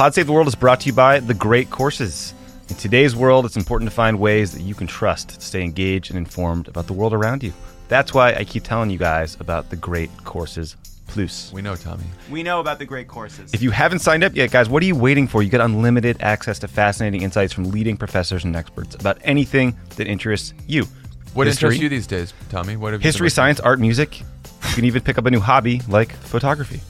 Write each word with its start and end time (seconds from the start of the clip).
Pod 0.00 0.14
Save 0.14 0.28
the 0.28 0.32
World 0.32 0.48
is 0.48 0.54
brought 0.54 0.80
to 0.80 0.86
you 0.86 0.94
by 0.94 1.20
The 1.20 1.34
Great 1.34 1.68
Courses. 1.68 2.32
In 2.70 2.76
today's 2.76 3.14
world, 3.14 3.44
it's 3.44 3.58
important 3.58 3.90
to 3.90 3.94
find 3.94 4.18
ways 4.18 4.50
that 4.52 4.62
you 4.62 4.74
can 4.74 4.86
trust 4.86 5.28
to 5.28 5.40
stay 5.42 5.62
engaged 5.62 6.10
and 6.10 6.16
informed 6.16 6.68
about 6.68 6.86
the 6.86 6.94
world 6.94 7.12
around 7.12 7.42
you. 7.42 7.52
That's 7.88 8.14
why 8.14 8.32
I 8.32 8.44
keep 8.44 8.64
telling 8.64 8.88
you 8.88 8.96
guys 8.96 9.36
about 9.40 9.68
The 9.68 9.76
Great 9.76 10.08
Courses 10.24 10.74
Plus. 11.06 11.52
We 11.52 11.60
know, 11.60 11.76
Tommy. 11.76 12.04
We 12.30 12.42
know 12.42 12.60
about 12.60 12.78
the 12.78 12.86
great 12.86 13.08
courses. 13.08 13.52
If 13.52 13.60
you 13.60 13.72
haven't 13.72 13.98
signed 13.98 14.24
up 14.24 14.34
yet, 14.34 14.50
guys, 14.50 14.70
what 14.70 14.82
are 14.82 14.86
you 14.86 14.96
waiting 14.96 15.28
for? 15.28 15.42
You 15.42 15.50
get 15.50 15.60
unlimited 15.60 16.16
access 16.20 16.58
to 16.60 16.68
fascinating 16.68 17.20
insights 17.20 17.52
from 17.52 17.64
leading 17.64 17.98
professors 17.98 18.42
and 18.42 18.56
experts 18.56 18.94
about 18.94 19.18
anything 19.22 19.76
that 19.96 20.06
interests 20.06 20.54
you. 20.66 20.86
What 21.34 21.46
History, 21.46 21.66
interests 21.66 21.82
you 21.82 21.88
these 21.90 22.06
days, 22.06 22.32
Tommy? 22.48 22.78
What 22.78 22.94
have 22.94 23.02
you 23.02 23.06
History, 23.06 23.28
science, 23.28 23.60
art, 23.60 23.78
music. 23.78 24.20
You 24.20 24.74
can 24.74 24.86
even 24.86 25.02
pick 25.02 25.18
up 25.18 25.26
a 25.26 25.30
new 25.30 25.40
hobby 25.40 25.82
like 25.88 26.12
photography. 26.12 26.80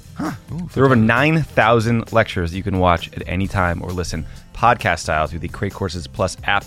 There 0.75 0.83
are 0.83 0.87
over 0.87 0.97
9,000 0.97 2.13
lectures 2.13 2.55
you 2.55 2.63
can 2.63 2.79
watch 2.79 3.13
at 3.13 3.23
any 3.27 3.49
time 3.49 3.83
or 3.83 3.91
listen 3.91 4.27
podcast 4.55 5.01
style 5.01 5.27
through 5.27 5.39
the 5.39 5.49
Great 5.49 5.73
Courses 5.73 6.07
Plus 6.07 6.37
app. 6.45 6.65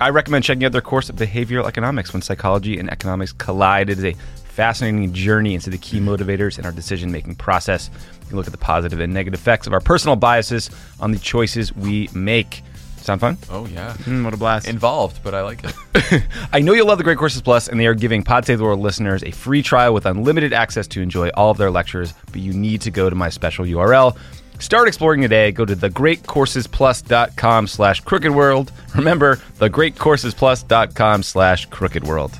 I 0.00 0.10
recommend 0.10 0.44
checking 0.44 0.64
out 0.64 0.72
their 0.72 0.80
course 0.80 1.08
of 1.08 1.16
behavioral 1.16 1.66
economics 1.66 2.12
when 2.12 2.22
psychology 2.22 2.78
and 2.78 2.90
economics 2.90 3.32
collide. 3.32 3.88
It 3.88 3.98
is 3.98 4.04
a 4.04 4.14
fascinating 4.44 5.12
journey 5.12 5.54
into 5.54 5.70
the 5.70 5.78
key 5.78 6.00
motivators 6.00 6.58
in 6.58 6.64
our 6.64 6.72
decision 6.72 7.12
making 7.12 7.34
process. 7.36 7.90
You 8.30 8.36
look 8.36 8.46
at 8.46 8.52
the 8.52 8.58
positive 8.58 9.00
and 9.00 9.12
negative 9.12 9.38
effects 9.38 9.66
of 9.66 9.72
our 9.72 9.80
personal 9.80 10.16
biases 10.16 10.70
on 10.98 11.12
the 11.12 11.18
choices 11.18 11.74
we 11.74 12.08
make. 12.14 12.62
Sound 13.06 13.20
fun? 13.20 13.38
Oh 13.50 13.66
yeah, 13.66 13.92
Mm, 14.04 14.24
what 14.24 14.34
a 14.34 14.36
blast. 14.36 14.66
involved, 14.66 15.20
but 15.22 15.32
I 15.32 15.42
like 15.42 15.62
it. 15.64 16.22
I 16.52 16.60
know 16.60 16.72
you'll 16.72 16.88
love 16.88 16.98
the 16.98 17.04
Great 17.04 17.18
Courses 17.18 17.40
Plus, 17.40 17.68
and 17.68 17.78
they 17.78 17.86
are 17.86 17.94
giving 17.94 18.22
Pod 18.24 18.44
Save 18.44 18.58
the 18.58 18.64
World 18.64 18.80
listeners 18.80 19.22
a 19.22 19.30
free 19.30 19.62
trial 19.62 19.94
with 19.94 20.06
unlimited 20.06 20.52
access 20.52 20.86
to 20.88 21.00
enjoy 21.00 21.28
all 21.30 21.50
of 21.52 21.56
their 21.56 21.70
lectures. 21.70 22.12
But 22.32 22.40
you 22.40 22.52
need 22.52 22.80
to 22.80 22.90
go 22.90 23.08
to 23.08 23.14
my 23.14 23.28
special 23.28 23.64
URL. 23.64 24.16
Start 24.58 24.88
exploring 24.88 25.20
today. 25.22 25.52
Go 25.52 25.64
to 25.64 25.76
thegreatcoursesplus.com 25.76 27.66
slash 27.66 28.00
crooked 28.00 28.32
world. 28.32 28.72
Remember, 28.96 29.36
thegreatcoursesplus.com 29.60 31.22
slash 31.22 31.66
crooked 31.66 32.04
world. 32.04 32.32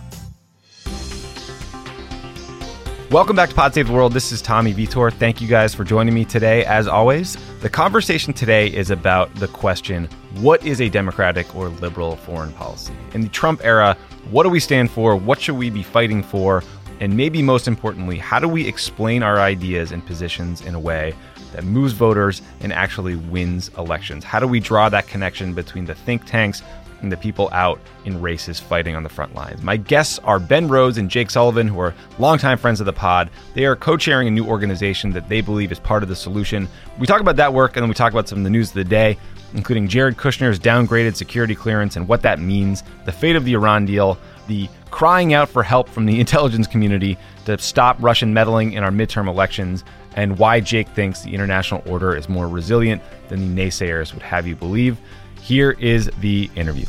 Welcome 3.12 3.36
back 3.36 3.50
to 3.50 3.54
Pod 3.54 3.72
Save 3.72 3.86
the 3.86 3.92
World. 3.92 4.12
This 4.12 4.32
is 4.32 4.42
Tommy 4.42 4.72
Vietor. 4.72 5.12
Thank 5.12 5.40
you 5.40 5.46
guys 5.46 5.72
for 5.72 5.84
joining 5.84 6.12
me 6.12 6.24
today. 6.24 6.64
As 6.64 6.88
always, 6.88 7.36
the 7.60 7.70
conversation 7.70 8.32
today 8.32 8.66
is 8.66 8.90
about 8.90 9.32
the 9.36 9.46
question 9.46 10.08
what 10.40 10.66
is 10.66 10.80
a 10.80 10.88
democratic 10.88 11.54
or 11.54 11.68
liberal 11.68 12.16
foreign 12.16 12.52
policy? 12.54 12.92
In 13.14 13.20
the 13.20 13.28
Trump 13.28 13.60
era, 13.62 13.96
what 14.32 14.42
do 14.42 14.48
we 14.48 14.58
stand 14.58 14.90
for? 14.90 15.14
What 15.14 15.40
should 15.40 15.56
we 15.56 15.70
be 15.70 15.84
fighting 15.84 16.20
for? 16.20 16.64
And 16.98 17.16
maybe 17.16 17.42
most 17.42 17.68
importantly, 17.68 18.18
how 18.18 18.40
do 18.40 18.48
we 18.48 18.66
explain 18.66 19.22
our 19.22 19.38
ideas 19.38 19.92
and 19.92 20.04
positions 20.04 20.60
in 20.60 20.74
a 20.74 20.80
way 20.80 21.14
that 21.52 21.62
moves 21.62 21.92
voters 21.92 22.42
and 22.58 22.72
actually 22.72 23.14
wins 23.14 23.70
elections? 23.78 24.24
How 24.24 24.40
do 24.40 24.48
we 24.48 24.58
draw 24.58 24.88
that 24.88 25.06
connection 25.06 25.54
between 25.54 25.84
the 25.84 25.94
think 25.94 26.24
tanks 26.24 26.60
and 27.02 27.12
the 27.12 27.16
people 27.16 27.48
out 27.52 27.80
in 28.04 28.20
races 28.20 28.58
fighting 28.58 28.94
on 28.94 29.02
the 29.02 29.08
front 29.08 29.34
lines. 29.34 29.62
My 29.62 29.76
guests 29.76 30.18
are 30.20 30.38
Ben 30.38 30.68
Rhodes 30.68 30.98
and 30.98 31.10
Jake 31.10 31.30
Sullivan, 31.30 31.68
who 31.68 31.78
are 31.78 31.94
longtime 32.18 32.58
friends 32.58 32.80
of 32.80 32.86
the 32.86 32.92
pod. 32.92 33.30
They 33.54 33.66
are 33.66 33.76
co 33.76 33.96
chairing 33.96 34.28
a 34.28 34.30
new 34.30 34.46
organization 34.46 35.10
that 35.12 35.28
they 35.28 35.40
believe 35.40 35.72
is 35.72 35.78
part 35.78 36.02
of 36.02 36.08
the 36.08 36.16
solution. 36.16 36.68
We 36.98 37.06
talk 37.06 37.20
about 37.20 37.36
that 37.36 37.52
work 37.52 37.76
and 37.76 37.82
then 37.82 37.88
we 37.88 37.94
talk 37.94 38.12
about 38.12 38.28
some 38.28 38.38
of 38.38 38.44
the 38.44 38.50
news 38.50 38.68
of 38.68 38.74
the 38.74 38.84
day, 38.84 39.18
including 39.54 39.88
Jared 39.88 40.16
Kushner's 40.16 40.58
downgraded 40.58 41.16
security 41.16 41.54
clearance 41.54 41.96
and 41.96 42.08
what 42.08 42.22
that 42.22 42.38
means, 42.38 42.82
the 43.04 43.12
fate 43.12 43.36
of 43.36 43.44
the 43.44 43.54
Iran 43.54 43.86
deal, 43.86 44.18
the 44.46 44.68
crying 44.90 45.34
out 45.34 45.48
for 45.48 45.62
help 45.62 45.88
from 45.88 46.06
the 46.06 46.20
intelligence 46.20 46.66
community 46.66 47.18
to 47.44 47.58
stop 47.58 47.96
Russian 48.00 48.32
meddling 48.32 48.72
in 48.72 48.82
our 48.82 48.90
midterm 48.90 49.28
elections, 49.28 49.84
and 50.14 50.38
why 50.38 50.60
Jake 50.60 50.88
thinks 50.88 51.20
the 51.20 51.34
international 51.34 51.82
order 51.86 52.16
is 52.16 52.28
more 52.28 52.48
resilient 52.48 53.02
than 53.28 53.54
the 53.54 53.62
naysayers 53.62 54.14
would 54.14 54.22
have 54.22 54.46
you 54.46 54.56
believe. 54.56 54.98
Here 55.46 55.76
is 55.78 56.10
the 56.18 56.50
interview. 56.56 56.86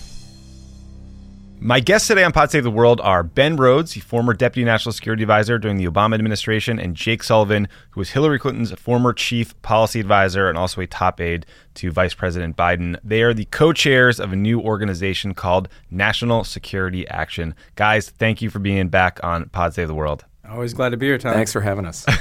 My 1.60 1.80
guests 1.80 2.08
today 2.08 2.24
on 2.24 2.32
Pod 2.32 2.50
Save 2.50 2.64
the 2.64 2.72
World 2.72 3.00
are 3.02 3.22
Ben 3.22 3.56
Rhodes, 3.56 3.94
the 3.94 4.00
former 4.00 4.34
Deputy 4.34 4.66
National 4.66 4.94
Security 4.94 5.22
Advisor 5.22 5.60
during 5.60 5.78
the 5.78 5.86
Obama 5.86 6.16
administration, 6.16 6.80
and 6.80 6.96
Jake 6.96 7.22
Sullivan, 7.22 7.68
who 7.92 8.00
was 8.00 8.10
Hillary 8.10 8.40
Clinton's 8.40 8.72
former 8.72 9.14
Chief 9.14 9.62
Policy 9.62 10.00
Advisor 10.00 10.50
and 10.50 10.58
also 10.58 10.82
a 10.82 10.88
top 10.88 11.22
aide 11.22 11.46
to 11.76 11.92
Vice 11.92 12.16
President 12.16 12.58
Biden. 12.58 12.98
They 13.04 13.22
are 13.22 13.32
the 13.32 13.46
co 13.46 13.74
chairs 13.74 14.20
of 14.20 14.34
a 14.34 14.36
new 14.36 14.60
organization 14.60 15.36
called 15.36 15.70
National 15.92 16.44
Security 16.44 17.08
Action. 17.10 17.54
Guys, 17.76 18.10
thank 18.10 18.42
you 18.42 18.50
for 18.50 18.58
being 18.58 18.88
back 18.88 19.20
on 19.24 19.50
Pod 19.50 19.76
Save 19.76 19.88
the 19.88 19.94
World. 19.94 20.26
Always 20.50 20.74
glad 20.74 20.90
to 20.90 20.98
be 20.98 21.06
here, 21.06 21.18
Tom. 21.18 21.34
Thanks 21.34 21.52
for 21.52 21.62
having 21.62 21.86
us. 21.86 22.06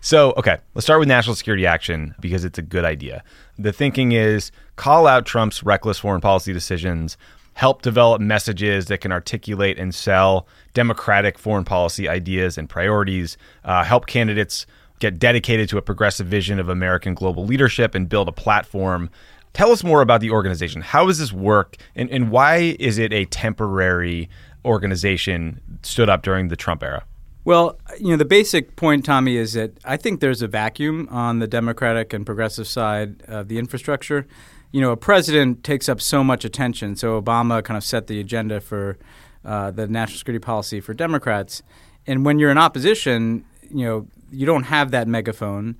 So, 0.00 0.34
okay, 0.36 0.58
let's 0.74 0.84
start 0.84 1.00
with 1.00 1.08
national 1.08 1.34
security 1.36 1.66
action 1.66 2.14
because 2.20 2.44
it's 2.44 2.58
a 2.58 2.62
good 2.62 2.84
idea. 2.84 3.24
The 3.58 3.72
thinking 3.72 4.12
is 4.12 4.50
call 4.76 5.06
out 5.06 5.26
Trump's 5.26 5.62
reckless 5.62 5.98
foreign 5.98 6.20
policy 6.20 6.52
decisions, 6.52 7.16
help 7.54 7.82
develop 7.82 8.20
messages 8.20 8.86
that 8.86 9.00
can 9.00 9.12
articulate 9.12 9.78
and 9.78 9.94
sell 9.94 10.46
democratic 10.72 11.38
foreign 11.38 11.64
policy 11.64 12.08
ideas 12.08 12.58
and 12.58 12.68
priorities, 12.68 13.36
uh, 13.64 13.84
help 13.84 14.06
candidates 14.06 14.66
get 14.98 15.18
dedicated 15.18 15.68
to 15.68 15.78
a 15.78 15.82
progressive 15.82 16.26
vision 16.26 16.58
of 16.58 16.68
American 16.68 17.14
global 17.14 17.44
leadership 17.44 17.94
and 17.94 18.08
build 18.08 18.28
a 18.28 18.32
platform. 18.32 19.08
Tell 19.52 19.70
us 19.70 19.84
more 19.84 20.02
about 20.02 20.20
the 20.20 20.30
organization. 20.30 20.82
How 20.82 21.06
does 21.06 21.18
this 21.18 21.32
work, 21.32 21.76
and, 21.94 22.10
and 22.10 22.30
why 22.30 22.76
is 22.80 22.98
it 22.98 23.12
a 23.12 23.24
temporary 23.26 24.28
organization 24.64 25.60
stood 25.82 26.08
up 26.08 26.22
during 26.22 26.48
the 26.48 26.56
Trump 26.56 26.82
era? 26.82 27.04
Well, 27.44 27.78
you 28.00 28.08
know, 28.08 28.16
the 28.16 28.24
basic 28.24 28.74
point, 28.74 29.04
Tommy, 29.04 29.36
is 29.36 29.52
that 29.52 29.72
I 29.84 29.98
think 29.98 30.20
there's 30.20 30.40
a 30.40 30.48
vacuum 30.48 31.06
on 31.10 31.40
the 31.40 31.46
Democratic 31.46 32.14
and 32.14 32.24
progressive 32.24 32.66
side 32.66 33.22
of 33.28 33.48
the 33.48 33.58
infrastructure. 33.58 34.26
You 34.72 34.80
know, 34.80 34.92
a 34.92 34.96
president 34.96 35.62
takes 35.62 35.88
up 35.88 36.00
so 36.00 36.24
much 36.24 36.46
attention. 36.46 36.96
So 36.96 37.20
Obama 37.20 37.62
kind 37.62 37.76
of 37.76 37.84
set 37.84 38.06
the 38.06 38.18
agenda 38.18 38.60
for 38.62 38.96
uh, 39.44 39.70
the 39.70 39.86
national 39.86 40.18
security 40.18 40.42
policy 40.42 40.80
for 40.80 40.94
Democrats. 40.94 41.62
And 42.06 42.24
when 42.24 42.38
you're 42.38 42.50
in 42.50 42.58
opposition, 42.58 43.44
you 43.70 43.84
know, 43.84 44.08
you 44.32 44.46
don't 44.46 44.64
have 44.64 44.90
that 44.92 45.06
megaphone. 45.06 45.76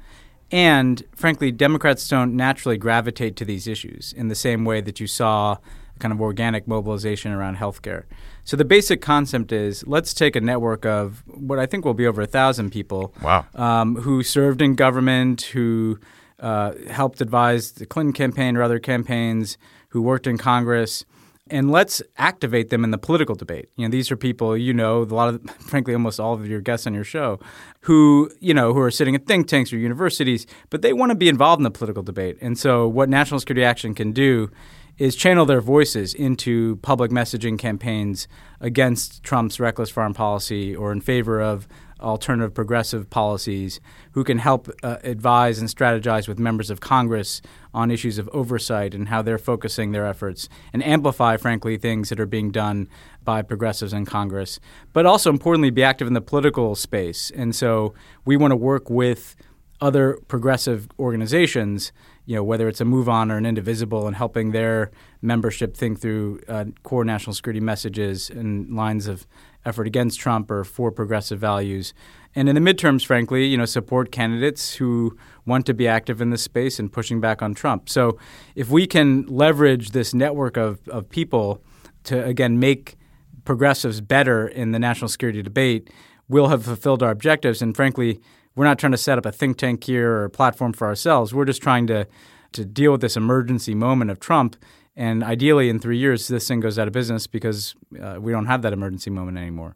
And 0.51 1.03
frankly, 1.17 1.51
Democrats 1.51 2.07
don't 2.07 2.37
naturally 2.37 2.77
gravitate 2.77 3.37
to 3.37 3.45
these 3.45 3.67
issues 3.67 4.13
in 4.13 4.29
the 4.29 4.35
same 4.35 4.67
way 4.67 4.83
that 4.83 5.01
you 5.01 5.07
saw 5.07 5.57
kind 6.05 6.13
of 6.13 6.21
organic 6.21 6.69
mobilization 6.69 7.33
around 7.33 7.57
healthcare. 7.57 8.03
So 8.45 8.59
the 8.59 8.65
basic 8.77 9.01
concept 9.01 9.53
is 9.53 9.87
let's 9.87 10.13
take 10.13 10.37
a 10.37 10.41
network 10.53 10.85
of 10.85 11.23
what 11.27 11.59
I 11.59 11.65
think 11.65 11.87
will 11.87 11.95
be 11.95 12.07
over 12.07 12.21
a 12.21 12.27
thousand 12.27 12.73
people 12.73 13.15
Wow. 13.23 13.47
um, 13.55 13.97
who 14.05 14.23
served 14.23 14.61
in 14.61 14.75
government, 14.75 15.41
who 15.55 15.99
uh, 16.41 16.73
helped 16.91 17.23
advise 17.23 17.73
the 17.73 17.87
Clinton 17.87 18.13
campaign 18.13 18.55
or 18.55 18.63
other 18.63 18.79
campaigns, 18.79 19.57
who 19.93 20.03
worked 20.03 20.27
in 20.27 20.37
Congress, 20.37 21.07
and 21.49 21.71
let's 21.71 22.03
activate 22.19 22.69
them 22.69 22.85
in 22.85 22.91
the 22.91 22.99
political 22.99 23.35
debate. 23.35 23.71
You 23.77 23.87
know, 23.87 23.91
these 23.91 24.11
are 24.13 24.17
people 24.17 24.55
you 24.59 24.75
know, 24.75 25.03
a 25.03 25.05
lot 25.05 25.29
of, 25.33 25.41
frankly, 25.71 25.95
almost 25.95 26.21
all 26.21 26.35
of 26.35 26.47
your 26.47 26.61
guests 26.61 26.87
on 26.87 26.93
your 26.93 27.05
show, 27.05 27.41
who 27.81 28.31
you 28.41 28.53
know, 28.53 28.75
who 28.75 28.81
are 28.81 28.91
sitting 28.91 29.15
at 29.15 29.25
think 29.27 29.49
tanks 29.49 29.73
or 29.73 29.79
universities, 29.79 30.47
but 30.69 30.83
they 30.83 30.93
want 30.93 31.11
to 31.11 31.17
be 31.17 31.31
involved 31.31 31.61
in 31.61 31.65
the 31.65 31.71
political 31.71 32.03
debate. 32.03 32.37
And 32.43 32.59
so, 32.59 32.87
what 32.87 33.09
National 33.09 33.41
Security 33.41 33.65
Action 33.65 33.95
can 33.95 34.13
do 34.13 34.51
is 34.99 35.17
channel 35.17 35.45
their 35.47 35.61
voices 35.61 36.15
into 36.15 36.77
public 36.77 37.11
messaging 37.11 37.59
campaigns 37.59 38.29
against 38.61 39.23
Trump's 39.23 39.59
reckless 39.59 39.91
foreign 39.91 40.15
policy 40.15 40.75
or 40.75 40.93
in 40.93 41.01
favor 41.01 41.41
of 41.41 41.67
alternative 42.01 42.53
progressive 42.53 43.09
policies, 43.09 43.81
who 44.13 44.23
can 44.25 44.39
help 44.39 44.69
uh, 44.83 44.99
advise 45.03 45.59
and 45.59 45.69
strategize 45.69 46.29
with 46.29 46.39
members 46.39 46.71
of 46.71 46.81
Congress 46.81 47.41
on 47.73 47.91
issues 47.91 48.19
of 48.19 48.29
oversight 48.33 48.95
and 48.95 49.09
how 49.09 49.23
they're 49.23 49.39
focusing 49.39 49.93
their 49.93 50.07
efforts, 50.07 50.49
and 50.73 50.85
amplify, 50.85 51.37
frankly, 51.37 51.77
things 51.77 52.11
that 52.11 52.21
are 52.21 52.27
being 52.27 52.51
done 52.51 52.89
by 53.25 53.43
progressives 53.43 53.93
in 53.93 54.05
Congress. 54.05 54.61
But 54.93 55.07
also, 55.07 55.31
importantly, 55.31 55.71
be 55.71 55.83
active 55.83 56.07
in 56.07 56.15
the 56.15 56.21
political 56.21 56.75
space. 56.75 57.33
And 57.35 57.55
so 57.55 57.95
we 58.25 58.37
want 58.37 58.53
to 58.53 58.57
work 58.57 58.91
with 58.91 59.35
other 59.81 60.19
progressive 60.29 60.89
organizations, 60.99 61.93
you 62.27 62.35
know, 62.35 62.43
whether 62.43 62.69
it's 62.69 62.81
a 62.81 62.85
Move 62.85 63.09
On 63.09 63.31
or 63.31 63.37
an 63.37 63.47
Indivisible, 63.47 64.07
and 64.07 64.17
helping 64.17 64.53
their 64.53 64.91
membership 65.21 65.77
think 65.77 66.01
through 66.01 66.41
uh, 66.49 66.65
core 66.83 67.05
national 67.05 67.35
security 67.35 67.61
messages 67.61 68.31
and 68.31 68.75
lines 68.75 69.07
of 69.07 69.27
effort 69.65 69.87
against 69.87 70.21
Trump 70.21 70.51
or 70.51 70.65
for 70.65 70.91
progressive 70.91 71.39
values. 71.39 71.95
And 72.35 72.49
in 72.49 72.55
the 72.55 72.61
midterms, 72.61 73.07
frankly, 73.07 73.47
you 73.47 73.57
know, 73.57 73.65
support 73.65 74.11
candidates 74.11 74.75
who 74.75 75.17
want 75.47 75.67
to 75.67 75.75
be 75.75 75.87
active 75.87 76.21
in 76.21 76.31
this 76.31 76.43
space 76.43 76.79
and 76.79 76.93
pushing 76.93 77.21
back 77.21 77.43
on 77.43 77.55
Trump. 77.55 77.89
So 77.89 78.19
if 78.55 78.71
we 78.71 78.87
can 78.87 79.27
leverage 79.27 79.91
this 79.91 80.13
network 80.13 80.57
of, 80.57 80.87
of 80.89 81.09
people 81.09 81.63
to, 82.05 82.25
again, 82.25 82.59
make 82.59 82.97
progressives 83.45 84.01
better 84.01 84.49
in 84.49 84.73
the 84.73 84.79
national 84.79 85.09
security 85.09 85.43
debate, 85.43 85.91
we'll 86.29 86.49
have 86.49 86.65
fulfilled 86.65 87.03
our 87.03 87.11
objectives. 87.11 87.63
And 87.63 87.75
frankly, 87.75 88.21
we're 88.55 88.65
not 88.65 88.79
trying 88.79 88.93
to 88.93 88.99
set 88.99 89.19
up 89.19 89.27
a 89.27 89.33
think 89.33 89.59
tank 89.59 89.85
here 89.85 90.11
or 90.11 90.25
a 90.25 90.31
platform 90.31 90.73
for 90.73 90.87
ourselves. 90.87 91.35
We're 91.35 91.45
just 91.45 91.63
trying 91.63 91.87
to 91.89 92.07
to 92.53 92.65
deal 92.65 92.93
with 92.93 93.01
this 93.01 93.17
emergency 93.17 93.75
moment 93.75 94.13
of 94.13 94.21
Trump. 94.21 94.57
And 94.95 95.25
ideally, 95.25 95.69
in 95.69 95.81
three 95.81 95.99
years, 95.99 96.29
this 96.29 96.47
thing 96.47 96.61
goes 96.61 96.79
out 96.79 96.87
of 96.87 96.93
business 96.93 97.27
because 97.27 97.75
uh, 98.01 98.19
we 98.21 98.31
don't 98.31 98.47
have 98.47 98.63
that 98.63 98.73
emergency 98.73 99.11
moment 99.11 99.39
anymore. 99.39 99.75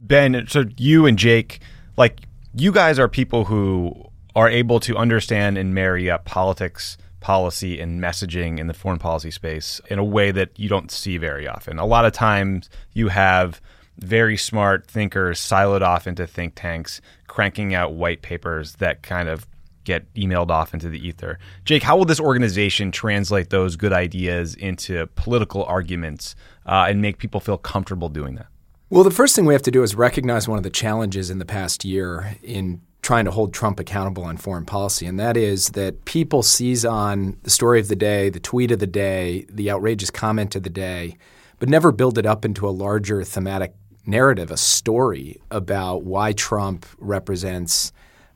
Ben, 0.00 0.46
so 0.48 0.64
you 0.76 1.04
and 1.06 1.18
Jake, 1.18 1.60
like 1.96 2.20
you 2.54 2.70
guys 2.70 2.98
are 2.98 3.08
people 3.08 3.46
who 3.46 3.92
are 4.36 4.48
able 4.48 4.78
to 4.80 4.96
understand 4.96 5.58
and 5.58 5.74
marry 5.74 6.08
up 6.08 6.24
politics, 6.24 6.96
policy 7.20 7.80
and 7.80 8.00
messaging 8.00 8.58
in 8.58 8.66
the 8.66 8.74
foreign 8.74 8.98
policy 8.98 9.30
space 9.30 9.80
in 9.88 9.98
a 9.98 10.04
way 10.04 10.30
that 10.30 10.58
you 10.58 10.68
don't 10.68 10.90
see 10.90 11.16
very 11.16 11.46
often. 11.46 11.78
A 11.78 11.86
lot 11.86 12.04
of 12.04 12.12
times 12.12 12.68
you 12.92 13.08
have 13.08 13.60
very 13.98 14.36
smart 14.36 14.86
thinkers 14.86 15.40
siloed 15.40 15.82
off 15.82 16.06
into 16.06 16.26
think 16.26 16.54
tanks, 16.54 17.00
cranking 17.26 17.74
out 17.74 17.94
white 17.94 18.22
papers 18.22 18.74
that 18.76 19.02
kind 19.02 19.28
of 19.28 19.46
get 19.84 20.12
emailed 20.14 20.50
off 20.50 20.74
into 20.74 20.88
the 20.88 21.06
ether. 21.06 21.38
Jake, 21.64 21.82
how 21.82 21.96
will 21.96 22.04
this 22.04 22.20
organization 22.20 22.92
translate 22.92 23.50
those 23.50 23.76
good 23.76 23.92
ideas 23.92 24.54
into 24.54 25.06
political 25.08 25.64
arguments 25.64 26.34
uh, 26.66 26.86
and 26.88 27.02
make 27.02 27.18
people 27.18 27.40
feel 27.40 27.58
comfortable 27.58 28.08
doing 28.08 28.36
that? 28.36 28.46
Well, 28.90 29.04
the 29.04 29.10
first 29.10 29.34
thing 29.34 29.46
we 29.46 29.54
have 29.54 29.62
to 29.62 29.70
do 29.70 29.82
is 29.82 29.94
recognize 29.94 30.46
one 30.46 30.58
of 30.58 30.64
the 30.64 30.70
challenges 30.70 31.30
in 31.30 31.38
the 31.38 31.46
past 31.46 31.84
year 31.84 32.36
in 32.42 32.82
trying 33.00 33.24
to 33.24 33.30
hold 33.30 33.52
Trump 33.52 33.80
accountable 33.80 34.22
on 34.22 34.36
foreign 34.36 34.64
policy, 34.64 35.06
and 35.06 35.18
that 35.18 35.36
is 35.36 35.70
that 35.70 36.04
people 36.04 36.42
seize 36.42 36.84
on 36.84 37.36
the 37.42 37.50
story 37.50 37.80
of 37.80 37.88
the 37.88 37.96
day, 37.96 38.30
the 38.30 38.38
tweet 38.38 38.70
of 38.70 38.78
the 38.78 38.86
day, 38.86 39.44
the 39.48 39.70
outrageous 39.70 40.10
comment 40.10 40.54
of 40.54 40.62
the 40.62 40.70
day, 40.70 41.16
but 41.58 41.68
never 41.68 41.90
build 41.90 42.16
it 42.16 42.26
up 42.26 42.44
into 42.44 42.68
a 42.68 42.70
larger 42.70 43.24
thematic 43.24 43.74
narrative, 44.06 44.50
a 44.50 44.56
story 44.56 45.40
about 45.50 46.04
why 46.04 46.32
Trump 46.32 46.86
represents 46.98 47.92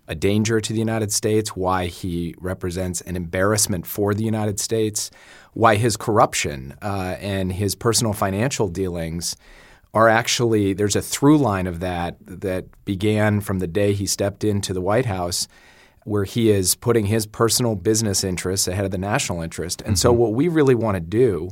a 0.08 0.14
danger 0.14 0.60
to 0.60 0.72
the 0.72 0.78
United 0.78 1.12
States, 1.12 1.56
why 1.56 1.86
he 1.86 2.34
represents 2.38 3.00
an 3.02 3.16
embarrassment 3.16 3.86
for 3.86 4.14
the 4.14 4.22
United 4.22 4.60
States, 4.60 5.10
why 5.52 5.76
his 5.76 5.96
corruption 5.96 6.74
uh, 6.82 7.16
and 7.18 7.52
his 7.52 7.74
personal 7.74 8.12
financial 8.12 8.68
dealings 8.68 9.36
are 9.94 10.08
actually 10.08 10.74
there's 10.74 10.94
a 10.94 11.02
through 11.02 11.38
line 11.38 11.66
of 11.66 11.80
that 11.80 12.16
that 12.20 12.66
began 12.84 13.40
from 13.40 13.58
the 13.58 13.66
day 13.66 13.94
he 13.94 14.06
stepped 14.06 14.44
into 14.44 14.72
the 14.72 14.80
White 14.80 15.06
House 15.06 15.48
where 16.04 16.24
he 16.24 16.50
is 16.50 16.76
putting 16.76 17.06
his 17.06 17.26
personal 17.26 17.74
business 17.74 18.22
interests 18.22 18.68
ahead 18.68 18.84
of 18.84 18.92
the 18.92 18.98
national 18.98 19.42
interest. 19.42 19.80
And 19.80 19.94
mm-hmm. 19.94 19.96
so 19.96 20.12
what 20.12 20.34
we 20.34 20.46
really 20.46 20.74
want 20.74 20.94
to 20.94 21.00
do 21.00 21.50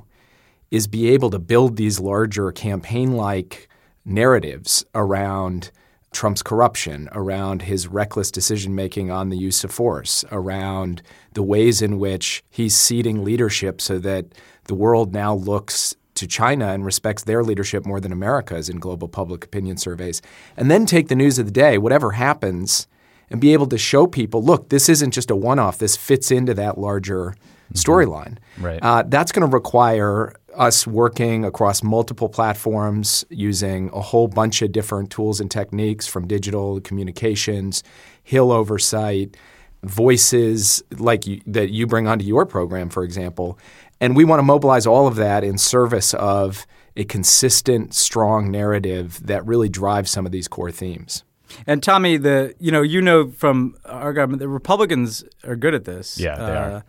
is 0.71 0.87
be 0.87 1.09
able 1.09 1.31
to 1.31 1.41
build 1.41 1.77
these 1.77 1.99
larger 1.99 2.53
campaign 2.53 3.17
like 3.17 3.69
narratives 4.05 4.85
around 4.95 5.71
Trump's 6.13 6.43
corruption, 6.43 7.09
around 7.13 7.63
his 7.63 7.89
reckless 7.89 8.31
decision 8.31 8.75
making 8.75 9.11
on 9.11 9.31
the 9.31 9.37
use 9.37 9.65
of 9.65 9.71
force, 9.71 10.25
around 10.31 11.03
the 11.33 11.43
ways 11.43 11.83
in 11.83 11.99
which 11.99 12.45
he's 12.51 12.77
ceding 12.77 13.25
leadership 13.25 13.81
so 13.81 13.99
that 13.99 14.27
the 14.65 14.75
world 14.75 15.13
now 15.13 15.35
looks 15.35 15.95
to 16.15 16.27
China 16.27 16.69
and 16.69 16.85
respects 16.85 17.25
their 17.25 17.43
leadership 17.43 17.85
more 17.85 18.01
than 18.01 18.13
America's 18.13 18.69
in 18.69 18.79
global 18.79 19.09
public 19.09 19.45
opinion 19.45 19.77
surveys. 19.77 20.23
And 20.57 20.71
then 20.71 20.87
take 20.87 21.09
the 21.09 21.17
news 21.17 21.39
of 21.39 21.47
the 21.47 21.53
day, 21.53 21.77
whatever 21.77 22.13
happens, 22.13 22.87
and 23.31 23.41
be 23.41 23.53
able 23.53 23.67
to 23.67 23.79
show 23.79 24.07
people 24.07 24.43
look, 24.43 24.69
this 24.69 24.89
isn't 24.89 25.11
just 25.11 25.31
a 25.31 25.37
one 25.37 25.59
off, 25.59 25.79
this 25.79 25.97
fits 25.97 26.31
into 26.31 26.55
that 26.55 26.79
larger 26.79 27.31
mm-hmm. 27.31 27.75
storyline. 27.75 28.37
Right. 28.59 28.79
Uh, 28.81 29.03
that's 29.07 29.33
going 29.33 29.49
to 29.49 29.53
require 29.53 30.35
us 30.57 30.87
working 30.87 31.45
across 31.45 31.83
multiple 31.83 32.29
platforms 32.29 33.25
using 33.31 33.91
a 33.93 34.01
whole 34.01 34.29
bunch 34.29 34.63
of 34.63 34.73
different 34.73 35.11
tools 35.11 35.41
and 35.41 35.51
techniques 35.51 36.07
from 36.07 36.27
digital 36.27 36.81
communications, 36.81 37.83
Hill 38.23 38.51
oversight, 38.51 39.37
voices 39.83 40.83
like 40.99 41.27
you, 41.27 41.41
that 41.47 41.71
you 41.71 41.87
bring 41.87 42.07
onto 42.09 42.25
your 42.25 42.47
program, 42.47 42.89
for 42.89 43.05
example. 43.05 43.59
And 44.01 44.17
we 44.17 44.25
want 44.25 44.39
to 44.39 44.45
mobilize 44.45 44.87
all 44.87 45.07
of 45.07 45.17
that 45.17 45.45
in 45.45 45.59
service 45.59 46.15
of 46.15 46.67
a 46.97 47.05
consistent, 47.05 47.95
strong 47.95 48.51
narrative 48.51 49.25
that 49.27 49.45
really 49.47 49.69
drives 49.69 50.11
some 50.11 50.27
of 50.27 50.33
these 50.33 50.49
core 50.49 50.71
themes. 50.71 51.25
And 51.67 51.83
Tommy, 51.83 52.17
the 52.17 52.55
you 52.59 52.73
know 52.73 52.83
you 52.83 53.01
know 53.01 53.31
from 53.31 53.77
our 53.85 54.13
government, 54.13 54.41
the 54.41 54.49
Republicans 54.49 55.25
are 55.45 55.57
good 55.57 55.75
at 55.75 55.85
this. 55.85 56.19
Yeah, 56.19 56.37
they 56.37 56.43
uh, 56.43 56.71
are. 56.71 56.85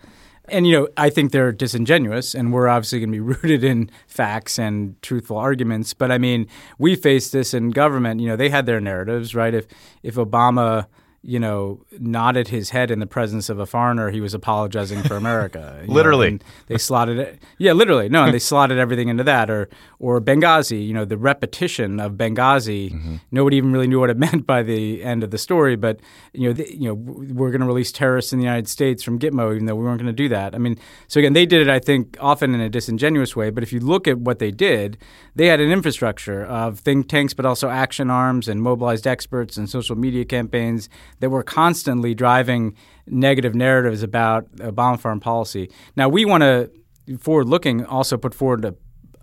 And 0.48 0.68
you 0.68 0.74
know, 0.74 0.88
I 0.98 1.10
think 1.10 1.32
they're 1.32 1.52
disingenuous, 1.52 2.36
and 2.36 2.54
we're 2.54 2.68
obviously 2.68 3.00
going 3.00 3.12
to 3.12 3.14
be 3.14 3.20
rooted 3.20 3.64
in 3.64 3.90
facts 4.08 4.60
and 4.60 5.02
truthful 5.02 5.38
arguments. 5.38 5.94
But 5.94 6.12
I 6.12 6.18
mean, 6.18 6.48
we 6.78 6.96
face 6.96 7.30
this 7.32 7.54
in 7.54 7.72
government. 7.72 8.22
You 8.22 8.28
know, 8.28 8.36
they 8.36 8.50
had 8.50 8.66
their 8.66 8.80
narratives, 8.80 9.36
right? 9.36 9.54
If 9.54 9.68
if 10.04 10.16
Obama 10.16 10.88
you 11.28 11.40
know, 11.40 11.84
nodded 11.98 12.50
his 12.50 12.70
head 12.70 12.92
in 12.92 13.00
the 13.00 13.08
presence 13.08 13.50
of 13.50 13.58
a 13.58 13.66
foreigner, 13.66 14.12
he 14.12 14.22
was 14.22 14.36
apologizing 14.36 15.02
for 15.02 15.16
America. 15.16 15.84
literally, 15.88 16.32
know, 16.32 16.38
they 16.68 16.78
slotted 16.78 17.18
it. 17.18 17.42
Yeah, 17.58 17.74
literally. 17.74 18.10
No, 18.10 18.26
and 18.26 18.34
they 18.34 18.40
slotted 18.52 18.78
everything 18.78 19.10
into 19.10 19.24
that. 19.24 19.50
Or, 19.50 19.68
or 19.98 20.22
Benghazi. 20.22 20.86
You 20.86 20.94
know, 20.94 21.04
the 21.04 21.18
repetition 21.18 22.00
of 22.00 22.14
Benghazi. 22.14 22.94
Mm-hmm. 22.94 23.16
Nobody 23.32 23.58
even 23.58 23.74
really 23.74 23.88
knew 23.88 24.00
what 24.00 24.12
it 24.12 24.18
meant 24.26 24.46
by 24.46 24.62
the 24.62 25.04
end 25.04 25.24
of 25.24 25.32
the 25.32 25.40
story. 25.40 25.76
But 25.76 26.00
you 26.34 26.50
know, 26.50 26.54
the, 26.54 26.72
you 26.72 26.88
know, 26.88 26.94
we're 26.94 27.50
going 27.50 27.62
to 27.62 27.68
release 27.68 27.92
terrorists 27.92 28.32
in 28.32 28.38
the 28.38 28.46
United 28.46 28.68
States 28.68 29.02
from 29.02 29.18
Gitmo, 29.18 29.52
even 29.56 29.66
though 29.66 29.76
we 29.76 29.84
weren't 29.84 30.00
going 30.00 30.06
to 30.06 30.14
do 30.14 30.30
that. 30.30 30.54
I 30.54 30.60
mean, 30.60 30.78
so 31.08 31.20
again, 31.20 31.34
they 31.34 31.48
did 31.48 31.60
it. 31.60 31.70
I 31.70 31.80
think 31.80 32.18
often 32.20 32.54
in 32.54 32.62
a 32.62 32.70
disingenuous 32.70 33.36
way. 33.36 33.50
But 33.50 33.64
if 33.64 33.74
you 33.74 33.80
look 33.80 34.08
at 34.08 34.20
what 34.20 34.38
they 34.38 34.52
did, 34.52 35.00
they 35.34 35.48
had 35.48 35.60
an 35.60 35.72
infrastructure 35.72 36.46
of 36.46 36.82
think 36.82 37.10
tanks, 37.10 37.34
but 37.34 37.48
also 37.48 37.70
action 37.70 38.12
arms 38.12 38.48
and 38.48 38.62
mobilized 38.62 39.08
experts 39.08 39.58
and 39.58 39.68
social 39.68 39.96
media 39.96 40.24
campaigns 40.24 40.88
that 41.20 41.30
were 41.30 41.44
constantly 41.44 42.14
driving 42.14 42.76
negative 43.08 43.56
narratives 43.56 44.04
about 44.04 44.52
Obama 44.58 45.00
foreign 45.00 45.20
policy. 45.20 45.70
Now 45.96 46.10
we 46.10 46.26
want 46.26 46.42
to, 46.42 46.72
forward 47.20 47.48
looking, 47.48 47.86
also 47.86 48.18
put 48.18 48.34
forward 48.34 48.66
a, 48.66 48.76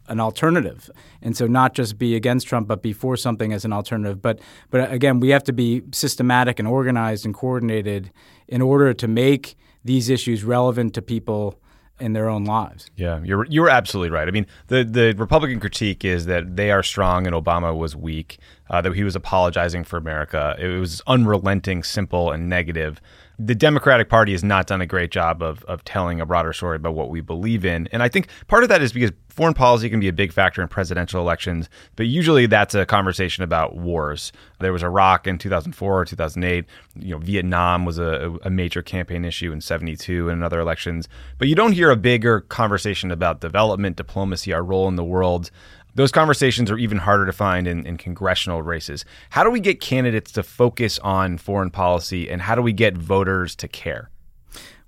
an 0.08 0.20
alternative, 0.20 0.90
and 1.20 1.36
so 1.36 1.46
not 1.46 1.74
just 1.74 1.98
be 1.98 2.14
against 2.14 2.46
Trump, 2.46 2.68
but 2.68 2.82
be 2.82 2.92
for 2.92 3.16
something 3.16 3.52
as 3.52 3.64
an 3.64 3.72
alternative. 3.72 4.20
But 4.20 4.40
but 4.70 4.92
again, 4.92 5.20
we 5.20 5.30
have 5.30 5.44
to 5.44 5.52
be 5.52 5.82
systematic 5.92 6.58
and 6.58 6.68
organized 6.68 7.24
and 7.24 7.34
coordinated 7.34 8.10
in 8.48 8.62
order 8.62 8.92
to 8.94 9.08
make 9.08 9.56
these 9.84 10.08
issues 10.08 10.44
relevant 10.44 10.94
to 10.94 11.02
people 11.02 11.60
in 12.02 12.12
their 12.12 12.28
own 12.28 12.44
lives. 12.44 12.90
Yeah, 12.96 13.22
you're 13.22 13.46
you're 13.46 13.70
absolutely 13.70 14.10
right. 14.10 14.28
I 14.28 14.31
mean, 14.31 14.46
the 14.66 14.84
the 14.84 15.14
Republican 15.16 15.60
critique 15.60 16.04
is 16.04 16.26
that 16.26 16.56
they 16.56 16.70
are 16.70 16.82
strong 16.82 17.26
and 17.26 17.34
Obama 17.34 17.76
was 17.76 17.94
weak. 17.96 18.38
Uh, 18.69 18.81
that 18.81 18.94
he 18.94 19.04
was 19.04 19.14
apologizing 19.14 19.84
for 19.84 19.99
America. 19.99 20.56
It 20.58 20.69
was 20.69 21.02
unrelenting, 21.06 21.82
simple, 21.82 22.31
and 22.31 22.49
negative 22.49 23.02
the 23.44 23.54
Democratic 23.56 24.08
Party 24.08 24.32
has 24.32 24.44
not 24.44 24.68
done 24.68 24.80
a 24.80 24.86
great 24.86 25.10
job 25.10 25.42
of, 25.42 25.64
of 25.64 25.82
telling 25.84 26.20
a 26.20 26.26
broader 26.26 26.52
story 26.52 26.76
about 26.76 26.94
what 26.94 27.10
we 27.10 27.20
believe 27.20 27.64
in. 27.64 27.88
And 27.90 28.00
I 28.00 28.08
think 28.08 28.28
part 28.46 28.62
of 28.62 28.68
that 28.68 28.82
is 28.82 28.92
because 28.92 29.10
foreign 29.28 29.54
policy 29.54 29.90
can 29.90 29.98
be 29.98 30.06
a 30.06 30.12
big 30.12 30.32
factor 30.32 30.62
in 30.62 30.68
presidential 30.68 31.20
elections, 31.20 31.68
but 31.96 32.06
usually 32.06 32.46
that's 32.46 32.74
a 32.74 32.86
conversation 32.86 33.42
about 33.42 33.74
wars. 33.74 34.30
There 34.60 34.72
was 34.72 34.84
Iraq 34.84 35.26
in 35.26 35.38
2004 35.38 36.00
or 36.00 36.04
2008. 36.04 36.66
You 36.94 37.10
know, 37.10 37.18
Vietnam 37.18 37.84
was 37.84 37.98
a, 37.98 38.36
a 38.42 38.50
major 38.50 38.80
campaign 38.80 39.24
issue 39.24 39.50
in 39.50 39.60
72 39.60 40.28
and 40.28 40.44
other 40.44 40.60
elections. 40.60 41.08
But 41.38 41.48
you 41.48 41.56
don't 41.56 41.72
hear 41.72 41.90
a 41.90 41.96
bigger 41.96 42.42
conversation 42.42 43.11
about 43.11 43.40
development, 43.40 43.96
diplomacy, 43.96 44.52
our 44.52 44.62
role 44.62 44.87
in 44.87 44.94
the 44.94 45.04
world. 45.04 45.50
Those 45.94 46.11
conversations 46.11 46.70
are 46.70 46.78
even 46.78 46.99
harder 46.99 47.26
to 47.26 47.32
find 47.32 47.66
in, 47.66 47.87
in, 47.87 47.99
congressional 47.99 48.62
races. 48.62 49.04
How 49.30 49.44
do 49.44 49.50
we 49.50 49.61
get 49.61 49.80
candidates 49.80 50.32
to 50.32 50.42
focus 50.42 50.99
on 51.00 51.37
foreign 51.37 51.70
policy 51.70 52.30
and 52.30 52.40
how 52.40 52.54
do 52.54 52.62
we 52.62 52.72
get 52.72 52.96
voters 52.96 53.54
to 53.56 53.68
care? 53.68 54.11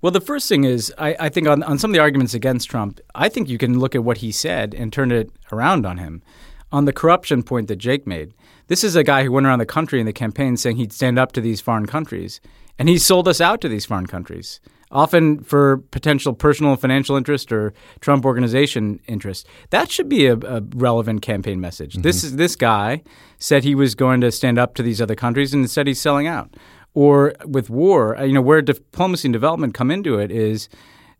Well, 0.01 0.11
the 0.11 0.21
first 0.21 0.49
thing 0.49 0.63
is, 0.63 0.93
I, 0.97 1.15
I 1.19 1.29
think 1.29 1.47
on, 1.47 1.61
on 1.63 1.77
some 1.77 1.91
of 1.91 1.93
the 1.93 2.01
arguments 2.01 2.33
against 2.33 2.69
Trump, 2.69 2.99
I 3.13 3.29
think 3.29 3.49
you 3.49 3.57
can 3.57 3.79
look 3.79 3.93
at 3.93 4.03
what 4.03 4.17
he 4.17 4.31
said 4.31 4.73
and 4.73 4.91
turn 4.91 5.11
it 5.11 5.31
around 5.51 5.85
on 5.85 5.99
him. 5.99 6.23
On 6.71 6.85
the 6.85 6.93
corruption 6.93 7.43
point 7.43 7.67
that 7.67 7.77
Jake 7.77 8.07
made, 8.07 8.33
this 8.67 8.83
is 8.83 8.95
a 8.95 9.03
guy 9.03 9.23
who 9.23 9.31
went 9.31 9.45
around 9.45 9.59
the 9.59 9.65
country 9.65 9.99
in 9.99 10.05
the 10.07 10.13
campaign 10.13 10.57
saying 10.57 10.77
he'd 10.77 10.91
stand 10.91 11.19
up 11.19 11.31
to 11.33 11.41
these 11.41 11.61
foreign 11.61 11.85
countries, 11.85 12.41
and 12.79 12.89
he 12.89 12.97
sold 12.97 13.27
us 13.27 13.39
out 13.39 13.61
to 13.61 13.69
these 13.69 13.85
foreign 13.85 14.07
countries 14.07 14.59
often 14.95 15.43
for 15.43 15.77
potential 15.91 16.33
personal 16.33 16.75
financial 16.77 17.17
interest 17.17 17.51
or 17.51 17.73
Trump 17.99 18.25
organization 18.25 18.99
interest. 19.07 19.45
That 19.69 19.91
should 19.91 20.07
be 20.07 20.25
a, 20.25 20.37
a 20.37 20.61
relevant 20.75 21.21
campaign 21.21 21.59
message. 21.59 21.93
Mm-hmm. 21.93 22.01
This 22.01 22.21
this 22.31 22.55
guy 22.55 23.03
said 23.37 23.63
he 23.63 23.75
was 23.75 23.93
going 23.93 24.21
to 24.21 24.31
stand 24.31 24.57
up 24.57 24.73
to 24.75 24.83
these 24.83 25.01
other 25.01 25.15
countries, 25.15 25.53
and 25.53 25.63
instead 25.63 25.87
he's 25.87 25.99
selling 25.99 26.27
out. 26.27 26.55
Or 26.93 27.33
with 27.45 27.69
war, 27.69 28.17
uh, 28.17 28.23
you 28.23 28.33
know, 28.33 28.41
where 28.41 28.61
diplomacy 28.61 29.27
and 29.27 29.33
development 29.33 29.73
come 29.73 29.91
into 29.91 30.17
it 30.17 30.31
is 30.31 30.69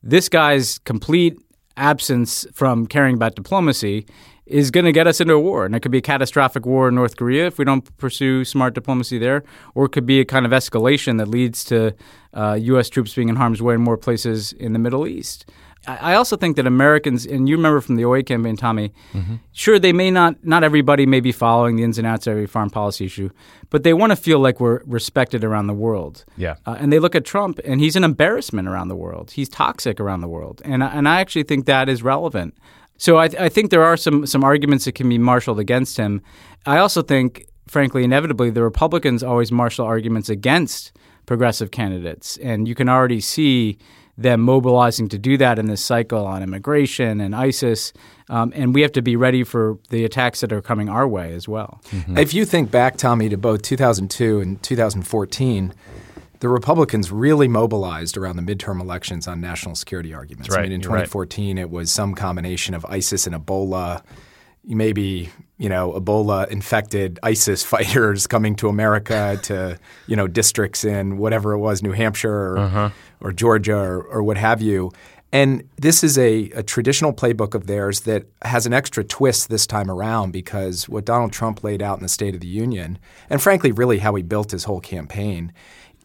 this 0.02 0.30
guy's 0.30 0.80
complete 0.80 1.38
absence 1.78 2.46
from 2.54 2.88
caring 2.88 3.16
about 3.16 3.36
diplomacy 3.36 4.06
is 4.46 4.70
going 4.70 4.86
to 4.86 4.92
get 4.92 5.08
us 5.08 5.20
into 5.20 5.34
a 5.34 5.40
war. 5.40 5.66
And 5.66 5.76
it 5.76 5.80
could 5.80 5.92
be 5.92 5.98
a 5.98 6.04
catastrophic 6.04 6.66
war 6.66 6.90
in 6.90 6.96
North 6.96 7.18
Korea 7.18 7.48
if 7.48 7.58
we 7.58 7.66
don't 7.66 7.98
pursue 7.98 8.46
smart 8.46 8.76
diplomacy 8.76 9.18
there, 9.18 9.44
or 9.74 9.86
it 9.86 9.90
could 9.90 10.06
be 10.06 10.20
a 10.20 10.26
kind 10.26 10.46
of 10.46 10.52
escalation 10.52 11.18
that 11.18 11.28
leads 11.28 11.64
to 11.66 11.96
uh, 12.34 12.54
U.S. 12.62 12.90
troops 12.90 13.16
being 13.16 13.30
in 13.30 13.38
harm's 13.38 13.62
way 13.62 13.74
in 13.74 13.82
more 13.82 13.98
places 13.98 14.54
in 14.54 14.74
the 14.74 14.80
Middle 14.80 15.08
East. 15.08 15.50
I 15.88 16.16
also 16.16 16.36
think 16.36 16.56
that 16.56 16.68
Americans, 16.68 17.26
and 17.26 17.48
you 17.48 17.56
remember 17.56 17.82
from 17.82 17.96
the 17.96 18.10
08 18.10 18.26
campaign, 18.26 18.56
Tommy, 18.58 18.92
mm-hmm. 19.14 19.36
sure, 19.52 19.80
they 19.80 19.94
may 19.94 20.12
not, 20.12 20.44
not 20.44 20.64
everybody 20.64 21.06
may 21.06 21.20
be 21.20 21.32
following 21.32 21.76
the 21.76 21.84
ins 21.84 21.98
and 21.98 22.08
outs 22.08 22.28
of 22.28 22.32
every 22.32 22.48
foreign 22.48 22.70
policy 22.70 23.06
issue, 23.06 23.30
but 23.70 23.84
they 23.84 23.94
want 23.94 24.12
to 24.12 24.16
feel 24.16 24.40
like 24.40 24.60
we're 24.60 24.82
respected 24.86 25.44
around 25.44 25.68
the 25.68 25.74
world. 25.74 26.26
Yeah. 26.38 26.56
Uh, 26.66 26.78
and 26.80 26.92
they 26.92 27.00
look 27.00 27.16
at 27.16 27.26
Trump, 27.26 27.60
and 27.64 27.80
he's 27.82 27.96
an 27.96 28.04
embarrassment 28.04 28.68
around 28.68 28.88
the 28.88 28.96
world. 28.96 29.32
He's 29.32 29.50
toxic 29.50 30.00
around 30.00 30.22
the 30.22 30.28
world. 30.28 30.62
And, 30.66 30.84
and 30.84 31.08
I 31.08 31.20
actually 31.22 31.44
think 31.44 31.66
that 31.66 31.90
is 31.90 32.02
relevant. 32.04 32.56
So 32.98 33.18
I, 33.18 33.28
th- 33.28 33.42
I 33.42 33.50
think 33.50 33.72
there 33.72 33.84
are 33.84 33.98
some 33.98 34.26
some 34.26 34.44
arguments 34.44 34.86
that 34.86 34.94
can 34.94 35.10
be 35.10 35.18
marshaled 35.18 35.60
against 35.60 35.98
him. 35.98 36.22
I 36.66 36.78
also 36.78 37.02
think, 37.02 37.46
frankly, 37.68 38.04
inevitably, 38.04 38.50
the 38.50 38.64
Republicans 38.64 39.24
always 39.24 39.52
marshal 39.52 39.86
arguments 39.86 40.30
against 40.30 40.94
progressive 41.26 41.72
candidates, 41.72 42.38
and 42.38 42.68
you 42.68 42.76
can 42.76 42.88
already 42.88 43.20
see 43.20 43.78
them 44.18 44.42
mobilizing 44.42 45.10
to 45.10 45.18
do 45.18 45.38
that 45.38 45.60
in 45.60 45.68
this 45.68 45.84
cycle 45.84 46.26
on 46.26 46.42
immigration 46.42 47.20
and 47.20 47.36
ISIS. 47.36 47.92
Um, 48.30 48.54
and 48.56 48.74
we 48.74 48.82
have 48.82 48.94
to 48.94 49.02
be 49.02 49.16
ready 49.16 49.44
for 49.44 49.78
the 49.90 50.06
attacks 50.06 50.42
that 50.42 50.54
are 50.54 50.62
coming 50.62 50.90
our 50.90 51.08
way 51.08 51.34
as 51.34 51.48
well. 51.48 51.82
Mm-hmm. 51.90 52.18
If 52.18 52.34
you 52.34 52.46
think 52.46 52.72
back, 52.72 52.98
Tommy, 52.98 53.30
to 53.30 53.38
both 53.38 53.62
2002 53.62 54.40
and 54.40 54.64
2014, 54.64 55.74
the 56.40 56.50
Republicans 56.50 57.12
really 57.12 57.48
mobilized 57.48 58.18
around 58.18 58.38
the 58.38 58.42
midterm 58.42 58.82
elections 58.82 59.28
on 59.28 59.42
national 59.42 59.76
security 59.76 60.14
arguments. 60.14 60.50
Right, 60.50 60.60
I 60.60 60.64
mean, 60.64 60.74
in 60.74 60.82
2014, 60.82 61.58
right. 61.58 61.62
it 61.62 61.70
was 61.70 61.92
some 61.92 62.14
combination 62.14 62.74
of 62.74 62.86
ISIS 62.86 63.28
and 63.28 63.36
Ebola, 63.36 64.02
maybe 64.64 65.30
you 65.58 65.70
know 65.70 65.94
Ebola 65.94 66.48
infected 66.50 67.20
ISIS 67.24 67.64
fighters 67.74 68.28
coming 68.28 68.56
to 68.56 68.68
America 68.68 69.40
to 69.44 69.78
you 70.08 70.16
know 70.16 70.28
districts 70.28 70.84
in 70.84 71.18
whatever 71.18 71.54
it 71.54 71.60
was, 71.60 71.82
New 71.82 71.92
Hampshire 71.92 72.54
or, 72.54 72.58
uh-huh. 72.58 72.90
or 73.22 73.32
Georgia 73.32 73.78
or, 73.78 74.02
or, 74.04 74.24
what 74.24 74.38
have 74.38 74.62
you. 74.62 74.92
And 75.32 75.68
this 75.76 76.02
is 76.02 76.18
a, 76.18 76.50
a 76.52 76.64
traditional 76.64 77.12
playbook 77.12 77.56
of 77.56 77.68
theirs 77.68 78.02
that 78.02 78.26
has 78.44 78.66
an 78.66 78.74
extra 78.74 79.04
twist 79.04 79.50
this 79.50 79.68
time 79.68 79.92
around 79.92 80.32
because 80.32 80.88
what 80.88 81.04
Donald 81.04 81.34
Trump 81.34 81.62
laid 81.62 81.82
out 81.82 81.98
in 81.98 82.04
the 82.04 82.10
State 82.10 82.36
of 82.36 82.40
the 82.40 82.48
Union, 82.48 82.98
and 83.30 83.42
frankly, 83.42 83.74
really 83.74 83.98
how 83.98 84.16
he 84.16 84.24
built 84.24 84.52
his 84.52 84.64
whole 84.64 84.80
campaign, 84.80 85.52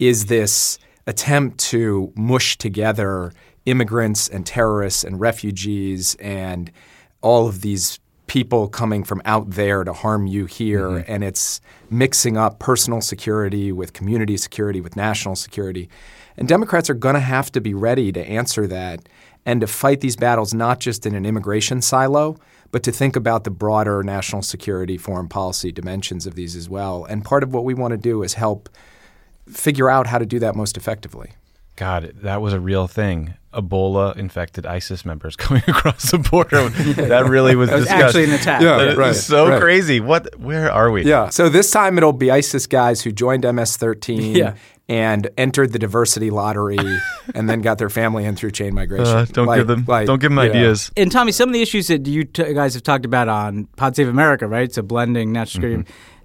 is 0.00 0.26
this 0.26 0.78
attempt 1.06 1.58
to 1.58 2.12
mush 2.16 2.58
together 2.58 3.32
immigrants 3.66 4.28
and 4.28 4.44
terrorists 4.44 5.04
and 5.04 5.20
refugees 5.20 6.16
and 6.16 6.72
all 7.20 7.46
of 7.46 7.60
these 7.60 7.99
people 8.30 8.68
coming 8.68 9.02
from 9.02 9.20
out 9.24 9.50
there 9.50 9.82
to 9.82 9.92
harm 9.92 10.24
you 10.28 10.46
here. 10.46 10.86
Mm-hmm. 10.86 11.12
And 11.12 11.24
it's 11.24 11.60
mixing 11.90 12.36
up 12.36 12.60
personal 12.60 13.00
security 13.00 13.72
with 13.72 13.92
community 13.92 14.36
security, 14.36 14.80
with 14.80 14.94
national 14.94 15.34
security. 15.34 15.90
And 16.36 16.46
Democrats 16.46 16.88
are 16.88 16.94
going 16.94 17.16
to 17.16 17.20
have 17.20 17.50
to 17.50 17.60
be 17.60 17.74
ready 17.74 18.12
to 18.12 18.24
answer 18.24 18.68
that 18.68 19.08
and 19.44 19.60
to 19.62 19.66
fight 19.66 20.00
these 20.00 20.14
battles 20.14 20.54
not 20.54 20.78
just 20.78 21.06
in 21.06 21.16
an 21.16 21.26
immigration 21.26 21.82
silo, 21.82 22.36
but 22.70 22.84
to 22.84 22.92
think 22.92 23.16
about 23.16 23.42
the 23.42 23.50
broader 23.50 24.00
national 24.04 24.42
security, 24.42 24.96
foreign 24.96 25.28
policy 25.28 25.72
dimensions 25.72 26.24
of 26.24 26.36
these 26.36 26.54
as 26.54 26.68
well. 26.68 27.04
And 27.06 27.24
part 27.24 27.42
of 27.42 27.52
what 27.52 27.64
we 27.64 27.74
want 27.74 27.90
to 27.90 27.98
do 27.98 28.22
is 28.22 28.34
help 28.34 28.68
figure 29.48 29.90
out 29.90 30.06
how 30.06 30.18
to 30.18 30.26
do 30.26 30.38
that 30.38 30.54
most 30.54 30.76
effectively. 30.76 31.32
God, 31.74 32.12
that 32.22 32.40
was 32.40 32.52
a 32.52 32.60
real 32.60 32.86
thing. 32.86 33.34
Ebola 33.52 34.16
infected 34.16 34.64
ISIS 34.64 35.04
members 35.04 35.36
coming 35.36 35.62
across 35.66 36.10
the 36.10 36.18
border. 36.18 36.68
that 36.68 37.26
really 37.26 37.56
was, 37.56 37.70
was 37.70 37.88
actually 37.88 38.24
an 38.24 38.32
attack. 38.32 38.62
Yeah, 38.62 38.78
that 38.78 38.96
right, 38.96 39.14
so 39.14 39.48
right. 39.48 39.60
crazy. 39.60 40.00
What? 40.00 40.38
Where 40.38 40.70
are 40.70 40.90
we? 40.90 41.04
Yeah. 41.04 41.30
So 41.30 41.48
this 41.48 41.70
time 41.70 41.98
it'll 41.98 42.12
be 42.12 42.30
ISIS 42.30 42.66
guys 42.66 43.02
who 43.02 43.10
joined 43.10 43.42
MS-13 43.42 44.36
yeah. 44.36 44.54
and 44.88 45.28
entered 45.36 45.72
the 45.72 45.78
diversity 45.78 46.30
lottery, 46.30 46.78
and 47.34 47.48
then 47.50 47.60
got 47.60 47.78
their 47.78 47.90
family 47.90 48.24
in 48.24 48.36
through 48.36 48.52
chain 48.52 48.74
migration. 48.74 49.06
Uh, 49.06 49.26
don't 49.30 49.46
like, 49.46 49.58
give 49.58 49.66
them. 49.66 49.84
Like, 49.86 50.06
don't 50.06 50.20
give 50.20 50.30
them 50.30 50.38
ideas. 50.38 50.92
And 50.96 51.10
Tommy, 51.10 51.32
some 51.32 51.48
of 51.48 51.52
the 51.52 51.62
issues 51.62 51.88
that 51.88 52.06
you 52.06 52.24
t- 52.24 52.54
guys 52.54 52.74
have 52.74 52.84
talked 52.84 53.04
about 53.04 53.28
on 53.28 53.64
Pod 53.76 53.96
Save 53.96 54.08
America, 54.08 54.46
right? 54.46 54.72
So 54.72 54.82
blending 54.82 55.32
national 55.32 55.62
security. 55.62 55.82
Mm-hmm 55.84 56.16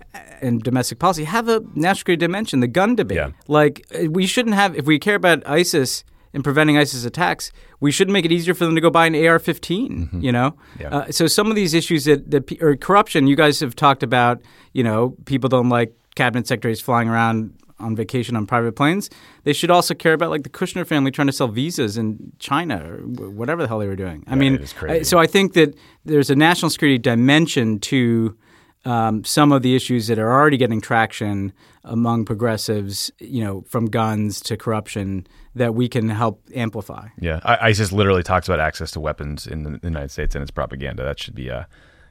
and 0.42 0.64
domestic 0.64 1.00
policy 1.00 1.24
have 1.24 1.50
a 1.50 1.62
national 1.76 1.96
security 1.96 2.20
dimension. 2.20 2.60
The 2.62 2.68
gun 2.68 2.96
debate, 2.96 3.18
yeah. 3.18 3.32
like 3.48 3.86
we 4.10 4.26
shouldn't 4.26 4.56
have. 4.56 4.76
If 4.76 4.86
we 4.86 4.98
care 4.98 5.16
about 5.16 5.46
ISIS 5.46 6.06
and 6.36 6.44
preventing 6.44 6.78
ISIS 6.78 7.06
attacks, 7.06 7.52
we 7.80 7.92
should 7.92 8.10
make 8.10 8.26
it 8.26 8.32
easier 8.32 8.54
for 8.54 8.66
them 8.66 8.76
to 8.76 8.82
go 8.82 8.92
buy 8.92 9.08
an 9.08 9.16
AR-15. 9.16 9.90
Mm-hmm. 9.90 10.20
You 10.20 10.32
know, 10.32 10.56
yeah. 10.80 10.90
uh, 10.90 11.12
so 11.12 11.26
some 11.26 11.50
of 11.50 11.56
these 11.56 11.74
issues 11.74 12.04
that, 12.06 12.30
that 12.30 12.62
or 12.62 12.76
corruption, 12.76 13.26
you 13.26 13.38
guys 13.38 13.62
have 13.62 13.76
talked 13.76 14.04
about. 14.04 14.42
You 14.74 14.84
know, 14.84 15.16
people 15.26 15.48
don't 15.50 15.70
like 15.70 15.96
cabinet 16.16 16.46
secretaries 16.46 16.82
flying 16.82 17.08
around 17.08 17.54
on 17.80 17.96
vacation 17.96 18.36
on 18.36 18.46
private 18.46 18.76
planes. 18.76 19.10
They 19.44 19.54
should 19.54 19.72
also 19.72 19.94
care 19.94 20.14
about 20.14 20.30
like 20.30 20.44
the 20.44 20.50
Kushner 20.50 20.86
family 20.86 21.12
trying 21.12 21.28
to 21.28 21.34
sell 21.34 21.48
visas 21.48 21.98
in 21.98 22.34
China 22.40 22.84
or 22.86 22.98
whatever 23.30 23.62
the 23.62 23.68
hell 23.68 23.80
they 23.80 23.88
were 23.88 23.96
doing. 23.96 24.24
I 24.28 24.36
mean, 24.36 24.66
I, 24.82 25.02
so 25.02 25.18
I 25.18 25.28
think 25.28 25.54
that 25.54 25.74
there's 26.04 26.30
a 26.30 26.36
national 26.36 26.70
security 26.70 26.98
dimension 26.98 27.80
to 27.80 28.38
um, 28.86 29.24
some 29.24 29.52
of 29.52 29.62
the 29.62 29.76
issues 29.76 30.08
that 30.08 30.20
are 30.20 30.32
already 30.32 30.58
getting 30.58 30.80
traction 30.80 31.54
among 31.84 32.26
progressives, 32.26 33.12
you 33.20 33.44
know, 33.44 33.64
from 33.68 33.86
guns 33.86 34.42
to 34.42 34.58
corruption, 34.58 35.28
that 35.56 35.74
we 35.74 35.88
can 35.88 36.10
help 36.10 36.42
amplify. 36.54 37.08
Yeah, 37.20 37.40
ISIS 37.44 37.92
literally 37.92 38.24
talks 38.24 38.48
about 38.48 38.60
access 38.60 38.92
to 38.92 39.00
weapons 39.00 39.48
in 39.48 39.64
the 39.64 39.80
United 39.84 40.12
States 40.12 40.36
and 40.36 40.42
its 40.42 40.52
propaganda. 40.52 41.04
That 41.04 41.20
should 41.20 41.36
be 41.36 41.50
uh, 41.50 41.64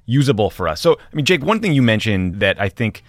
usable 0.06 0.50
for 0.50 0.66
us. 0.66 0.80
So, 0.80 0.94
I 0.94 1.16
mean, 1.16 1.24
Jake, 1.24 1.42
one 1.42 1.60
thing 1.60 1.72
you 1.72 1.82
mentioned 1.82 2.40
that 2.40 2.60
I 2.60 2.68
think 2.68 3.02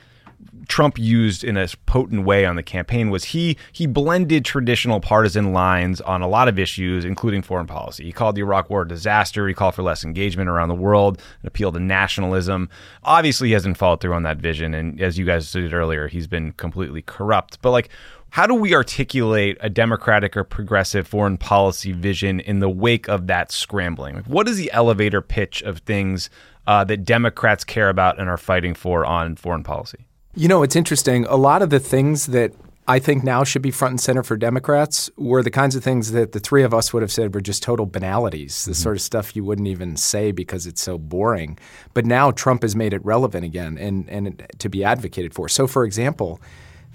Trump 0.67 0.97
used 0.97 1.43
in 1.43 1.57
a 1.57 1.67
potent 1.85 2.25
way 2.25 2.45
on 2.45 2.55
the 2.55 2.63
campaign 2.63 3.09
was 3.09 3.25
he 3.25 3.57
he 3.71 3.85
blended 3.85 4.43
traditional 4.45 4.99
partisan 4.99 5.53
lines 5.53 6.01
on 6.01 6.21
a 6.21 6.27
lot 6.27 6.47
of 6.47 6.57
issues, 6.57 7.05
including 7.05 7.41
foreign 7.41 7.67
policy. 7.67 8.03
He 8.05 8.11
called 8.11 8.35
the 8.35 8.41
Iraq 8.41 8.69
War 8.69 8.81
a 8.81 8.87
disaster. 8.87 9.47
He 9.47 9.53
called 9.53 9.75
for 9.75 9.83
less 9.83 10.03
engagement 10.03 10.49
around 10.49 10.69
the 10.69 10.75
world, 10.75 11.21
an 11.41 11.47
appeal 11.47 11.71
to 11.71 11.79
nationalism. 11.79 12.69
Obviously, 13.03 13.49
he 13.49 13.53
hasn't 13.53 13.77
followed 13.77 14.01
through 14.01 14.13
on 14.13 14.23
that 14.23 14.37
vision, 14.37 14.73
and 14.73 14.99
as 14.99 15.17
you 15.17 15.25
guys 15.25 15.47
stated 15.47 15.73
earlier, 15.73 16.07
he's 16.07 16.27
been 16.27 16.51
completely 16.53 17.01
corrupt. 17.01 17.61
But 17.61 17.71
like, 17.71 17.89
how 18.35 18.45
do 18.45 18.53
we 18.53 18.75
articulate 18.75 19.57
a 19.61 19.69
democratic 19.69 20.35
or 20.35 20.43
progressive 20.43 21.07
foreign 21.07 21.37
policy 21.37 21.93
vision 21.93 22.41
in 22.41 22.59
the 22.59 22.67
wake 22.67 23.07
of 23.07 23.27
that 23.27 23.49
scrambling? 23.49 24.15
Like, 24.15 24.25
what 24.25 24.49
is 24.49 24.57
the 24.57 24.69
elevator 24.73 25.21
pitch 25.21 25.61
of 25.61 25.77
things 25.79 26.29
uh, 26.67 26.83
that 26.83 27.05
Democrats 27.05 27.63
care 27.63 27.87
about 27.87 28.19
and 28.19 28.27
are 28.27 28.35
fighting 28.35 28.73
for 28.73 29.05
on 29.05 29.37
foreign 29.37 29.63
policy? 29.63 30.05
You 30.35 30.49
know, 30.49 30.63
it's 30.63 30.75
interesting. 30.75 31.23
A 31.27 31.37
lot 31.37 31.61
of 31.61 31.69
the 31.69 31.79
things 31.79 32.25
that 32.25 32.51
I 32.89 32.99
think 32.99 33.23
now 33.23 33.45
should 33.45 33.61
be 33.61 33.71
front 33.71 33.93
and 33.93 34.01
center 34.01 34.21
for 34.21 34.35
Democrats 34.35 35.09
were 35.15 35.41
the 35.41 35.49
kinds 35.49 35.77
of 35.77 35.81
things 35.85 36.11
that 36.11 36.33
the 36.33 36.41
three 36.41 36.63
of 36.63 36.73
us 36.73 36.91
would 36.91 37.03
have 37.03 37.13
said 37.13 37.33
were 37.33 37.39
just 37.39 37.63
total 37.63 37.85
banalities, 37.85 38.65
the 38.65 38.71
mm-hmm. 38.71 38.83
sort 38.83 38.97
of 38.97 39.01
stuff 39.01 39.33
you 39.37 39.45
wouldn't 39.45 39.69
even 39.69 39.95
say 39.95 40.33
because 40.33 40.67
it's 40.67 40.81
so 40.81 40.97
boring. 40.97 41.57
But 41.93 42.05
now 42.05 42.31
Trump 42.31 42.63
has 42.63 42.75
made 42.75 42.93
it 42.93 43.05
relevant 43.05 43.45
again 43.45 43.77
and, 43.77 44.09
and 44.09 44.45
to 44.59 44.67
be 44.67 44.83
advocated 44.83 45.33
for. 45.33 45.47
So, 45.47 45.67
for 45.67 45.85
example, 45.85 46.41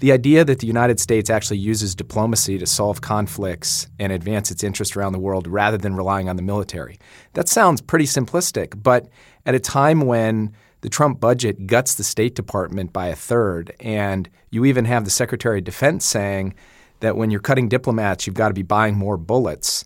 the 0.01 0.11
idea 0.11 0.43
that 0.43 0.57
the 0.59 0.67
United 0.67 0.99
States 0.99 1.29
actually 1.29 1.59
uses 1.59 1.93
diplomacy 1.93 2.57
to 2.57 2.65
solve 2.65 3.01
conflicts 3.01 3.87
and 3.99 4.11
advance 4.11 4.49
its 4.49 4.63
interests 4.63 4.95
around 4.97 5.13
the 5.13 5.19
world 5.19 5.47
rather 5.47 5.77
than 5.77 5.95
relying 5.95 6.27
on 6.27 6.37
the 6.37 6.41
military. 6.41 6.97
That 7.33 7.47
sounds 7.47 7.81
pretty 7.81 8.05
simplistic, 8.05 8.81
but 8.81 9.07
at 9.45 9.53
a 9.53 9.59
time 9.59 10.01
when 10.01 10.53
the 10.81 10.89
Trump 10.89 11.19
budget 11.19 11.67
guts 11.67 11.93
the 11.93 12.03
State 12.03 12.33
Department 12.33 12.91
by 12.91 13.07
a 13.07 13.15
third. 13.15 13.75
And 13.79 14.27
you 14.49 14.65
even 14.65 14.85
have 14.85 15.05
the 15.05 15.11
Secretary 15.11 15.59
of 15.59 15.65
Defense 15.65 16.03
saying 16.03 16.55
that 17.01 17.15
when 17.15 17.29
you're 17.29 17.39
cutting 17.39 17.69
diplomats, 17.69 18.25
you've 18.25 18.35
got 18.35 18.47
to 18.47 18.55
be 18.55 18.63
buying 18.63 18.97
more 18.97 19.17
bullets. 19.17 19.85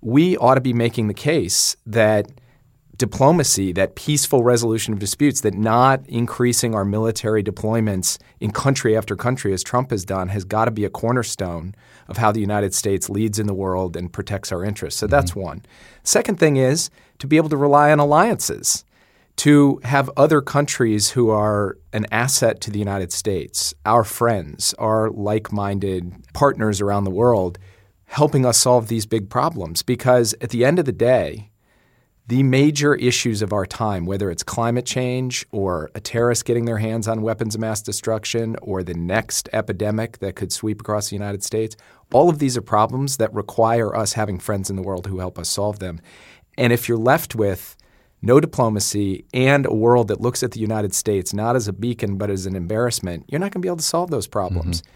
We 0.00 0.36
ought 0.36 0.54
to 0.54 0.60
be 0.60 0.72
making 0.72 1.08
the 1.08 1.14
case 1.14 1.76
that 1.84 2.30
diplomacy, 2.98 3.72
that 3.72 3.94
peaceful 3.94 4.42
resolution 4.42 4.92
of 4.92 4.98
disputes, 4.98 5.40
that 5.40 5.54
not 5.54 6.06
increasing 6.08 6.74
our 6.74 6.84
military 6.84 7.42
deployments 7.42 8.18
in 8.40 8.50
country 8.50 8.96
after 8.96 9.16
country 9.16 9.52
as 9.52 9.62
Trump 9.62 9.90
has 9.90 10.04
done, 10.04 10.28
has 10.28 10.44
got 10.44 10.66
to 10.66 10.70
be 10.70 10.84
a 10.84 10.90
cornerstone 10.90 11.74
of 12.08 12.16
how 12.16 12.32
the 12.32 12.40
United 12.40 12.74
States 12.74 13.08
leads 13.08 13.38
in 13.38 13.46
the 13.46 13.54
world 13.54 13.96
and 13.96 14.12
protects 14.12 14.52
our 14.52 14.64
interests. 14.64 15.00
So 15.00 15.06
mm-hmm. 15.06 15.12
that's 15.12 15.34
one. 15.34 15.62
Second 16.02 16.38
thing 16.38 16.56
is 16.56 16.90
to 17.20 17.26
be 17.26 17.36
able 17.36 17.48
to 17.48 17.56
rely 17.56 17.92
on 17.92 18.00
alliances 18.00 18.84
to 19.36 19.80
have 19.84 20.10
other 20.16 20.40
countries 20.40 21.10
who 21.10 21.30
are 21.30 21.78
an 21.92 22.06
asset 22.10 22.60
to 22.60 22.72
the 22.72 22.78
United 22.80 23.12
States, 23.12 23.72
our 23.86 24.02
friends, 24.02 24.74
our 24.80 25.10
like 25.10 25.52
minded 25.52 26.12
partners 26.34 26.80
around 26.80 27.04
the 27.04 27.10
world, 27.10 27.56
helping 28.06 28.44
us 28.44 28.58
solve 28.58 28.88
these 28.88 29.06
big 29.06 29.30
problems. 29.30 29.82
Because 29.82 30.34
at 30.40 30.50
the 30.50 30.64
end 30.64 30.80
of 30.80 30.86
the 30.86 30.92
day, 30.92 31.50
the 32.28 32.42
major 32.42 32.94
issues 32.94 33.40
of 33.40 33.54
our 33.54 33.64
time, 33.64 34.04
whether 34.04 34.30
it's 34.30 34.42
climate 34.42 34.84
change 34.84 35.46
or 35.50 35.90
a 35.94 36.00
terrorist 36.00 36.44
getting 36.44 36.66
their 36.66 36.76
hands 36.76 37.08
on 37.08 37.22
weapons 37.22 37.54
of 37.54 37.60
mass 37.62 37.80
destruction 37.80 38.54
or 38.60 38.82
the 38.82 38.92
next 38.92 39.48
epidemic 39.54 40.18
that 40.18 40.36
could 40.36 40.52
sweep 40.52 40.80
across 40.80 41.08
the 41.08 41.16
United 41.16 41.42
States, 41.42 41.74
all 42.12 42.28
of 42.28 42.38
these 42.38 42.54
are 42.54 42.62
problems 42.62 43.16
that 43.16 43.32
require 43.32 43.96
us 43.96 44.12
having 44.12 44.38
friends 44.38 44.68
in 44.68 44.76
the 44.76 44.82
world 44.82 45.06
who 45.06 45.18
help 45.18 45.38
us 45.38 45.48
solve 45.48 45.78
them. 45.78 46.00
And 46.58 46.70
if 46.70 46.86
you're 46.86 46.98
left 46.98 47.34
with 47.34 47.76
no 48.20 48.40
diplomacy, 48.40 49.24
and 49.32 49.64
a 49.64 49.72
world 49.72 50.08
that 50.08 50.20
looks 50.20 50.42
at 50.42 50.50
the 50.50 50.60
United 50.60 50.92
States 50.92 51.32
not 51.32 51.56
as 51.56 51.68
a 51.68 51.72
beacon 51.72 52.18
but 52.18 52.30
as 52.30 52.44
an 52.44 52.56
embarrassment, 52.56 53.24
you're 53.28 53.38
not 53.38 53.52
going 53.52 53.60
to 53.62 53.66
be 53.66 53.68
able 53.68 53.76
to 53.76 53.82
solve 53.82 54.10
those 54.10 54.26
problems. 54.26 54.82
Mm-hmm. 54.82 54.90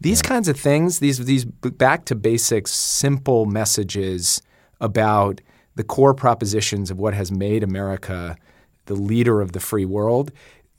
These 0.00 0.22
yeah. 0.24 0.28
kinds 0.28 0.48
of 0.48 0.58
things, 0.58 1.00
these 1.00 1.18
these 1.26 1.44
back 1.44 2.06
to 2.06 2.14
basics, 2.14 2.72
simple 2.72 3.44
messages 3.44 4.40
about 4.80 5.42
the 5.76 5.84
core 5.84 6.14
propositions 6.14 6.90
of 6.90 6.98
what 6.98 7.14
has 7.14 7.30
made 7.30 7.62
America 7.62 8.36
the 8.86 8.94
leader 8.94 9.40
of 9.40 9.52
the 9.52 9.60
free 9.60 9.84
world. 9.84 10.32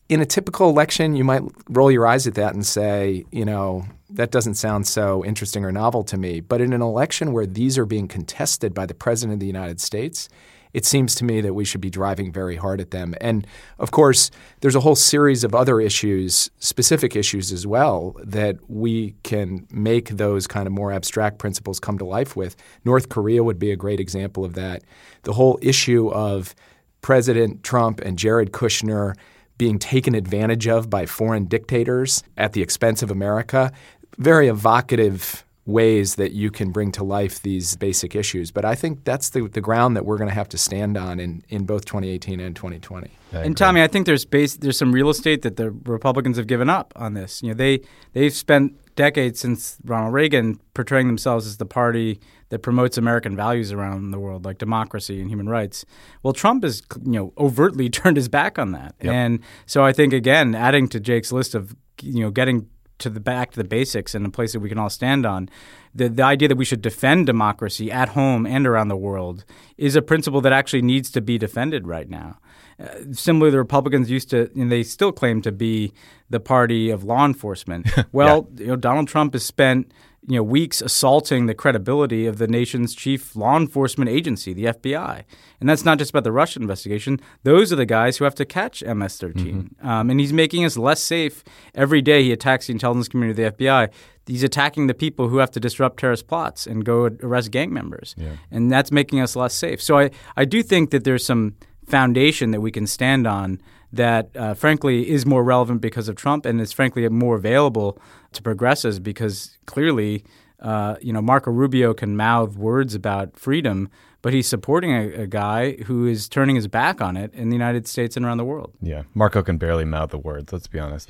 In 0.10 0.20
a 0.20 0.26
typical 0.26 0.70
election, 0.70 1.16
you 1.16 1.24
might 1.24 1.44
roll 1.70 1.90
your 1.90 2.06
eyes 2.06 2.28
at 2.28 2.36
that 2.36 2.54
and 2.54 2.66
say, 2.66 3.24
you 3.32 3.46
know, 3.46 3.86
that 4.10 4.32
doesn't 4.32 4.56
sound 4.56 4.86
so 4.86 5.24
interesting 5.24 5.64
or 5.64 5.72
novel 5.72 6.04
to 6.04 6.18
me. 6.18 6.42
But 6.42 6.60
in 6.60 6.74
an 6.74 6.82
election 6.82 7.32
where 7.32 7.46
these 7.46 7.78
are 7.78 7.86
being 7.86 8.10
contested 8.10 8.74
by 8.74 8.86
the 8.86 8.94
President 8.94 9.36
of 9.36 9.40
the 9.40 9.48
United 9.48 9.80
States 9.80 10.28
it 10.74 10.86
seems 10.86 11.16
to 11.16 11.26
me 11.26 11.42
that 11.42 11.54
we 11.54 11.66
should 11.66 11.82
be 11.82 11.90
driving 11.90 12.32
very 12.32 12.56
hard 12.56 12.82
at 12.82 12.92
them. 12.92 13.16
And 13.22 13.46
of 13.80 13.92
course, 13.92 14.32
there's 14.62 14.76
a 14.76 14.80
whole 14.80 14.96
series 14.96 15.44
of 15.44 15.54
other 15.54 15.82
issues, 15.82 16.50
specific 16.60 17.16
issues 17.16 17.52
as 17.52 17.68
well, 17.68 18.16
that 18.24 18.58
we 18.70 19.16
can 19.24 19.68
make 19.72 20.10
those 20.10 20.48
kind 20.48 20.68
of 20.68 20.74
more 20.74 20.92
abstract 20.92 21.38
principles 21.38 21.80
come 21.80 21.98
to 21.98 22.06
life 22.06 22.36
with. 22.36 22.56
North 22.86 23.10
Korea 23.10 23.44
would 23.44 23.60
be 23.60 23.72
a 23.72 23.76
great 23.76 24.00
example 24.00 24.46
of 24.46 24.54
that. 24.54 24.84
The 25.24 25.34
whole 25.34 25.60
issue 25.62 26.10
of 26.10 26.56
President 27.02 27.64
Trump 27.64 28.00
and 28.02 28.18
Jared 28.18 28.52
Kushner 28.52 29.16
being 29.58 29.78
taken 29.78 30.16
advantage 30.16 30.68
of 30.68 30.90
by 30.90 31.06
foreign 31.06 31.46
dictators 31.46 32.24
at 32.38 32.54
the 32.54 32.62
expense 32.62 33.04
of 33.04 33.12
America. 33.12 33.72
Very 34.18 34.48
evocative 34.48 35.46
ways 35.66 36.16
that 36.16 36.32
you 36.32 36.50
can 36.50 36.72
bring 36.72 36.92
to 36.92 37.04
life 37.04 37.42
these 37.44 37.76
basic 37.76 38.16
issues. 38.16 38.50
But 38.52 38.66
I 38.66 38.74
think 38.74 39.04
that's 39.04 39.30
the, 39.30 39.48
the 39.48 39.62
ground 39.62 39.96
that 39.96 40.06
we're 40.06 40.18
going 40.18 40.28
to 40.30 40.34
have 40.34 40.50
to 40.50 40.58
stand 40.58 40.98
on 40.98 41.20
in, 41.20 41.44
in 41.50 41.66
both 41.66 41.86
2018 41.86 42.40
and 42.40 42.56
2020. 42.56 43.12
And 43.32 43.56
Tommy, 43.56 43.82
I 43.84 43.88
think 43.88 44.08
there's 44.08 44.26
base, 44.26 44.58
there's 44.58 44.78
some 44.78 44.92
real 44.92 45.10
estate 45.10 45.44
that 45.44 45.58
the 45.58 45.70
Republicans 45.72 46.38
have 46.38 46.48
given 46.48 46.70
up 46.70 46.92
on 46.96 47.14
this. 47.14 47.42
You 47.44 47.50
know, 47.50 47.54
they 47.54 47.82
they've 48.14 48.34
spent 48.34 48.74
decades 48.96 49.40
since 49.40 49.78
Ronald 49.86 50.14
Reagan 50.14 50.60
portraying 50.74 51.08
themselves 51.08 51.46
as 51.48 51.58
the 51.58 51.66
party 51.66 52.20
that 52.50 52.60
promotes 52.60 52.98
American 52.98 53.38
values 53.38 53.72
around 53.72 54.12
the 54.12 54.20
world, 54.20 54.44
like 54.44 54.58
democracy 54.58 55.22
and 55.22 55.30
human 55.30 55.48
rights. 55.48 55.86
Well, 56.24 56.34
Trump 56.34 56.64
has 56.64 56.82
you 57.06 57.12
know 57.14 57.34
overtly 57.38 57.88
turned 58.02 58.18
his 58.18 58.28
back 58.28 58.58
on 58.60 58.72
that, 58.74 58.96
Yep. 59.02 59.14
and 59.14 59.40
so 59.66 59.86
I 59.86 59.94
think 59.94 60.12
again, 60.12 60.54
adding 60.56 60.90
to 60.90 61.00
Jake's 61.00 61.32
list 61.32 61.56
of 61.56 61.74
you 62.02 62.22
know 62.24 62.32
getting 62.32 62.68
to 63.02 63.10
the 63.10 63.20
back 63.20 63.52
to 63.52 63.58
the 63.58 63.68
basics 63.68 64.16
and 64.16 64.26
a 64.26 64.30
place 64.30 64.54
that 64.54 64.60
we 64.60 64.70
can 64.70 64.78
all 64.78 64.90
stand 64.90 65.26
on. 65.26 65.50
The, 65.94 66.10
the 66.10 66.24
idea 66.24 66.48
that 66.48 66.58
we 66.58 66.66
should 66.66 66.82
defend 66.82 67.26
democracy 67.26 67.92
at 67.92 68.10
home 68.10 68.46
and 68.46 68.66
around 68.66 68.88
the 68.88 68.98
world 68.98 69.44
is 69.78 69.96
a 69.96 70.02
principle 70.02 70.42
that 70.42 70.54
actually 70.54 70.82
needs 70.82 71.12
to 71.12 71.22
be 71.22 71.38
defended 71.38 71.88
right 71.88 72.10
now. 72.10 72.38
Uh, 72.80 72.88
similarly, 73.12 73.52
the 73.52 73.58
Republicans 73.58 74.10
used 74.10 74.30
to, 74.30 74.50
and 74.56 74.72
they 74.72 74.84
still 74.84 75.12
claim 75.12 75.42
to 75.42 75.52
be 75.52 75.94
the 76.30 76.40
party 76.40 76.90
of 76.90 77.04
law 77.04 77.26
enforcement. 77.26 77.88
Well, 78.12 78.50
you 78.58 78.68
know, 78.68 78.76
Donald 78.76 79.08
Trump 79.08 79.34
has 79.34 79.44
spent 79.44 79.92
you 80.28 80.36
know 80.36 80.44
weeks 80.44 80.82
assaulting 80.82 81.48
the 81.48 81.56
credibility 81.56 82.28
of 82.28 82.38
the 82.38 82.48
nation's 82.48 82.94
chief 82.94 83.36
law 83.36 83.58
enforcement 83.58 84.10
agency, 84.10 84.54
the 84.54 84.66
FBI, 84.66 85.24
and 85.60 85.70
that's 85.70 85.84
not 85.84 85.98
just 85.98 86.12
about 86.12 86.24
the 86.24 86.32
Russian 86.32 86.62
investigation. 86.62 87.20
Those 87.44 87.74
are 87.74 87.76
the 87.76 87.86
guys 87.86 88.18
who 88.18 88.24
have 88.26 88.36
to 88.36 88.46
catch 88.46 88.84
MS-13, 88.84 89.84
um, 89.84 90.10
and 90.10 90.20
he's 90.20 90.32
making 90.34 90.64
us 90.64 90.78
less 90.78 91.02
safe 91.02 91.44
every 91.74 92.02
day. 92.02 92.24
He 92.24 92.32
attacks 92.32 92.68
the 92.68 92.74
intelligence 92.74 93.08
community, 93.08 93.44
the 93.44 93.52
FBI. 93.52 93.90
He's 94.28 94.44
attacking 94.44 94.88
the 94.88 94.94
people 94.94 95.30
who 95.30 95.38
have 95.38 95.52
to 95.52 95.60
disrupt 95.60 96.00
terrorist 96.00 96.28
plots 96.28 96.68
and 96.68 96.86
go 96.86 97.10
arrest 97.24 97.50
gang 97.52 97.74
members, 97.74 98.16
and 98.52 98.72
that's 98.72 98.92
making 98.92 99.20
us 99.20 99.36
less 99.36 99.56
safe. 99.56 99.82
So 99.82 99.98
I, 99.98 100.12
I 100.38 100.46
do 100.46 100.62
think 100.62 100.92
that 100.92 101.04
there's 101.04 101.26
some 101.26 101.56
foundation 101.88 102.52
that 102.52 102.62
we 102.62 102.72
can 102.72 102.86
stand 102.88 103.26
on 103.28 103.60
that, 103.92 104.30
uh, 104.38 104.54
frankly, 104.54 105.10
is 105.10 105.26
more 105.26 105.44
relevant 105.44 105.82
because 105.82 106.08
of 106.08 106.16
Trump 106.16 106.46
and 106.46 106.62
is 106.62 106.72
frankly 106.72 107.08
more 107.10 107.36
available 107.36 108.00
to 108.34 108.42
progressives 108.42 109.00
because 109.00 109.58
clearly, 109.66 110.24
uh, 110.60 110.96
you 111.02 111.14
know, 111.14 111.22
Marco 111.22 111.52
Rubio 111.52 111.94
can 111.94 112.16
mouth 112.16 112.56
words 112.56 112.96
about 112.96 113.38
freedom, 113.38 113.90
but 114.22 114.34
he's 114.34 114.48
supporting 114.48 114.92
a, 114.92 115.24
a 115.24 115.28
guy 115.28 115.74
who 115.84 116.06
is 116.06 116.30
turning 116.30 116.56
his 116.56 116.68
back 116.68 117.02
on 117.02 117.18
it 117.18 117.34
in 117.34 117.50
the 117.50 117.56
United 117.56 117.88
States 117.88 118.16
and 118.16 118.26
around 118.26 118.38
the 118.38 118.46
world. 118.46 118.74
Yeah, 118.82 119.04
Marco 119.14 119.42
can 119.44 119.58
barely 119.58 119.86
mouth 119.86 120.12
the 120.12 120.18
words. 120.20 120.54
Let's 120.54 120.68
be 120.68 120.80
honest. 120.80 121.10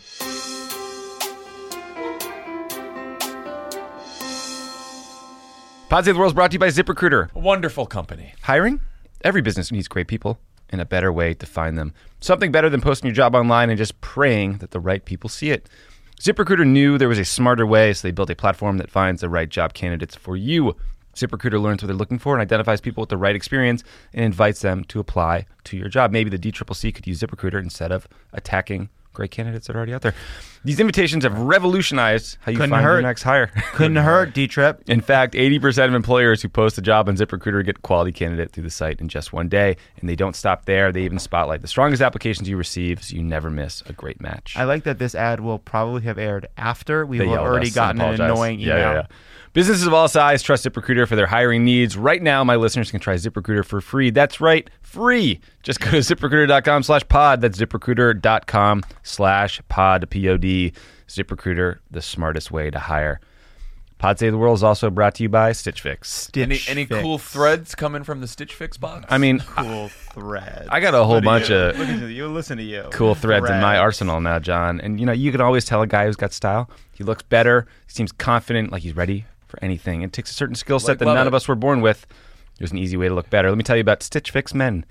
Pod 5.90 6.06
Save 6.06 6.16
the 6.16 6.20
World 6.20 6.32
is 6.32 6.34
brought 6.34 6.52
to 6.52 6.56
you 6.56 6.60
by 6.60 6.70
ZipRecruiter. 6.70 7.36
A 7.36 7.40
wonderful 7.40 7.86
company. 7.86 8.34
Hiring? 8.44 8.80
Every 9.26 9.42
business 9.42 9.74
needs 9.74 9.90
great 9.90 10.08
people 10.08 10.40
and 10.70 10.80
a 10.80 10.86
better 10.86 11.12
way 11.12 11.34
to 11.34 11.46
find 11.46 11.78
them. 11.78 11.94
Something 12.22 12.50
better 12.50 12.70
than 12.70 12.80
posting 12.80 13.10
your 13.10 13.14
job 13.14 13.36
online 13.36 13.70
and 13.70 13.78
just 13.78 14.00
praying 14.00 14.60
that 14.60 14.72
the 14.72 14.80
right 14.80 15.04
people 15.04 15.30
see 15.30 15.52
it. 15.52 15.68
ZipRecruiter 16.22 16.68
knew 16.68 17.00
there 17.00 17.10
was 17.10 17.18
a 17.18 17.26
smarter 17.26 17.66
way, 17.66 17.92
so 17.94 18.08
they 18.08 18.12
built 18.12 18.30
a 18.30 18.36
platform 18.36 18.78
that 18.78 18.92
finds 18.92 19.22
the 19.22 19.30
right 19.30 19.50
job 19.50 19.74
candidates 19.74 20.16
for 20.16 20.38
you. 20.38 20.76
ZipRecruiter 21.16 21.60
learns 21.60 21.82
what 21.82 21.88
they're 21.88 21.96
looking 21.96 22.20
for 22.20 22.36
and 22.36 22.42
identifies 22.44 22.80
people 22.80 23.02
with 23.02 23.10
the 23.10 23.18
right 23.18 23.36
experience 23.36 23.84
and 24.14 24.24
invites 24.24 24.62
them 24.62 24.84
to 24.84 25.00
apply 25.00 25.48
to 25.64 25.78
your 25.78 25.90
job. 25.90 26.12
Maybe 26.12 26.30
the 26.30 26.38
DCCC 26.38 26.94
could 26.94 27.08
use 27.08 27.22
ZipRecruiter 27.22 27.60
instead 27.60 27.92
of 27.92 28.08
attacking 28.34 28.90
great 29.14 29.32
candidates 29.32 29.68
that 29.68 29.76
are 29.76 29.80
already 29.80 29.94
out 29.94 30.02
there. 30.02 30.14
These 30.64 30.80
invitations 30.80 31.24
have 31.24 31.38
revolutionized 31.40 32.38
how 32.42 32.52
you 32.52 32.58
Couldn't 32.58 32.72
find 32.72 32.84
your 32.84 33.02
next 33.02 33.24
hire. 33.24 33.48
Couldn't 33.74 33.96
hurt, 34.04 34.34
D 34.34 34.48
Trip. 34.48 34.82
In 34.88 35.02
fact, 35.02 35.34
80% 35.34 35.88
of 35.88 35.94
employers 35.94 36.42
who 36.42 36.50
post 36.50 36.78
a 36.78 36.82
job 36.82 37.10
on 37.10 37.16
ZipRecruiter 37.18 37.66
get 37.66 37.78
a 37.78 37.82
quality 37.82 38.12
candidate 38.12 38.52
through 38.52 38.64
the 38.64 38.70
site 38.70 39.02
in 39.02 39.08
just 39.10 39.34
one 39.34 39.50
day. 39.50 39.76
And 40.00 40.10
they 40.10 40.16
don't 40.16 40.36
stop 40.36 40.66
there. 40.66 40.92
They 40.92 41.04
even 41.04 41.20
spotlight 41.20 41.62
the 41.62 41.68
strongest 41.68 42.02
applications 42.02 42.48
you 42.48 42.58
receive 42.58 43.04
so 43.04 43.16
you 43.16 43.24
never 43.24 43.50
miss 43.50 43.82
a 43.88 43.94
great 43.94 44.22
match. 44.22 44.56
I 44.56 44.66
like 44.66 44.84
that 44.84 45.00
this 45.00 45.16
ad 45.16 45.40
will 45.40 45.60
probably 45.60 46.04
have 46.04 46.18
aired 46.18 46.48
after 46.58 47.06
we 47.06 47.18
They 47.18 47.26
will 47.26 47.34
have 47.34 47.42
already 47.44 47.68
us 47.68 47.76
gotten 47.76 48.02
an 48.02 48.22
annoying 48.22 48.60
Yeah, 48.60 48.74
email. 48.76 48.80
yeah, 48.80 48.94
yeah. 48.94 49.06
Businesses 49.54 49.86
of 49.86 49.94
all 49.94 50.08
size 50.08 50.42
trust 50.42 50.66
ZipRecruiter 50.66 51.06
for 51.06 51.18
their 51.18 51.28
hiring 51.28 51.66
needs. 51.66 51.98
Right 51.98 52.22
now, 52.22 52.42
my 52.46 52.56
listeners 52.56 52.90
can 52.90 53.02
try 53.02 53.16
ZipRecruiter 53.16 53.66
for 53.66 53.82
free. 53.82 54.10
That's 54.10 54.40
right, 54.40 54.70
free. 54.82 55.42
Just 55.62 55.82
go 55.82 55.92
to 55.92 55.98
ZipRecruiter.com 55.98 56.84
slash 56.84 57.06
pod. 57.10 57.42
That's 57.42 57.60
ZipRecruiter.com 57.60 58.84
slash 59.04 59.62
pod, 59.68 60.10
P-O-D. 60.10 60.72
ZipRecruiter, 61.10 61.80
the 61.90 62.02
smartest 62.02 62.52
way 62.52 62.72
to 62.72 62.80
hire. 62.80 63.20
Pod 63.98 64.18
Save 64.18 64.32
the 64.32 64.38
World 64.38 64.56
is 64.58 64.64
also 64.64 64.90
brought 64.90 65.16
to 65.16 65.24
you 65.24 65.30
by 65.30 65.52
Stitch 65.52 65.82
Fix. 65.82 66.10
Stitch 66.10 66.42
Any 66.42 66.60
any 66.68 66.86
Fix. 66.86 67.02
cool 67.02 67.18
threads 67.18 67.76
coming 67.76 68.06
from 68.06 68.22
the 68.22 68.28
Stitch 68.28 68.56
Fix 68.56 68.78
box? 68.78 69.06
I 69.10 69.18
mean, 69.18 69.40
Cool 69.40 69.90
threads. 69.90 70.70
I 70.70 70.80
got 70.80 70.96
a 70.96 71.04
whole 71.04 71.20
bunch 71.22 71.52
of 71.52 71.78
Listen 71.78 72.10
you. 72.10 72.28
Listen 72.30 72.58
to 72.58 72.64
you. 72.64 72.88
cool 72.92 73.16
threads 73.16 73.50
in 73.50 73.60
my 73.60 73.78
arsenal 73.78 74.22
now, 74.22 74.40
John. 74.40 74.80
And 74.80 74.98
you 74.98 75.06
know, 75.06 75.12
you 75.12 75.32
can 75.34 75.42
always 75.42 75.66
tell 75.66 75.82
a 75.82 75.88
guy 75.88 76.06
who's 76.06 76.16
got 76.16 76.32
style. 76.32 76.70
He 76.94 77.04
looks 77.04 77.22
better. 77.22 77.68
He 77.86 77.94
seems 77.94 78.12
confident, 78.14 78.72
like 78.72 78.82
he's 78.82 78.96
ready 78.96 79.26
for 79.52 79.64
anything. 79.64 80.02
It 80.02 80.14
takes 80.14 80.32
a 80.32 80.34
certain 80.34 80.56
skill 80.56 80.80
set 80.80 80.94
Like, 80.94 81.00
that 81.00 81.06
love 81.06 81.16
none 81.16 81.28
it. 81.28 81.30
of 81.30 81.34
us 81.36 81.48
were 81.48 81.56
born 81.56 81.82
with. 81.82 82.08
There's 82.58 82.72
an 82.72 82.78
easy 82.80 82.98
way 82.98 83.08
to 83.08 83.14
look 83.14 83.30
better. 83.30 83.50
Let 83.50 83.58
me 83.58 83.64
tell 83.64 83.76
you 83.76 83.82
about 83.82 84.02
Stitch 84.02 84.32
Fix 84.32 84.54
Men. 84.54 84.86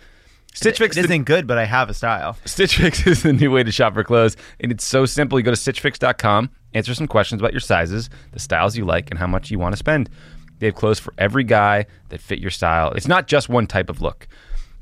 Stitch 0.55 0.79
Fix 0.79 0.96
isn't 0.96 1.25
good, 1.25 1.46
but 1.46 1.59
I 1.59 1.64
have 1.64 1.88
a 1.90 1.94
style. 1.94 2.37
Stitch 2.44 2.77
Fix 2.77 3.07
is 3.07 3.23
the 3.23 3.33
new 3.33 3.51
way 3.51 3.62
to 3.62 3.70
shop 3.73 3.94
for 3.94 4.03
clothes, 4.05 4.37
and 4.61 4.70
it's 4.73 4.85
so 4.85 5.07
simple. 5.07 5.38
You 5.38 5.44
go 5.44 5.53
to 5.53 5.57
stitchfix.com, 5.57 6.51
answer 6.75 6.94
some 6.94 7.07
questions 7.07 7.40
about 7.40 7.53
your 7.53 7.61
sizes, 7.61 8.11
the 8.33 8.40
styles 8.40 8.77
you 8.77 8.85
like, 8.85 9.11
and 9.11 9.18
how 9.18 9.27
much 9.29 9.51
you 9.51 9.59
want 9.59 9.73
to 9.73 9.77
spend. 9.77 10.11
They 10.59 10.66
have 10.66 10.75
clothes 10.75 10.99
for 10.99 11.14
every 11.18 11.44
guy 11.44 11.87
that 12.11 12.20
fit 12.20 12.38
your 12.40 12.51
style. 12.51 12.90
It's 12.92 13.09
not 13.09 13.29
just 13.29 13.49
one 13.49 13.66
type 13.66 13.88
of 13.88 14.03
look. 14.03 14.27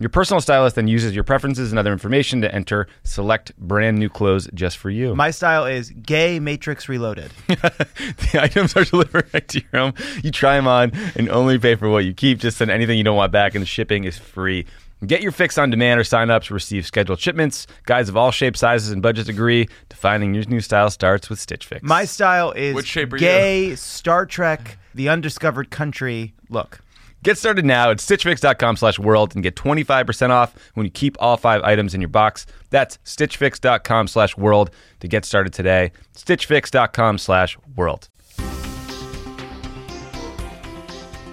Your 0.00 0.10
personal 0.10 0.40
stylist 0.40 0.76
then 0.76 0.86
uses 0.86 1.14
your 1.14 1.24
preferences 1.24 1.72
and 1.72 1.78
other 1.78 1.92
information 1.92 2.40
to 2.42 2.54
enter 2.54 2.86
select 3.02 3.56
brand 3.58 3.98
new 3.98 4.08
clothes 4.08 4.48
just 4.54 4.78
for 4.78 4.90
you. 4.90 5.14
My 5.16 5.32
style 5.32 5.66
is 5.66 5.90
gay 5.90 6.38
Matrix 6.38 6.88
Reloaded. 6.88 7.32
the 7.48 8.38
items 8.40 8.76
are 8.76 8.84
delivered 8.84 9.28
right 9.34 9.48
to 9.48 9.60
your 9.60 9.80
home. 9.82 9.94
You 10.22 10.30
try 10.30 10.54
them 10.54 10.68
on 10.68 10.92
and 11.16 11.28
only 11.30 11.58
pay 11.58 11.74
for 11.74 11.88
what 11.88 12.04
you 12.04 12.14
keep. 12.14 12.38
Just 12.38 12.58
send 12.58 12.70
anything 12.70 12.96
you 12.96 13.04
don't 13.04 13.16
want 13.16 13.32
back, 13.32 13.56
and 13.56 13.62
the 13.62 13.66
shipping 13.66 14.04
is 14.04 14.16
free. 14.16 14.66
Get 15.06 15.22
your 15.22 15.30
fix 15.32 15.58
on 15.58 15.70
demand 15.70 16.00
or 16.00 16.04
sign 16.04 16.28
up 16.28 16.42
to 16.44 16.54
receive 16.54 16.84
scheduled 16.86 17.20
shipments. 17.20 17.66
Guys 17.84 18.08
of 18.08 18.16
all 18.16 18.32
shapes, 18.32 18.60
sizes, 18.60 18.90
and 18.90 19.00
budgets 19.00 19.28
agree. 19.28 19.68
Defining 19.88 20.34
your 20.34 20.44
new 20.44 20.60
style 20.60 20.90
starts 20.90 21.30
with 21.30 21.38
Stitch 21.38 21.66
Fix. 21.66 21.82
My 21.84 22.04
style 22.04 22.50
is 22.52 22.74
Which 22.74 22.86
shape 22.86 23.12
are 23.12 23.16
you? 23.16 23.20
gay 23.20 23.74
Star 23.76 24.26
Trek, 24.26 24.76
the 24.94 25.08
undiscovered 25.08 25.70
country 25.70 26.34
look. 26.48 26.80
Get 27.24 27.36
started 27.36 27.64
now 27.64 27.90
at 27.90 27.98
stitchfix.com 27.98 28.76
slash 28.76 28.98
world 28.98 29.34
and 29.34 29.42
get 29.42 29.56
25% 29.56 30.30
off 30.30 30.54
when 30.74 30.86
you 30.86 30.90
keep 30.90 31.16
all 31.18 31.36
five 31.36 31.62
items 31.62 31.94
in 31.94 32.00
your 32.00 32.08
box. 32.08 32.46
That's 32.70 32.98
stitchfix.com 33.04 34.08
slash 34.08 34.36
world 34.36 34.70
to 35.00 35.08
get 35.08 35.24
started 35.24 35.52
today. 35.52 35.92
stitchfix.com 36.14 37.18
slash 37.18 37.58
world. 37.76 38.08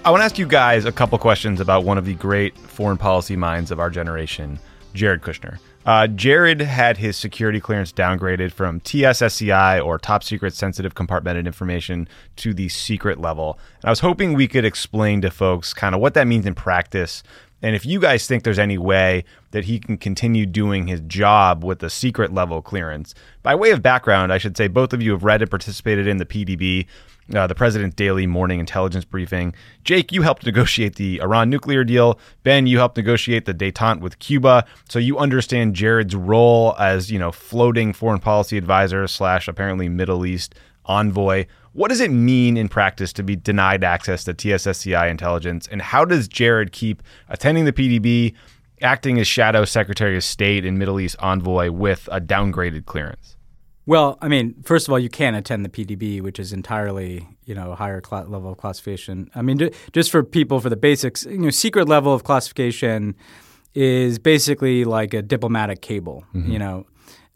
I 0.03 0.11
want 0.11 0.21
to 0.21 0.25
ask 0.25 0.37
you 0.37 0.47
guys 0.47 0.85
a 0.85 0.91
couple 0.91 1.17
questions 1.17 1.59
about 1.59 1.83
one 1.83 1.97
of 1.97 2.05
the 2.05 2.13
great 2.13 2.55
foreign 2.57 2.97
policy 2.97 3.35
minds 3.35 3.71
of 3.71 3.79
our 3.79 3.89
generation, 3.89 4.59
Jared 4.93 5.21
Kushner. 5.21 5.57
Uh, 5.85 6.07
Jared 6.07 6.61
had 6.61 6.97
his 6.97 7.15
security 7.15 7.59
clearance 7.59 7.91
downgraded 7.91 8.51
from 8.51 8.79
TSSCI 8.81 9.85
or 9.85 9.99
top 9.99 10.23
secret 10.23 10.55
sensitive 10.55 10.95
compartmented 10.95 11.45
information 11.45 12.07
to 12.37 12.55
the 12.55 12.69
secret 12.69 13.21
level. 13.21 13.59
And 13.81 13.85
I 13.85 13.91
was 13.91 13.99
hoping 13.99 14.33
we 14.33 14.47
could 14.47 14.65
explain 14.65 15.21
to 15.21 15.29
folks 15.29 15.73
kind 15.75 15.93
of 15.93 16.01
what 16.01 16.15
that 16.15 16.25
means 16.25 16.47
in 16.47 16.55
practice. 16.55 17.21
And 17.65 17.75
if 17.75 17.83
you 17.83 17.99
guys 17.99 18.27
think 18.27 18.43
there's 18.43 18.59
any 18.59 18.77
way 18.77 19.25
that 19.49 19.65
he 19.65 19.79
can 19.79 19.97
continue 19.97 20.45
doing 20.45 20.85
his 20.85 21.01
job 21.01 21.63
with 21.63 21.81
a 21.81 21.89
secret 21.89 22.31
level 22.31 22.61
clearance. 22.61 23.15
By 23.41 23.55
way 23.55 23.71
of 23.71 23.81
background, 23.81 24.31
I 24.31 24.37
should 24.37 24.55
say 24.55 24.67
both 24.67 24.93
of 24.93 25.01
you 25.01 25.13
have 25.13 25.23
read 25.23 25.41
and 25.41 25.49
participated 25.49 26.05
in 26.05 26.17
the 26.17 26.27
PDB 26.27 26.85
uh, 27.33 27.47
the 27.47 27.55
president's 27.55 27.95
daily 27.95 28.27
morning 28.27 28.59
intelligence 28.59 29.03
briefing. 29.03 29.55
Jake, 29.83 30.11
you 30.11 30.21
helped 30.21 30.45
negotiate 30.45 30.93
the 30.93 31.19
Iran 31.23 31.49
nuclear 31.49 31.83
deal. 31.83 32.19
Ben, 32.43 32.67
you 32.67 32.77
helped 32.77 32.97
negotiate 32.97 33.45
the 33.45 33.53
détente 33.55 33.99
with 33.99 34.19
Cuba. 34.19 34.63
So 34.87 34.99
you 34.99 35.17
understand 35.17 35.73
Jared's 35.73 36.15
role 36.15 36.75
as 36.77 37.09
you 37.09 37.17
know 37.17 37.31
floating 37.31 37.93
foreign 37.93 38.19
policy 38.19 38.59
advisor 38.59 39.07
slash 39.07 39.47
apparently 39.47 39.89
Middle 39.89 40.23
East 40.23 40.53
envoy. 40.87 41.45
What 41.73 41.89
does 41.89 41.99
it 41.99 42.11
mean 42.11 42.57
in 42.57 42.69
practice 42.69 43.11
to 43.13 43.23
be 43.23 43.35
denied 43.35 43.83
access 43.83 44.23
to 44.25 44.33
TSSCI 44.33 45.09
intelligence? 45.09 45.67
And 45.69 45.81
how 45.81 46.05
does 46.05 46.27
Jared 46.27 46.71
keep 46.71 47.03
attending 47.27 47.65
the 47.65 47.73
PDB, 47.73 48.33
acting 48.81 49.19
as 49.19 49.27
shadow 49.27 49.65
Secretary 49.65 50.15
of 50.15 50.23
State 50.23 50.65
and 50.65 50.79
Middle 50.79 50.99
East 50.99 51.15
envoy 51.19 51.71
with 51.71 52.07
a 52.11 52.21
downgraded 52.21 52.85
clearance? 52.85 53.35
Well, 53.87 54.17
I 54.21 54.27
mean, 54.27 54.55
first 54.63 54.87
of 54.87 54.91
all, 54.91 54.99
you 54.99 55.09
can't 55.09 55.35
attend 55.35 55.63
the 55.63 55.69
PDB, 55.69 56.21
which 56.21 56.39
is 56.39 56.51
entirely, 56.51 57.27
you 57.45 57.53
know, 57.53 57.75
higher 57.75 58.01
cl- 58.03 58.25
level 58.25 58.51
of 58.51 58.57
classification. 58.57 59.29
I 59.35 59.43
mean, 59.43 59.69
just 59.91 60.11
for 60.11 60.23
people, 60.23 60.59
for 60.59 60.69
the 60.69 60.75
basics, 60.75 61.25
you 61.25 61.37
know, 61.37 61.49
secret 61.51 61.87
level 61.87 62.11
of 62.11 62.23
classification 62.23 63.15
is 63.75 64.17
basically 64.17 64.85
like 64.85 65.13
a 65.13 65.21
diplomatic 65.21 65.81
cable, 65.81 66.23
mm-hmm. 66.33 66.51
you 66.51 66.57
know, 66.57 66.87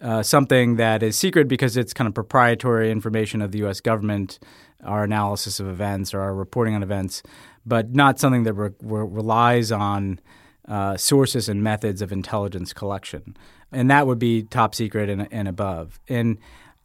uh, 0.01 0.23
something 0.23 0.77
that 0.77 1.03
is 1.03 1.17
secret 1.17 1.47
because 1.47 1.77
it's 1.77 1.93
kind 1.93 2.07
of 2.07 2.13
proprietary 2.13 2.91
information 2.91 3.41
of 3.41 3.51
the 3.51 3.59
U.S. 3.59 3.81
government, 3.81 4.39
our 4.83 5.03
analysis 5.03 5.59
of 5.59 5.67
events 5.67 6.13
or 6.13 6.21
our 6.21 6.33
reporting 6.33 6.75
on 6.75 6.83
events, 6.83 7.21
but 7.65 7.93
not 7.93 8.19
something 8.19 8.43
that 8.43 8.53
re- 8.53 8.69
re- 8.81 9.07
relies 9.07 9.71
on 9.71 10.19
uh, 10.67 10.95
sources 10.95 11.49
and 11.49 11.63
methods 11.63 12.01
of 12.01 12.11
intelligence 12.11 12.73
collection 12.73 13.35
and 13.71 13.89
that 13.91 14.07
would 14.07 14.19
be 14.19 14.43
top 14.43 14.75
secret 14.75 15.09
and, 15.09 15.27
and 15.31 15.47
above. 15.47 15.99
And 16.07 16.37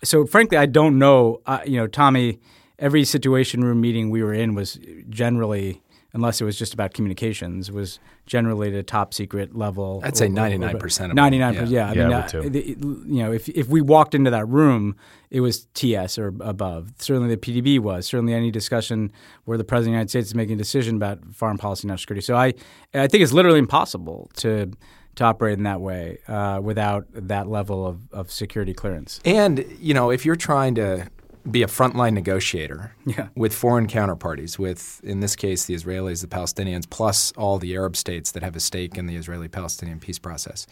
so, 0.02 0.26
frankly, 0.26 0.58
I 0.58 0.66
don't 0.66 0.98
know. 0.98 1.40
Uh, 1.46 1.60
you 1.64 1.76
know, 1.76 1.86
Tommy, 1.86 2.40
every 2.78 3.04
situation 3.04 3.64
room 3.64 3.80
meeting 3.80 4.10
we 4.10 4.22
were 4.22 4.34
in 4.34 4.54
was 4.54 4.78
generally, 5.08 5.82
unless 6.12 6.40
it 6.40 6.44
was 6.44 6.58
just 6.58 6.74
about 6.74 6.94
communications, 6.94 7.70
was 7.70 7.98
generally 8.26 8.68
at 8.68 8.74
a 8.74 8.82
top 8.82 9.14
secret 9.14 9.56
level. 9.56 10.00
I'd 10.04 10.16
say 10.16 10.28
ninety 10.28 10.58
nine 10.58 10.78
percent. 10.78 11.14
Ninety 11.14 11.38
nine 11.38 11.54
percent. 11.54 11.70
Yeah, 11.70 11.90
I 11.90 11.92
yeah, 11.92 12.04
mean, 12.04 12.12
uh, 12.12 12.28
the, 12.48 12.76
you 12.78 13.22
know, 13.22 13.32
if 13.32 13.48
if 13.48 13.68
we 13.68 13.80
walked 13.80 14.14
into 14.14 14.30
that 14.30 14.46
room, 14.48 14.96
it 15.30 15.40
was 15.40 15.66
TS 15.74 16.18
or 16.18 16.28
above. 16.40 16.92
Certainly, 16.98 17.34
the 17.34 17.36
PDB 17.36 17.78
was. 17.78 18.06
Certainly, 18.06 18.34
any 18.34 18.50
discussion 18.50 19.12
where 19.44 19.58
the 19.58 19.64
president 19.64 19.88
of 19.88 19.92
the 19.92 19.96
United 19.96 20.10
States 20.10 20.28
is 20.28 20.34
making 20.34 20.54
a 20.54 20.58
decision 20.58 20.96
about 20.96 21.20
foreign 21.34 21.58
policy, 21.58 21.86
national 21.86 21.98
security. 21.98 22.24
So, 22.24 22.36
I 22.36 22.54
I 22.94 23.06
think 23.06 23.22
it's 23.22 23.32
literally 23.32 23.58
impossible 23.58 24.30
to 24.36 24.72
to 25.16 25.24
operate 25.24 25.58
in 25.58 25.64
that 25.64 25.80
way 25.80 26.18
uh, 26.28 26.60
without 26.62 27.06
that 27.12 27.48
level 27.48 27.86
of, 27.86 28.00
of 28.12 28.32
security 28.32 28.74
clearance. 28.74 29.20
And 29.24 29.64
you 29.78 29.94
know, 29.94 30.10
if 30.10 30.24
you're 30.24 30.36
trying 30.36 30.74
to 30.76 31.08
be 31.50 31.62
a 31.62 31.66
frontline 31.66 32.14
negotiator 32.14 32.94
yeah. 33.04 33.28
with 33.34 33.54
foreign 33.54 33.86
counterparties, 33.86 34.58
with 34.58 35.00
in 35.04 35.20
this 35.20 35.36
case 35.36 35.66
the 35.66 35.74
Israelis, 35.74 36.22
the 36.22 36.26
Palestinians, 36.26 36.88
plus 36.88 37.32
all 37.32 37.58
the 37.58 37.74
Arab 37.74 37.96
states 37.96 38.32
that 38.32 38.42
have 38.42 38.56
a 38.56 38.60
stake 38.60 38.96
in 38.96 39.06
the 39.06 39.16
Israeli-Palestinian 39.16 40.00
peace 40.00 40.18
process. 40.18 40.66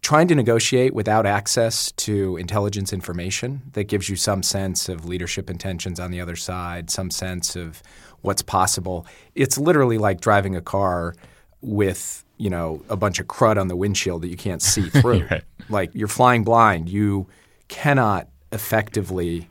Trying 0.00 0.28
to 0.28 0.34
negotiate 0.34 0.94
without 0.94 1.26
access 1.26 1.92
to 1.92 2.36
intelligence 2.36 2.92
information 2.92 3.62
that 3.72 3.84
gives 3.84 4.08
you 4.08 4.16
some 4.16 4.42
sense 4.42 4.88
of 4.88 5.04
leadership 5.06 5.48
intentions 5.48 6.00
on 6.00 6.10
the 6.10 6.20
other 6.20 6.34
side, 6.34 6.90
some 6.90 7.10
sense 7.10 7.54
of 7.54 7.82
what's 8.20 8.42
possible. 8.42 9.06
It's 9.34 9.58
literally 9.58 9.98
like 9.98 10.20
driving 10.20 10.56
a 10.56 10.60
car 10.60 11.14
with 11.60 12.24
you 12.38 12.50
know 12.50 12.82
a 12.88 12.96
bunch 12.96 13.20
of 13.20 13.28
crud 13.28 13.60
on 13.60 13.68
the 13.68 13.76
windshield 13.76 14.22
that 14.22 14.28
you 14.28 14.36
can't 14.36 14.62
see 14.62 14.88
through. 15.00 15.24
right. 15.26 15.44
Like 15.68 15.90
you're 15.94 16.08
flying 16.08 16.42
blind. 16.42 16.88
You 16.88 17.28
cannot 17.68 18.28
effectively, 18.52 19.48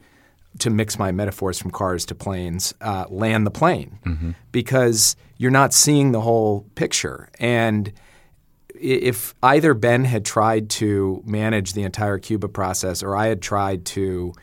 to 0.59 0.69
mix 0.69 0.99
my 0.99 1.11
metaphors 1.11 1.59
from 1.59 1.71
cars 1.71 2.05
to 2.05 2.15
planes, 2.15 2.73
uh, 2.81 3.05
land 3.09 3.45
the 3.45 3.51
plane 3.51 3.99
mm-hmm. 4.05 4.31
because 4.51 5.15
you're 5.37 5.51
not 5.51 5.73
seeing 5.73 6.11
the 6.11 6.21
whole 6.21 6.65
picture. 6.75 7.29
And 7.39 7.91
if 8.75 9.33
either 9.41 9.73
Ben 9.73 10.05
had 10.05 10.25
tried 10.25 10.69
to 10.71 11.23
manage 11.25 11.73
the 11.73 11.83
entire 11.83 12.17
Cuba 12.17 12.47
process 12.47 13.01
or 13.01 13.15
I 13.15 13.27
had 13.27 13.41
tried 13.41 13.85
to 13.85 14.33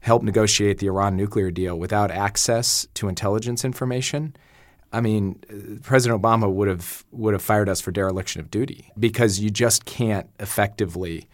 help 0.00 0.22
negotiate 0.22 0.78
the 0.78 0.86
Iran 0.86 1.16
nuclear 1.16 1.50
deal 1.50 1.78
without 1.78 2.10
access 2.10 2.86
to 2.94 3.08
intelligence 3.08 3.64
information– 3.64 4.36
I 4.92 5.00
mean, 5.00 5.80
President 5.82 6.22
Obama 6.22 6.50
would 6.50 6.68
have 6.68 7.04
would 7.12 7.34
have 7.34 7.42
fired 7.42 7.68
us 7.68 7.80
for 7.80 7.90
dereliction 7.90 8.40
of 8.40 8.50
duty 8.50 8.92
because 8.98 9.40
you 9.40 9.50
just 9.50 9.84
can't 9.84 10.28
effectively 10.40 11.28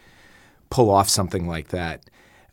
pull 0.70 0.90
off 0.90 1.08
something 1.08 1.46
like 1.46 1.68
that. 1.68 2.02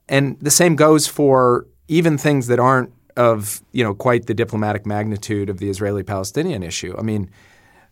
And 0.10 0.38
the 0.39 0.52
same 0.52 0.76
goes 0.76 1.08
for 1.08 1.67
even 1.88 2.17
things 2.17 2.48
that 2.48 2.60
aren't 2.60 2.91
of 3.15 3.62
you 3.72 3.84
know 3.84 3.93
quite 3.93 4.28
the 4.28 4.34
diplomatic 4.34 4.86
magnitude 4.86 5.50
of 5.50 5.60
the 5.60 5.69
Israeli-Palestinian 5.69 6.63
issue. 6.63 6.95
I 6.98 7.02
mean, 7.02 7.30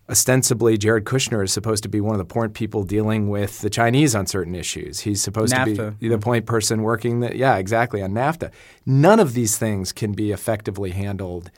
ostensibly 0.10 0.78
Jared 0.78 1.06
Kushner 1.06 1.44
is 1.44 1.52
supposed 1.52 1.84
to 1.84 1.90
be 1.90 2.02
one 2.02 2.14
of 2.14 2.20
the 2.20 2.34
point 2.34 2.54
people 2.54 2.84
dealing 2.84 3.30
with 3.30 3.60
the 3.60 3.70
Chinese 3.70 4.16
on 4.16 4.26
certain 4.26 4.56
issues. 4.56 5.02
He's 5.02 5.22
supposed 5.22 5.54
NAFTA. 5.54 5.76
to 5.76 5.92
be 5.92 6.08
the 6.10 6.18
point 6.18 6.46
person 6.46 6.82
working 6.82 7.20
that 7.20 7.36
yeah, 7.36 7.58
exactly 7.58 8.02
on 8.02 8.12
NAFTA. 8.12 8.52
None 8.86 9.20
of 9.20 9.34
these 9.34 9.58
things 9.58 9.92
can 9.92 10.14
be 10.14 10.32
effectively 10.32 10.92
handled 10.92 11.52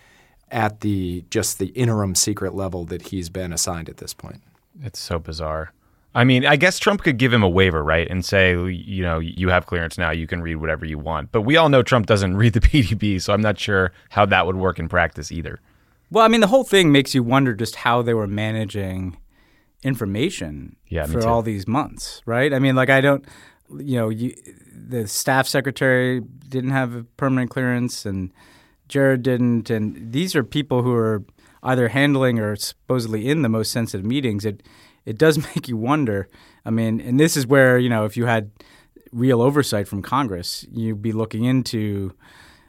at 0.52 0.82
the 0.82 1.24
just 1.30 1.60
the 1.60 1.68
interim 1.68 2.16
secret 2.16 2.56
level 2.56 2.86
that 2.86 3.04
he's 3.04 3.30
been 3.30 3.54
assigned 3.54 3.88
at 3.88 3.98
this 3.98 4.14
point. 4.14 4.42
It's 4.82 5.00
so 5.00 5.20
bizarre. 5.20 5.74
I 6.16 6.24
mean, 6.24 6.46
I 6.46 6.56
guess 6.56 6.80
Trump 6.80 7.04
could 7.04 7.18
give 7.18 7.32
him 7.32 7.44
a 7.44 7.50
waiver, 7.50 7.84
right? 7.84 8.10
And 8.10 8.26
say, 8.26 8.54
you 8.54 9.04
know, 9.04 9.20
you 9.20 9.50
have 9.50 9.68
clearance 9.68 9.98
now, 9.98 10.10
you 10.12 10.26
can 10.26 10.42
read 10.42 10.56
whatever 10.56 10.86
you 10.86 10.98
want. 10.98 11.32
But 11.32 11.44
we 11.44 11.56
all 11.56 11.70
know 11.70 11.84
Trump 11.84 12.08
doesn't 12.08 12.36
read 12.38 12.54
the 12.54 12.60
PDB, 12.60 13.22
so 13.22 13.34
I'm 13.34 13.42
not 13.42 13.60
sure 13.60 13.92
how 14.10 14.26
that 14.26 14.46
would 14.46 14.56
work 14.56 14.80
in 14.80 14.90
practice 14.90 15.32
either. 15.32 15.60
Well, 16.12 16.26
I 16.26 16.28
mean, 16.28 16.42
the 16.42 16.48
whole 16.48 16.64
thing 16.64 16.92
makes 16.92 17.14
you 17.14 17.22
wonder 17.22 17.54
just 17.54 17.76
how 17.76 18.02
they 18.02 18.16
were 18.16 18.28
managing 18.28 19.18
information 19.84 20.76
yeah, 20.88 21.06
for 21.06 21.26
all 21.28 21.44
these 21.44 21.68
months, 21.68 22.22
right? 22.26 22.54
I 22.54 22.60
mean, 22.60 22.76
like 22.76 22.90
I 22.90 23.02
don't, 23.02 23.24
you 23.78 23.98
know, 23.98 24.10
you, 24.10 24.34
the 24.74 25.08
staff 25.08 25.48
secretary 25.48 26.22
didn't 26.22 26.72
have 26.72 26.96
a 26.96 27.04
permanent 27.04 27.52
clearance 27.52 28.06
and 28.06 28.32
Jared 28.88 29.22
didn't, 29.22 29.70
and 29.70 30.12
these 30.12 30.36
are 30.36 30.44
people 30.44 30.82
who 30.82 30.94
are 30.94 31.24
either 31.62 31.90
handling 31.90 32.40
or 32.40 32.56
supposedly 32.56 33.30
in 33.30 33.44
the 33.44 33.50
most 33.50 33.72
sensitive 33.72 34.06
meetings. 34.06 34.46
It 34.46 34.64
it 35.10 35.18
does 35.18 35.38
make 35.56 35.68
you 35.68 35.76
wonder. 35.76 36.30
I 36.64 36.70
mean, 36.70 37.02
and 37.02 37.20
this 37.20 37.36
is 37.36 37.48
where 37.48 37.78
you 37.78 37.90
know 37.90 38.06
if 38.06 38.16
you 38.16 38.26
had 38.26 38.52
real 39.12 39.42
oversight 39.42 39.88
from 39.88 40.02
Congress, 40.02 40.66
you'd 40.72 41.02
be 41.02 41.12
looking 41.12 41.44
into 41.44 42.14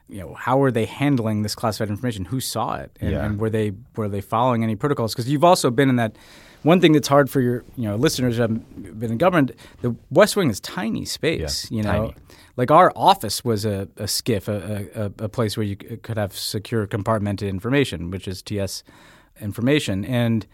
you 0.09 0.21
know 0.21 0.35
how 0.35 0.63
are 0.63 0.71
they 0.71 0.87
handling 0.87 1.43
this 1.43 1.55
classified 1.55 1.91
information? 1.91 2.25
Who 2.25 2.41
saw 2.41 2.77
it, 2.77 2.97
and, 3.01 3.13
yeah. 3.13 3.25
and 3.25 3.39
were 3.39 3.51
they 3.51 3.73
were 3.95 4.09
they 4.09 4.23
following 4.23 4.65
any 4.65 4.75
protocols? 4.75 5.15
Because 5.15 5.29
you've 5.29 5.45
also 5.45 5.71
been 5.71 5.91
in 5.91 5.97
that 5.97 6.17
one 6.63 6.81
thing 6.81 6.93
that's 6.93 7.09
hard 7.09 7.31
for 7.31 7.41
your 7.41 7.63
you 7.77 7.85
know 7.85 7.97
listeners 7.97 8.37
who 8.37 8.43
have 8.43 8.99
been 8.99 9.13
in 9.13 9.19
government, 9.19 9.53
the 9.83 9.95
West 10.11 10.35
Wing 10.35 10.51
is 10.51 10.61
tiny 10.61 11.05
space. 11.05 11.71
Yeah, 11.71 11.77
you 11.77 11.83
know, 11.83 11.93
tiny. 11.93 12.15
like 12.57 12.71
our 12.71 12.91
office 12.97 13.45
was 13.45 13.67
a, 13.67 13.89
a 13.99 14.05
SCIF, 14.05 14.49
a, 14.49 15.03
a, 15.05 15.25
a, 15.25 15.29
place 15.29 15.57
where 15.57 15.65
you 15.65 15.77
could 15.77 16.17
have 16.17 16.33
secure 16.37 16.87
compartmented 16.87 17.49
information, 17.49 18.11
which 18.11 18.27
is 18.27 18.43
TS 18.43 18.83
information, 19.41 20.05
and 20.05 20.47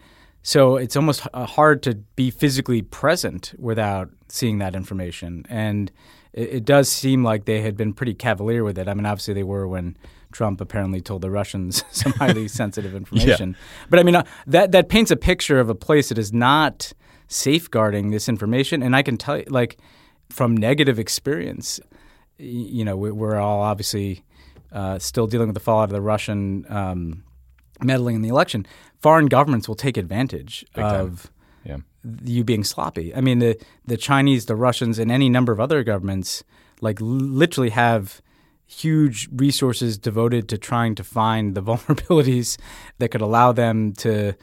so 0.47 0.77
it's 0.77 0.95
almost 0.95 1.27
uh, 1.33 1.45
hard 1.45 1.83
to 1.83 1.95
be 2.15 2.31
physically 2.31 2.81
present 2.81 3.53
without 3.59 4.11
seeing 4.29 4.59
that 4.59 4.75
information. 4.77 5.45
And 5.49 5.91
it, 6.31 6.49
it 6.49 6.65
does 6.65 6.89
seem 6.89 7.21
like 7.21 7.43
they 7.43 7.59
had 7.59 7.75
been 7.75 7.91
pretty 7.91 8.13
cavalier 8.13 8.63
with 8.63 8.77
it. 8.77 8.87
I 8.87 8.93
mean, 8.93 9.05
obviously 9.05 9.33
they 9.33 9.43
were 9.43 9.67
when 9.67 9.97
Trump 10.31 10.61
apparently 10.61 11.01
told 11.01 11.21
the 11.21 11.29
Russians 11.29 11.83
some 11.91 12.13
highly 12.13 12.47
sensitive 12.61 12.95
information. 12.95 13.49
Yeah. 13.49 13.87
But 13.89 13.99
I 13.99 14.03
mean, 14.03 14.15
uh, 14.15 14.23
that 14.45 14.71
that 14.71 14.87
paints 14.87 15.11
a 15.11 15.17
picture 15.17 15.59
of 15.59 15.67
a 15.67 15.75
place 15.75 16.07
that 16.07 16.17
is 16.17 16.31
not 16.31 16.93
safeguarding 17.27 18.11
this 18.11 18.29
information. 18.29 18.81
And 18.81 18.95
I 18.95 19.01
can 19.01 19.17
tell 19.17 19.39
you, 19.39 19.45
like, 19.49 19.77
from 20.29 20.55
negative 20.55 20.97
experience, 20.97 21.77
you 22.37 22.85
know, 22.85 22.95
we're 22.95 23.35
all 23.35 23.59
obviously 23.59 24.23
uh, 24.71 24.97
still 24.97 25.27
dealing 25.27 25.49
with 25.49 25.55
the 25.55 25.59
fallout 25.59 25.89
of 25.89 25.93
the 25.93 25.99
Russian 25.99 26.65
um, 26.69 27.25
meddling 27.83 28.15
in 28.15 28.21
the 28.21 28.29
election. 28.29 28.65
Foreign 29.01 29.27
governments 29.27 29.67
will 29.67 29.75
take 29.75 29.97
advantage 29.97 30.65
Big 30.73 30.83
of 30.83 31.31
yeah. 31.63 31.77
you 32.23 32.43
being 32.43 32.63
sloppy. 32.63 33.13
I 33.13 33.21
mean, 33.21 33.39
the 33.39 33.57
the 33.85 33.97
Chinese, 33.97 34.45
the 34.45 34.55
Russians, 34.55 34.99
and 34.99 35.11
any 35.11 35.29
number 35.29 35.51
of 35.51 35.59
other 35.59 35.83
governments, 35.83 36.43
like, 36.81 36.97
literally 37.01 37.69
have 37.69 38.21
huge 38.65 39.29
resources 39.31 39.97
devoted 39.97 40.49
to 40.49 40.57
trying 40.57 40.93
to 40.95 41.03
find 41.03 41.55
the 41.55 41.63
vulnerabilities 41.69 42.57
that 42.99 43.09
could 43.09 43.21
allow 43.21 43.51
them 43.51 43.93
to 43.93 44.33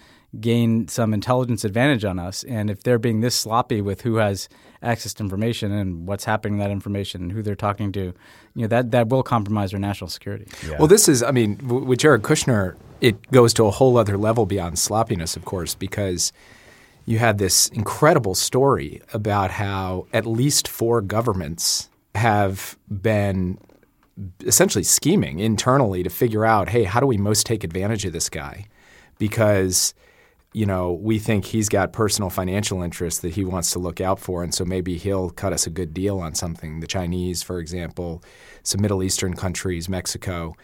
gain 0.41 0.89
some 0.89 1.15
intelligence 1.15 1.65
advantage 1.65 2.05
on 2.05 2.19
us. 2.19 2.43
And 2.45 2.71
if 2.71 2.83
they're 2.83 2.99
being 2.99 3.21
this 3.21 3.35
sloppy 3.35 3.81
with 3.81 4.01
who 4.01 4.17
has 4.17 4.49
access 4.83 5.15
to 5.15 5.23
information 5.23 5.73
and 5.73 6.07
what's 6.07 6.25
happening 6.25 6.59
to 6.59 6.65
that 6.65 6.71
information 6.71 7.23
and 7.23 7.33
who 7.33 7.43
they're 7.43 7.55
talking 7.55 7.93
to, 7.93 8.01
you 8.01 8.63
know, 8.63 8.67
that, 8.67 8.91
that 8.91 9.09
will 9.09 9.23
compromise 9.23 9.73
our 9.73 9.79
national 9.79 10.11
security. 10.11 10.47
Yeah. 10.67 10.79
Well, 10.79 10.89
this 10.89 11.09
is, 11.09 11.23
I 11.23 11.31
mean, 11.31 11.59
with 11.69 12.01
Jared 12.01 12.23
Kushner, 12.23 12.77
it 13.05 13.31
goes 13.31 13.53
to 13.53 13.67
a 13.67 13.71
whole 13.71 13.99
other 13.99 14.17
level 14.17 14.47
beyond 14.47 14.79
sloppiness, 14.79 15.37
of 15.37 15.45
course, 15.45 15.75
because 15.75 16.33
you 17.05 17.19
had 17.19 17.37
this 17.37 17.69
incredible 17.69 18.35
story 18.35 19.03
about 19.13 19.51
how 19.51 20.07
at 20.15 20.25
least 20.25 20.67
four 20.67 21.03
governments 21.03 21.91
have 22.15 22.79
been 22.89 23.59
essentially 24.47 24.85
scheming 24.85 25.39
internally 25.39 26.03
to 26.03 26.09
figure 26.09 26.47
out, 26.47 26.71
hey, 26.71 26.85
how 26.85 26.99
do 26.99 27.07
we 27.07 27.19
most 27.19 27.45
take 27.45 27.63
advantage 27.63 28.07
of 28.07 28.15
this 28.15 28.31
guy? 28.31 28.65
Because 29.19 29.93
you 30.55 30.65
know, 30.65 30.93
we 30.93 31.19
think 31.19 31.45
he's 31.45 31.69
got 31.69 31.93
personal 31.93 32.31
financial 32.31 32.81
interests 32.81 33.21
that 33.21 33.35
he 33.35 33.45
wants 33.45 33.73
to 33.73 33.81
look 33.81 34.01
out 34.01 34.21
for, 34.21 34.45
and 34.45 34.55
so 34.55 34.65
maybe 34.65 34.97
he'll 34.97 35.31
cut 35.31 35.53
us 35.53 35.67
a 35.67 35.71
good 35.71 35.93
deal 35.93 36.21
on 36.21 36.33
something. 36.37 36.79
The 36.79 36.87
Chinese, 36.87 37.43
for 37.43 37.59
example, 37.59 38.23
some 38.63 38.81
Middle 38.81 39.03
Eastern 39.03 39.35
countries, 39.35 39.89
Mexico. 39.89 40.55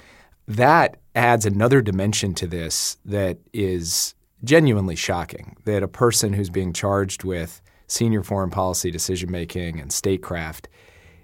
That 0.51 0.97
adds 1.15 1.47
another 1.47 1.81
dimension 1.81 2.35
to 2.35 2.47
this 2.49 2.97
that 3.05 3.39
is 3.53 4.17
genuinely 4.43 4.97
shocking. 4.97 5.57
That 5.65 5.85
a 5.85 5.89
person 5.89 6.33
who's 6.33 6.51
being 6.51 6.73
charged 6.73 7.23
with 7.23 7.63
senior 7.87 8.25
foreign 8.25 8.51
policy 8.51 8.91
decision 8.91 9.31
making 9.31 9.79
and 9.79 9.93
statecraft 9.93 10.69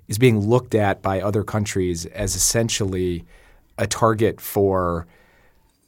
is 0.07 0.17
being 0.17 0.39
looked 0.39 0.77
at 0.77 1.03
by 1.03 1.21
other 1.21 1.43
countries 1.43 2.07
as 2.07 2.37
essentially 2.37 3.25
a 3.77 3.89
target 3.89 4.41
for 4.41 5.09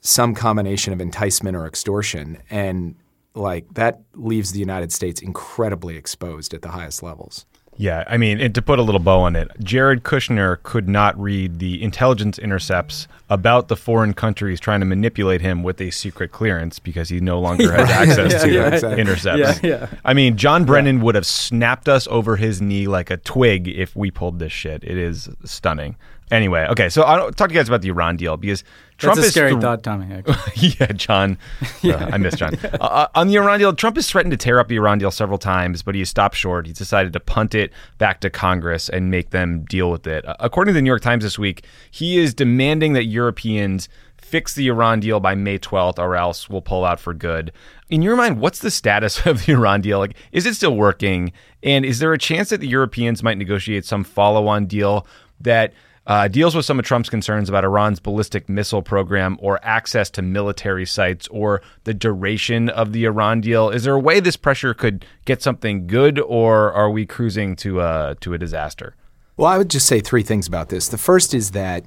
some 0.01 0.35
combination 0.35 0.93
of 0.93 1.01
enticement 1.01 1.57
or 1.57 1.65
extortion. 1.65 2.39
And 2.51 2.97
like 3.35 3.73
that 3.75 4.01
leaves 4.15 4.51
the 4.51 4.59
United 4.59 4.93
States 4.93 5.23
incredibly 5.23 5.97
exposed 5.97 6.55
at 6.55 6.63
the 6.63 6.71
highest 6.71 7.05
levels. 7.05 7.47
Yeah, 7.79 8.03
I 8.09 8.17
mean, 8.17 8.41
and 8.41 8.53
to 8.57 8.61
put 8.61 8.81
a 8.81 8.83
little 8.83 9.01
bow 9.01 9.21
on 9.21 9.37
it, 9.37 9.49
Jared 9.63 10.03
Kushner 10.03 10.61
could 10.65 10.89
not 10.89 11.19
read 11.19 11.61
the 11.61 11.81
intelligence 11.81 12.37
intercepts 12.37 13.07
about 13.31 13.69
the 13.69 13.77
foreign 13.77 14.15
countries 14.15 14.59
trying 14.59 14.81
to 14.81 14.87
manipulate 14.87 15.41
him 15.41 15.63
with 15.63 15.81
a 15.81 15.91
secret 15.91 16.33
clearance 16.33 16.81
because 16.81 17.09
he 17.09 17.21
no 17.21 17.39
longer 17.39 17.73
has 17.77 17.89
access 17.89 18.33
yeah, 18.33 18.39
to 18.39 18.53
yeah, 18.53 18.75
exactly. 18.75 19.01
intercepts. 19.01 19.63
Yeah, 19.63 19.71
yeah. 19.71 19.87
I 20.05 20.13
mean, 20.13 20.37
John 20.37 20.65
Brennan 20.65 21.01
would 21.03 21.15
have 21.15 21.27
snapped 21.27 21.89
us 21.89 22.09
over 22.09 22.35
his 22.35 22.61
knee 22.61 22.89
like 22.89 23.11
a 23.11 23.17
twig 23.17 23.69
if 23.69 23.95
we 23.95 24.11
pulled 24.11 24.41
this 24.41 24.53
shit. 24.53 24.83
It 24.83 24.99
is 24.99 25.29
stunning. 25.45 25.97
Anyway, 26.31 26.67
okay, 26.71 26.89
so 26.89 27.03
I'll 27.03 27.33
talk 27.33 27.49
to 27.49 27.55
you 27.55 27.61
guys 27.61 27.69
about 27.69 27.83
the 27.83 27.89
Iran 27.89 28.17
deal 28.17 28.37
because 28.37 28.65
Trump 28.99 29.17
That's 29.17 29.27
a 29.27 29.29
is 29.29 29.33
scary 29.33 29.53
thr- 29.53 29.61
thought, 29.61 29.83
Tommy. 29.83 30.23
yeah, 30.57 30.93
John. 30.93 31.39
Uh, 31.89 32.11
I 32.13 32.19
miss 32.19 32.35
John. 32.35 32.55
Uh, 32.65 32.77
uh, 32.81 33.07
on 33.15 33.29
the 33.29 33.37
Iran 33.37 33.59
deal, 33.59 33.73
Trump 33.73 33.97
has 33.97 34.11
threatened 34.11 34.33
to 34.33 34.37
tear 34.37 34.59
up 34.59 34.69
the 34.69 34.77
Iran 34.77 34.99
deal 34.99 35.11
several 35.11 35.39
times, 35.39 35.83
but 35.83 35.95
he 35.95 36.01
has 36.01 36.11
stopped 36.11 36.37
short. 36.37 36.67
He's 36.67 36.77
decided 36.77 37.13
to 37.15 37.21
punt 37.21 37.55
it 37.55 37.73
back 37.99 38.21
to 38.21 38.31
Congress 38.31 38.89
and 38.89 39.11
make 39.11 39.31
them 39.31 39.65
deal 39.65 39.91
with 39.91 40.07
it. 40.07 40.27
Uh, 40.27 40.35
according 40.41 40.75
to 40.75 40.77
the 40.77 40.83
New 40.83 40.89
York 40.91 41.01
Times 41.01 41.25
this 41.25 41.39
week, 41.39 41.65
he 41.91 42.19
is 42.19 42.35
demanding 42.35 42.93
that 42.93 43.05
Europeans 43.05 43.89
fix 44.19 44.55
the 44.55 44.69
Iran 44.69 45.01
deal 45.01 45.21
by 45.21 45.35
May 45.35 45.59
12th, 45.59 45.99
or 45.99 46.15
else 46.17 46.51
we'll 46.51 46.61
pull 46.61 46.85
out 46.85 47.01
for 47.01 47.15
good. 47.15 47.53
In 47.89 48.03
your 48.03 48.17
mind, 48.17 48.41
what's 48.41 48.59
the 48.59 48.71
status 48.71 49.21
of 49.27 49.47
the 49.47 49.53
Iran 49.53 49.81
deal? 49.81 49.99
Like, 49.99 50.17
is 50.33 50.45
it 50.45 50.55
still 50.55 50.77
working? 50.77 51.33
And 51.63 51.85
is 51.85 51.99
there 52.01 52.13
a 52.13 52.19
chance 52.19 52.51
that 52.51 52.61
the 52.61 52.69
Europeans 52.69 53.23
might 53.23 53.39
negotiate 53.39 53.85
some 53.85 54.05
follow-on 54.05 54.67
deal 54.67 55.07
that 55.41 55.73
uh, 56.09 56.27
deals 56.27 56.55
with 56.57 56.65
some 56.65 56.79
of 56.79 56.85
Trump's 56.87 57.11
concerns 57.11 57.51
about 57.51 57.65
Iran's 57.65 58.01
ballistic 58.01 58.49
missile 58.49 58.81
program 58.81 59.37
or 59.41 59.61
access 59.63 60.09
to 60.11 60.23
military 60.23 60.87
sites 60.87 61.29
or 61.29 61.61
the 61.85 61.93
duration 61.93 62.71
of 62.71 62.93
the 62.93 63.05
Iran 63.05 63.43
deal. 63.43 63.69
Is 63.69 63.85
there 63.85 63.95
a 63.95 64.01
way 64.01 64.19
this 64.19 64.37
pressure 64.37 64.73
could 64.73 65.05
get 65.27 65.43
something 65.43 65.87
good, 65.87 66.19
or 66.19 66.73
are 66.73 66.91
we 66.91 67.05
cruising 67.05 67.55
to 67.57 67.81
a 67.81 68.17
to 68.21 68.33
a 68.33 68.39
disaster? 68.39 68.97
Well, 69.37 69.49
I 69.49 69.59
would 69.59 69.69
just 69.69 69.87
say 69.87 70.01
three 70.01 70.23
things 70.23 70.49
about 70.49 70.71
this. 70.71 70.89
The 70.89 70.99
first 70.99 71.35
is 71.35 71.51
that 71.51 71.85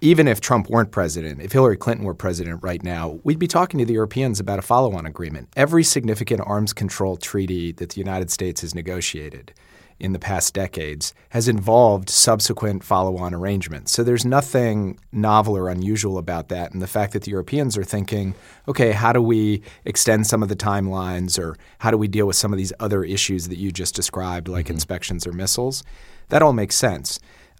even 0.00 0.28
if 0.28 0.40
Trump 0.40 0.68
weren't 0.70 0.92
president, 0.92 1.40
if 1.40 1.52
Hillary 1.52 1.76
Clinton 1.76 2.04
were 2.04 2.14
president 2.14 2.62
right 2.62 2.82
now, 2.82 3.18
we'd 3.24 3.38
be 3.38 3.48
talking 3.48 3.78
to 3.78 3.84
the 3.84 3.94
Europeans 3.94 4.38
about 4.38 4.58
a 4.58 4.62
follow 4.62 4.94
on 4.94 5.06
agreement. 5.06 5.48
Every 5.56 5.82
significant 5.82 6.40
arms 6.44 6.72
control 6.72 7.16
treaty 7.16 7.72
that 7.72 7.90
the 7.90 7.98
United 7.98 8.30
States 8.30 8.60
has 8.60 8.74
negotiated 8.74 9.52
in 10.00 10.12
the 10.12 10.18
past 10.18 10.54
decades 10.54 11.12
has 11.30 11.48
involved 11.48 12.08
subsequent 12.08 12.84
follow 12.84 13.16
on 13.16 13.34
arrangements. 13.34 13.90
So 13.90 14.04
there's 14.04 14.24
nothing 14.24 14.98
novel 15.10 15.56
or 15.56 15.68
unusual 15.68 16.18
about 16.18 16.48
that. 16.50 16.72
And 16.72 16.80
the 16.80 16.86
fact 16.86 17.12
that 17.14 17.24
the 17.24 17.32
Europeans 17.32 17.76
are 17.76 17.84
thinking, 17.84 18.34
okay, 18.68 18.92
how 18.92 19.12
do 19.12 19.20
we 19.20 19.62
extend 19.84 20.26
some 20.26 20.42
of 20.42 20.48
the 20.48 20.56
timelines 20.56 21.38
or 21.38 21.56
how 21.78 21.90
do 21.90 21.98
we 21.98 22.06
deal 22.06 22.26
with 22.26 22.36
some 22.36 22.52
of 22.52 22.58
these 22.58 22.72
other 22.78 23.02
issues 23.02 23.48
that 23.48 23.58
you 23.58 23.72
just 23.72 23.96
described, 23.96 24.46
like 24.46 24.66
mm-hmm. 24.66 24.74
inspections 24.74 25.26
or 25.26 25.32
missiles? 25.32 25.82
That 26.28 26.42
all 26.42 26.52
makes 26.52 26.76
sense. 26.76 27.18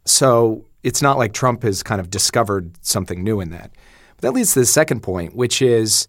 So 0.09 0.66
it's 0.83 1.03
not 1.03 1.18
like 1.18 1.33
Trump 1.33 1.62
has 1.62 1.83
kind 1.83 2.01
of 2.01 2.11
discovered 2.11 2.73
something 2.85 3.23
new 3.23 3.40
in 3.40 3.51
that. 3.51 3.73
But 4.16 4.23
that 4.23 4.33
leads 4.33 4.55
to 4.55 4.61
the 4.61 4.66
second 4.66 5.03
point, 5.03 5.35
which 5.35 5.62
is 5.62 6.09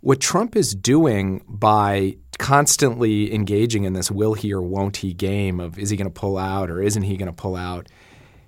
what 0.00 0.20
Trump 0.20 0.56
is 0.56 0.74
doing 0.74 1.44
by 1.46 2.16
constantly 2.38 3.34
engaging 3.34 3.84
in 3.84 3.92
this 3.92 4.10
will 4.10 4.32
he 4.32 4.52
or 4.52 4.62
won't 4.62 4.96
he 4.98 5.12
game 5.12 5.60
of 5.60 5.78
is 5.78 5.90
he 5.90 5.96
going 5.96 6.10
to 6.10 6.20
pull 6.20 6.38
out 6.38 6.70
or 6.70 6.80
isn't 6.80 7.02
he 7.02 7.18
going 7.18 7.26
to 7.26 7.32
pull 7.34 7.54
out, 7.54 7.86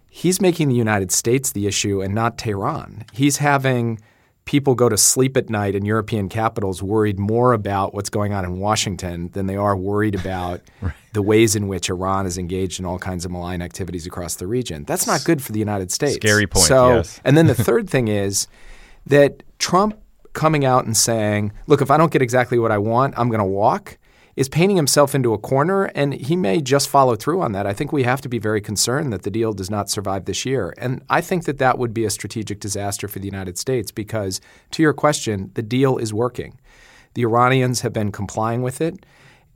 he's 0.09 0.41
making 0.41 0.69
the 0.69 0.75
United 0.75 1.12
States 1.12 1.53
the 1.53 1.67
issue 1.67 2.01
and 2.01 2.15
not 2.15 2.38
Tehran. 2.38 3.05
He's 3.12 3.37
having 3.37 4.01
people 4.44 4.74
go 4.74 4.88
to 4.88 4.96
sleep 4.96 5.37
at 5.37 5.48
night 5.48 5.74
in 5.74 5.85
European 5.85 6.28
capitals 6.28 6.83
worried 6.83 7.18
more 7.18 7.52
about 7.52 7.94
what's 7.94 8.11
going 8.11 8.33
on 8.33 8.44
in 8.44 8.59
Washington 8.59 9.28
than 9.33 9.46
they 9.46 9.57
are 9.57 9.76
worried 9.76 10.14
about 10.14 10.61
the 11.12 11.22
ways 11.22 11.55
in 11.55 11.68
which 11.68 11.88
Iran 11.88 12.26
is 12.26 12.38
engaged 12.38 12.81
in 12.81 12.87
all 12.87 12.98
kinds 12.98 13.24
of 13.24 13.31
malign 13.31 13.62
activities 13.62 14.07
across 14.07 14.35
the 14.37 14.46
region. 14.46 14.85
That's 14.85 15.07
not 15.07 15.24
good 15.24 15.42
for 15.42 15.52
the 15.52 15.59
United 15.59 15.92
States. 15.92 16.16
Scary 16.16 16.46
point, 16.46 16.66
So, 16.66 16.96
yes. 16.96 17.20
and 17.24 17.37
then 17.37 17.46
the 17.46 17.55
third 17.68 17.88
thing 17.88 18.09
is 18.09 18.48
that 19.07 19.42
Trump 19.59 19.98
coming 20.33 20.64
out 20.64 20.87
and 20.87 20.96
saying, 20.96 21.52
look, 21.66 21.81
if 21.83 21.90
I 21.90 21.96
don't 21.96 22.11
get 22.11 22.22
exactly 22.22 22.59
what 22.59 22.72
I 22.72 22.78
want, 22.78 23.14
I'm 23.16 23.28
going 23.28 23.38
to 23.40 23.44
walk, 23.44 23.98
is 24.35 24.49
painting 24.49 24.77
himself 24.77 25.14
into 25.14 25.35
a 25.35 25.38
corner, 25.38 25.85
and 25.95 26.14
he 26.14 26.37
may 26.37 26.61
just 26.61 26.88
follow 26.88 27.16
through 27.16 27.42
on 27.42 27.53
that. 27.53 27.66
I 27.66 27.73
think 27.73 27.92
we 27.92 28.05
have 28.05 28.21
to 28.23 28.29
be 28.29 28.38
very 28.38 28.61
concerned 28.61 29.12
that 29.12 29.23
the 29.23 29.31
deal 29.31 29.53
does 29.53 29.71
not 29.71 29.90
survive 29.90 30.25
this 30.25 30.47
year. 30.47 30.75
And 30.79 31.03
I 31.11 31.21
think 31.21 31.45
that 31.45 31.59
that 31.59 31.79
would 31.79 31.92
be 31.92 32.05
a 32.05 32.11
strategic 32.11 32.61
disaster 32.61 33.09
for 33.09 33.18
the 33.18 33.27
United 33.27 33.59
States 33.59 33.90
because, 33.90 34.40
to 34.71 34.83
your 34.83 34.95
question, 34.95 35.51
the 35.55 35.62
deal 35.62 35.99
is 35.99 36.14
working. 36.14 36.59
The 37.14 37.23
Iranians 37.23 37.83
have 37.83 37.92
been 37.92 38.11
complying 38.11 38.62
with 38.62 38.81
it. 38.81 39.05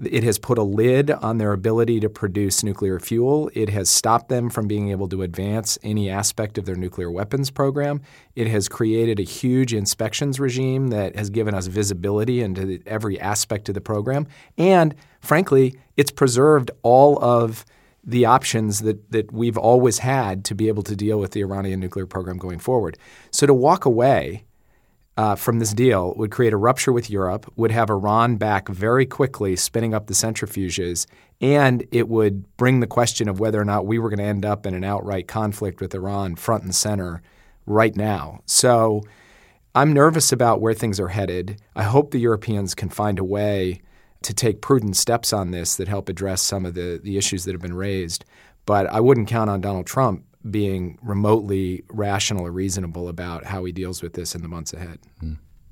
It 0.04 0.24
has 0.24 0.38
put 0.38 0.58
a 0.58 0.62
lid 0.62 1.10
on 1.10 1.38
their 1.38 1.52
ability 1.52 2.00
to 2.00 2.10
produce 2.10 2.62
nuclear 2.62 3.00
fuel. 3.00 3.50
It 3.54 3.70
has 3.70 3.88
stopped 3.88 4.28
them 4.28 4.50
from 4.50 4.68
being 4.68 4.90
able 4.90 5.08
to 5.08 5.22
advance 5.22 5.78
any 5.82 6.10
aspect 6.10 6.58
of 6.58 6.66
their 6.66 6.74
nuclear 6.74 7.10
weapons 7.10 7.50
program. 7.50 8.02
It 8.34 8.46
has 8.48 8.68
created 8.68 9.18
a 9.18 9.22
huge 9.22 9.72
inspections 9.72 10.38
regime 10.38 10.88
that 10.88 11.16
has 11.16 11.30
given 11.30 11.54
us 11.54 11.66
visibility 11.66 12.42
into 12.42 12.82
every 12.86 13.18
aspect 13.18 13.70
of 13.70 13.74
the 13.74 13.80
program. 13.80 14.26
And 14.58 14.94
frankly, 15.20 15.78
it's 15.96 16.10
preserved 16.10 16.70
all 16.82 17.22
of 17.24 17.64
the 18.04 18.26
options 18.26 18.80
that, 18.80 19.10
that 19.10 19.32
we've 19.32 19.58
always 19.58 19.98
had 19.98 20.44
to 20.44 20.54
be 20.54 20.68
able 20.68 20.82
to 20.84 20.94
deal 20.94 21.18
with 21.18 21.32
the 21.32 21.40
Iranian 21.40 21.80
nuclear 21.80 22.06
program 22.06 22.36
going 22.36 22.58
forward. 22.58 22.98
So 23.30 23.46
to 23.46 23.54
walk 23.54 23.86
away 23.86 24.44
uh, 25.16 25.34
from 25.34 25.58
this 25.58 25.72
deal 25.72 26.14
would 26.16 26.30
create 26.30 26.52
a 26.52 26.58
rupture 26.58 26.92
with 26.92 27.08
Europe, 27.08 27.50
would 27.56 27.70
have 27.70 27.88
Iran 27.88 28.36
back 28.36 28.68
very 28.68 29.06
quickly, 29.06 29.56
spinning 29.56 29.94
up 29.94 30.06
the 30.06 30.14
centrifuges, 30.14 31.06
and 31.40 31.86
it 31.90 32.08
would 32.08 32.56
bring 32.56 32.80
the 32.80 32.86
question 32.86 33.28
of 33.28 33.40
whether 33.40 33.60
or 33.60 33.64
not 33.64 33.86
we 33.86 33.98
were 33.98 34.10
going 34.10 34.18
to 34.18 34.24
end 34.24 34.44
up 34.44 34.66
in 34.66 34.74
an 34.74 34.84
outright 34.84 35.26
conflict 35.26 35.80
with 35.80 35.94
Iran 35.94 36.36
front 36.36 36.64
and 36.64 36.74
center 36.74 37.22
right 37.64 37.96
now. 37.96 38.40
So 38.46 39.02
I'm 39.74 39.92
nervous 39.92 40.32
about 40.32 40.60
where 40.60 40.74
things 40.74 41.00
are 41.00 41.08
headed. 41.08 41.60
I 41.74 41.82
hope 41.84 42.10
the 42.10 42.20
Europeans 42.20 42.74
can 42.74 42.88
find 42.88 43.18
a 43.18 43.24
way 43.24 43.80
to 44.22 44.34
take 44.34 44.60
prudent 44.60 44.96
steps 44.96 45.32
on 45.32 45.50
this 45.50 45.76
that 45.76 45.88
help 45.88 46.08
address 46.08 46.42
some 46.42 46.66
of 46.66 46.74
the, 46.74 47.00
the 47.02 47.16
issues 47.16 47.44
that 47.44 47.52
have 47.52 47.62
been 47.62 47.76
raised. 47.76 48.24
But 48.64 48.86
I 48.86 49.00
wouldn't 49.00 49.28
count 49.28 49.50
on 49.50 49.60
Donald 49.60 49.86
Trump 49.86 50.24
being 50.50 50.98
remotely 51.02 51.84
rational 51.88 52.46
or 52.46 52.52
reasonable 52.52 53.08
about 53.08 53.44
how 53.44 53.64
he 53.64 53.72
deals 53.72 54.02
with 54.02 54.14
this 54.14 54.34
in 54.34 54.42
the 54.42 54.48
months 54.48 54.72
ahead. 54.72 54.98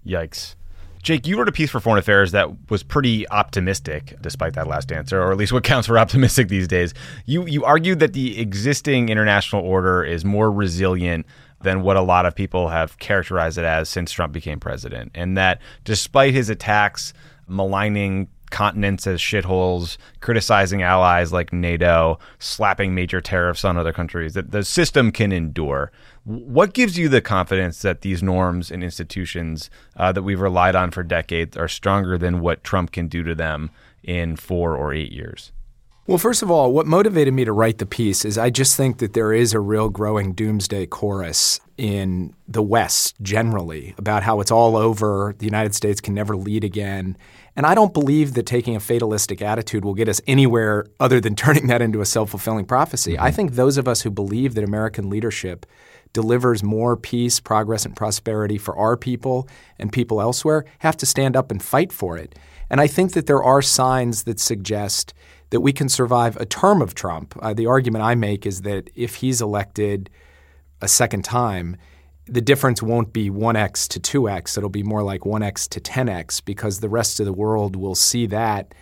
Yikes. 0.07 0.55
Jake, 1.03 1.27
you 1.27 1.37
wrote 1.37 1.51
a 1.51 1.53
piece 1.53 1.71
for 1.71 1.81
Foreign 1.81 1.99
Affairs 1.99 2.33
that 2.33 2.71
was 2.71 2.83
pretty 2.83 3.29
optimistic, 3.29 4.17
despite 4.23 4.55
that 4.55 4.67
last 4.67 4.91
answer, 4.91 5.21
or 5.21 5.33
at 5.33 5.37
least 5.37 5.53
what 5.53 5.63
counts 5.63 5.87
for 5.87 5.99
optimistic 6.05 6.49
these 6.49 6.67
days. 6.67 6.95
You 7.27 7.47
you 7.47 7.63
argued 7.63 7.99
that 7.99 8.15
the 8.15 8.41
existing 8.41 9.11
international 9.11 9.63
order 9.63 10.03
is 10.03 10.25
more 10.25 10.51
resilient 10.51 11.27
than 11.61 11.83
what 11.83 11.97
a 11.97 12.01
lot 12.01 12.25
of 12.25 12.35
people 12.35 12.69
have 12.69 12.99
characterized 12.99 13.59
it 13.59 13.65
as 13.65 13.91
since 13.91 14.13
Trump 14.13 14.33
became 14.33 14.59
president, 14.59 15.11
and 15.15 15.37
that 15.37 15.61
despite 15.85 16.33
his 16.33 16.49
attacks, 16.49 17.13
maligning 17.47 18.29
continents 18.55 19.05
as 19.09 19.19
shitholes, 19.19 19.97
criticizing 20.21 20.81
allies 20.81 21.33
like 21.33 21.53
NATO, 21.53 22.21
slapping 22.39 22.95
major 22.95 23.21
tariffs 23.21 23.65
on 23.65 23.77
other 23.77 23.93
countries, 23.93 24.35
that 24.35 24.53
the 24.53 24.63
system 24.63 25.11
can 25.11 25.33
endure. 25.33 25.91
What 26.23 26.73
gives 26.73 26.97
you 26.97 27.09
the 27.09 27.21
confidence 27.21 27.83
that 27.83 28.03
these 28.03 28.23
norms 28.23 28.71
and 28.71 28.85
institutions 28.85 29.71
uh, 29.97 30.13
that 30.13 30.23
we've 30.23 30.41
relied 30.41 30.77
on 30.77 30.93
for 30.93 31.03
decades 31.03 31.57
are 31.57 31.67
stronger 31.67 32.17
than 32.17 32.41
what 32.41 32.63
Trump 32.63 32.93
can 32.93 33.09
do 33.09 33.25
to 33.25 33.35
them 33.35 33.73
in 34.05 34.37
four 34.37 34.77
or 34.77 34.95
eight 34.95 35.11
years? 35.11 35.51
Well, 36.07 36.19
first 36.19 36.43
of 36.43 36.51
all, 36.51 36.71
what 36.71 36.87
motivated 36.87 37.33
me 37.33 37.47
to 37.47 37.53
write 37.53 37.79
the 37.79 37.87
piece 37.87 38.27
is 38.27 38.37
I 38.37 38.51
just 38.51 38.77
think 38.77 38.99
that 38.99 39.15
there 39.15 39.33
is 39.33 39.55
a 39.55 39.59
real 39.59 39.89
growing 39.89 40.35
doomsday 40.35 40.85
chorus 40.87 41.61
in 41.79 42.35
the 42.47 42.63
West 42.63 43.17
generally 43.23 43.95
about 43.97 44.23
how 44.23 44.41
it's 44.41 44.51
all 44.51 44.77
over, 44.77 45.35
the 45.39 45.47
United 45.47 45.75
States 45.75 46.03
can 46.03 46.13
never 46.13 46.37
lead 46.37 46.63
again. 46.63 47.17
And 47.57 47.67
I 47.67 47.75
don't 47.75 47.95
believe 47.95 48.35
that 48.35 48.47
taking 48.47 48.75
a 48.75 48.81
fatalistic 48.81 49.41
attitude 49.41 49.85
will 49.85 49.95
get 49.95 50.09
us 50.09 50.21
anywhere 50.27 50.87
other 50.99 51.21
than 51.21 51.37
turning 51.37 51.69
that 51.69 51.83
into 51.83 52.01
a 52.01 52.07
self 52.07 52.31
fulfilling 52.31 52.65
prophecy. 52.65 53.19
I 53.19 53.31
think 53.31 53.53
those 53.53 53.79
of 53.79 53.89
us 53.89 54.03
who 54.03 54.11
believe 54.11 54.55
that 54.55 54.65
American 54.65 55.09
leadership 55.09 55.67
delivers 56.13 56.63
more 56.63 56.97
peace, 56.97 57.41
progress, 57.41 57.85
and 57.85 57.97
prosperity 57.97 58.57
for 58.57 58.77
our 58.77 58.97
people 58.97 59.49
and 59.79 59.93
people 59.93 60.21
elsewhere 60.21 60.65
have 60.79 60.97
to 60.97 61.07
stand 61.07 61.37
up 61.37 61.51
and 61.51 61.63
fight 61.63 61.93
for 61.93 62.17
it. 62.17 62.37
And 62.71 62.81
I 62.81 62.87
think 62.87 63.13
that 63.13 63.27
there 63.27 63.43
are 63.43 63.61
signs 63.61 64.23
that 64.25 64.41
suggest 64.41 65.13
that 65.51 65.61
we 65.61 65.73
can 65.73 65.89
survive 65.89 66.37
a 66.37 66.47
term 66.47 66.81
of 66.81 66.95
Trump. 66.95 67.37
Uh, 67.41 67.53
the 67.53 67.67
argument 67.67 68.05
I 68.05 68.15
make 68.15 68.47
is 68.47 68.63
that 68.63 68.91
if 68.95 69.17
he's 69.17 69.41
elected 69.41 70.09
a 70.81 70.89
second 70.89 71.25
time, 71.25 71.77
the 72.27 72.41
difference 72.41 72.83
won't 72.83 73.13
be 73.13 73.31
1x 73.31 73.89
to 73.89 74.01
2x. 74.01 74.57
It'll 74.57 74.71
be 74.71 74.83
more 74.83 75.03
like 75.03 75.23
1x 75.23 75.69
to 75.71 75.81
10x 75.81 76.45
because 76.45 76.81
the 76.81 76.89
rest 76.89 77.21
of 77.21 77.27
the 77.27 77.33
world 77.33 77.77
will 77.77 77.95
see 77.95 78.27
that 78.27 78.75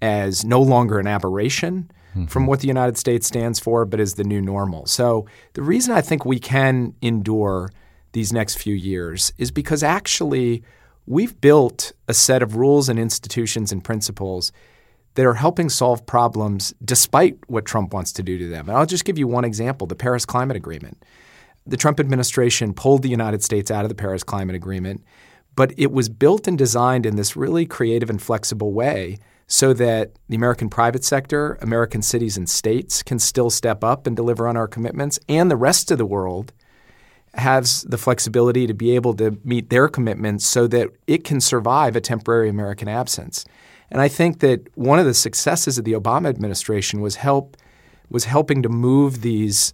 as 0.00 0.44
no 0.44 0.60
longer 0.60 0.98
an 0.98 1.06
aberration 1.06 1.90
mm-hmm. 2.10 2.26
from 2.26 2.46
what 2.46 2.60
the 2.60 2.68
United 2.68 2.96
States 2.96 3.26
stands 3.26 3.58
for, 3.58 3.84
but 3.84 4.00
as 4.00 4.14
the 4.14 4.24
new 4.24 4.40
normal. 4.40 4.86
So 4.86 5.26
the 5.54 5.62
reason 5.62 5.94
I 5.94 6.00
think 6.00 6.24
we 6.24 6.38
can 6.38 6.94
endure 7.02 7.70
these 8.12 8.32
next 8.32 8.56
few 8.58 8.74
years 8.74 9.32
is 9.38 9.50
because 9.50 9.82
actually 9.82 10.62
we've 11.06 11.40
built 11.40 11.92
a 12.06 12.14
set 12.14 12.42
of 12.42 12.56
rules 12.56 12.88
and 12.88 12.98
institutions 12.98 13.72
and 13.72 13.82
principles 13.82 14.52
that 15.14 15.26
are 15.26 15.34
helping 15.34 15.68
solve 15.68 16.06
problems 16.06 16.74
despite 16.84 17.38
what 17.48 17.64
Trump 17.64 17.92
wants 17.92 18.12
to 18.12 18.22
do 18.22 18.38
to 18.38 18.48
them. 18.48 18.68
And 18.68 18.76
I'll 18.76 18.86
just 18.86 19.04
give 19.04 19.18
you 19.18 19.26
one 19.28 19.44
example 19.44 19.86
the 19.86 19.94
Paris 19.94 20.24
Climate 20.24 20.56
Agreement. 20.56 21.02
The 21.66 21.76
Trump 21.76 21.98
administration 21.98 22.74
pulled 22.74 23.02
the 23.02 23.08
United 23.08 23.42
States 23.42 23.70
out 23.70 23.84
of 23.84 23.88
the 23.88 23.94
Paris 23.94 24.22
Climate 24.22 24.54
Agreement, 24.54 25.02
but 25.56 25.72
it 25.78 25.90
was 25.90 26.08
built 26.08 26.46
and 26.46 26.58
designed 26.58 27.06
in 27.06 27.16
this 27.16 27.36
really 27.36 27.64
creative 27.64 28.10
and 28.10 28.20
flexible 28.20 28.72
way 28.72 29.18
so 29.46 29.72
that 29.72 30.12
the 30.28 30.36
American 30.36 30.68
private 30.68 31.04
sector, 31.04 31.58
American 31.60 32.02
cities 32.02 32.36
and 32.36 32.48
states 32.48 33.02
can 33.02 33.18
still 33.18 33.50
step 33.50 33.84
up 33.84 34.06
and 34.06 34.16
deliver 34.16 34.48
on 34.48 34.56
our 34.56 34.68
commitments, 34.68 35.18
and 35.28 35.50
the 35.50 35.56
rest 35.56 35.90
of 35.90 35.98
the 35.98 36.06
world 36.06 36.52
has 37.34 37.82
the 37.82 37.98
flexibility 37.98 38.66
to 38.66 38.74
be 38.74 38.94
able 38.94 39.14
to 39.14 39.38
meet 39.44 39.70
their 39.70 39.88
commitments 39.88 40.46
so 40.46 40.66
that 40.66 40.88
it 41.06 41.24
can 41.24 41.40
survive 41.40 41.96
a 41.96 42.00
temporary 42.00 42.48
American 42.48 42.88
absence. 42.88 43.44
And 43.90 44.00
I 44.00 44.08
think 44.08 44.40
that 44.40 44.68
one 44.76 44.98
of 44.98 45.06
the 45.06 45.14
successes 45.14 45.78
of 45.78 45.84
the 45.84 45.92
Obama 45.92 46.28
administration 46.28 47.00
was 47.00 47.16
help 47.16 47.56
was 48.10 48.26
helping 48.26 48.62
to 48.62 48.68
move 48.68 49.22
these 49.22 49.72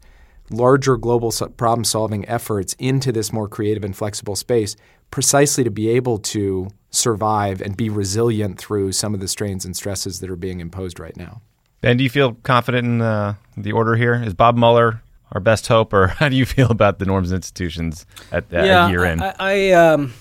larger 0.51 0.97
global 0.97 1.33
problem 1.57 1.85
solving 1.85 2.29
efforts 2.29 2.75
into 2.79 3.13
this 3.13 3.33
more 3.33 3.49
creative 3.49 3.85
and 3.85 3.97
flexible 3.97 4.37
space 4.37 4.77
precisely 5.11 5.65
to 5.65 5.71
be 5.71 5.89
able 5.89 6.19
to 6.19 6.69
survive 6.91 7.61
and 7.61 7.77
be 7.77 7.89
resilient 7.89 8.59
through 8.59 8.93
some 8.93 9.15
of 9.15 9.21
the 9.21 9.29
strains 9.29 9.65
and 9.65 9.77
stresses 9.77 10.21
that 10.21 10.31
are 10.31 10.37
being 10.37 10.61
imposed 10.61 10.99
right 10.99 11.17
now. 11.17 11.41
Ben, 11.81 11.97
do 11.97 12.05
you 12.05 12.11
feel 12.11 12.35
confident 12.43 12.87
in 12.87 13.01
uh, 13.01 13.35
the 13.57 13.73
order 13.73 13.97
here? 13.97 14.15
Is 14.15 14.35
Bob 14.35 14.57
Mueller 14.57 15.03
our 15.33 15.41
best 15.41 15.69
hope, 15.69 15.93
or 15.93 16.07
how 16.19 16.29
do 16.29 16.37
you 16.37 16.45
feel 16.45 16.71
about 16.71 16.99
the 16.99 17.05
norms 17.05 17.31
and 17.31 17.39
institutions 17.39 18.07
at, 18.33 18.45
uh, 18.53 18.63
yeah, 18.63 18.89
year 18.89 19.05
end? 19.05 19.23
I, 19.23 19.35
I 19.39 19.71
um, 19.73 20.13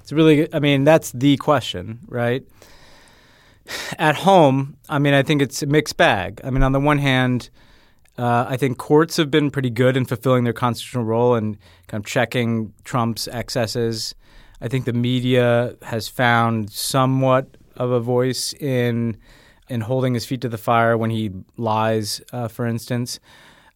it's 0.00 0.12
really, 0.12 0.52
I 0.54 0.58
mean, 0.58 0.84
that's 0.84 1.12
the 1.12 1.36
question, 1.36 2.00
right? 2.08 2.42
At 3.98 4.16
home, 4.16 4.76
I 4.88 4.98
mean, 4.98 5.12
I 5.12 5.22
think 5.22 5.42
it's 5.42 5.62
a 5.62 5.66
mixed 5.66 5.98
bag. 5.98 6.40
I 6.42 6.50
mean, 6.50 6.62
on 6.62 6.72
the 6.72 6.80
one 6.80 6.98
hand, 6.98 7.50
uh, 8.18 8.46
I 8.48 8.56
think 8.56 8.78
courts 8.78 9.16
have 9.16 9.30
been 9.30 9.50
pretty 9.50 9.70
good 9.70 9.96
in 9.96 10.04
fulfilling 10.04 10.44
their 10.44 10.52
constitutional 10.52 11.04
role 11.04 11.34
and 11.34 11.56
kind 11.86 12.02
of 12.02 12.06
checking 12.06 12.74
Trump's 12.84 13.28
excesses. 13.28 14.14
I 14.60 14.66
think 14.66 14.84
the 14.84 14.92
media 14.92 15.76
has 15.82 16.08
found 16.08 16.70
somewhat 16.70 17.56
of 17.76 17.92
a 17.92 18.00
voice 18.00 18.52
in 18.54 19.16
in 19.68 19.82
holding 19.82 20.14
his 20.14 20.24
feet 20.24 20.40
to 20.40 20.48
the 20.48 20.58
fire 20.58 20.96
when 20.96 21.10
he 21.10 21.30
lies, 21.56 22.22
uh, 22.32 22.48
for 22.48 22.66
instance. 22.66 23.20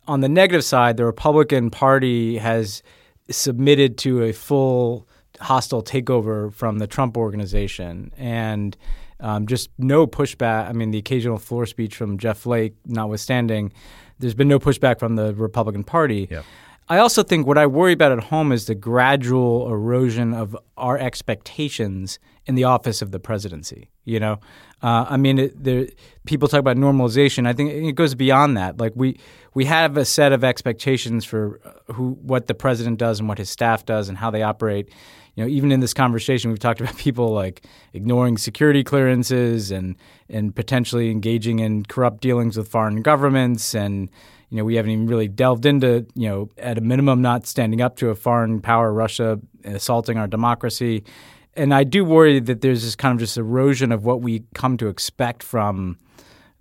On 0.08 0.20
the 0.20 0.28
negative 0.28 0.64
side, 0.64 0.96
the 0.96 1.04
Republican 1.04 1.70
Party 1.70 2.38
has 2.38 2.82
submitted 3.30 3.98
to 3.98 4.22
a 4.22 4.32
full 4.32 5.06
hostile 5.40 5.82
takeover 5.82 6.52
from 6.52 6.78
the 6.78 6.86
Trump 6.86 7.16
organization 7.16 8.10
and 8.16 8.76
um, 9.20 9.46
just 9.46 9.70
no 9.78 10.06
pushback. 10.06 10.68
I 10.68 10.72
mean, 10.72 10.90
the 10.90 10.98
occasional 10.98 11.38
floor 11.38 11.66
speech 11.66 11.94
from 11.94 12.18
Jeff 12.18 12.38
Flake 12.38 12.74
notwithstanding, 12.86 13.72
there's 14.22 14.34
been 14.34 14.48
no 14.48 14.58
pushback 14.58 14.98
from 14.98 15.16
the 15.16 15.34
Republican 15.34 15.84
Party. 15.84 16.28
Yep. 16.30 16.44
I 16.88 16.98
also 16.98 17.22
think 17.22 17.46
what 17.46 17.58
I 17.58 17.66
worry 17.66 17.92
about 17.92 18.12
at 18.12 18.24
home 18.24 18.52
is 18.52 18.66
the 18.66 18.74
gradual 18.74 19.70
erosion 19.70 20.34
of 20.34 20.56
our 20.76 20.98
expectations 20.98 22.18
in 22.46 22.54
the 22.54 22.64
office 22.64 23.02
of 23.02 23.12
the 23.12 23.20
presidency. 23.20 23.88
You 24.04 24.18
know, 24.18 24.40
uh, 24.82 25.06
I 25.08 25.16
mean, 25.16 25.38
it, 25.38 25.62
there, 25.62 25.86
people 26.26 26.48
talk 26.48 26.60
about 26.60 26.76
normalization. 26.76 27.46
I 27.46 27.52
think 27.52 27.70
it 27.70 27.92
goes 27.94 28.14
beyond 28.14 28.56
that. 28.56 28.78
Like 28.78 28.92
we 28.96 29.18
we 29.54 29.64
have 29.66 29.96
a 29.96 30.04
set 30.04 30.32
of 30.32 30.42
expectations 30.42 31.24
for 31.24 31.60
uh, 31.64 31.92
who 31.92 32.18
what 32.22 32.46
the 32.46 32.54
president 32.54 32.98
does 32.98 33.20
and 33.20 33.28
what 33.28 33.38
his 33.38 33.50
staff 33.50 33.86
does 33.86 34.08
and 34.08 34.18
how 34.18 34.30
they 34.30 34.42
operate. 34.42 34.88
You 35.34 35.44
know, 35.44 35.48
even 35.48 35.72
in 35.72 35.80
this 35.80 35.94
conversation, 35.94 36.50
we've 36.50 36.58
talked 36.58 36.80
about 36.82 36.96
people 36.96 37.32
like 37.32 37.66
ignoring 37.92 38.38
security 38.38 38.84
clearances 38.84 39.70
and 39.70 39.96
and 40.28 40.54
potentially 40.54 41.10
engaging 41.10 41.58
in 41.58 41.84
corrupt 41.84 42.20
dealings 42.20 42.56
with 42.56 42.68
foreign 42.68 43.02
governments 43.02 43.74
and 43.74 44.10
you 44.52 44.58
know, 44.58 44.64
we 44.64 44.74
haven't 44.74 44.90
even 44.90 45.06
really 45.06 45.28
delved 45.28 45.64
into, 45.64 46.06
you 46.14 46.28
know, 46.28 46.50
at 46.58 46.76
a 46.76 46.82
minimum, 46.82 47.22
not 47.22 47.46
standing 47.46 47.80
up 47.80 47.96
to 47.96 48.10
a 48.10 48.14
foreign 48.14 48.60
power, 48.60 48.92
Russia, 48.92 49.40
assaulting 49.64 50.18
our 50.18 50.26
democracy. 50.26 51.04
And 51.54 51.72
I 51.72 51.84
do 51.84 52.04
worry 52.04 52.38
that 52.38 52.60
there's 52.60 52.82
this 52.82 52.94
kind 52.94 53.14
of 53.14 53.18
just 53.18 53.38
erosion 53.38 53.92
of 53.92 54.04
what 54.04 54.20
we 54.20 54.44
come 54.52 54.76
to 54.76 54.88
expect 54.88 55.42
from 55.42 55.96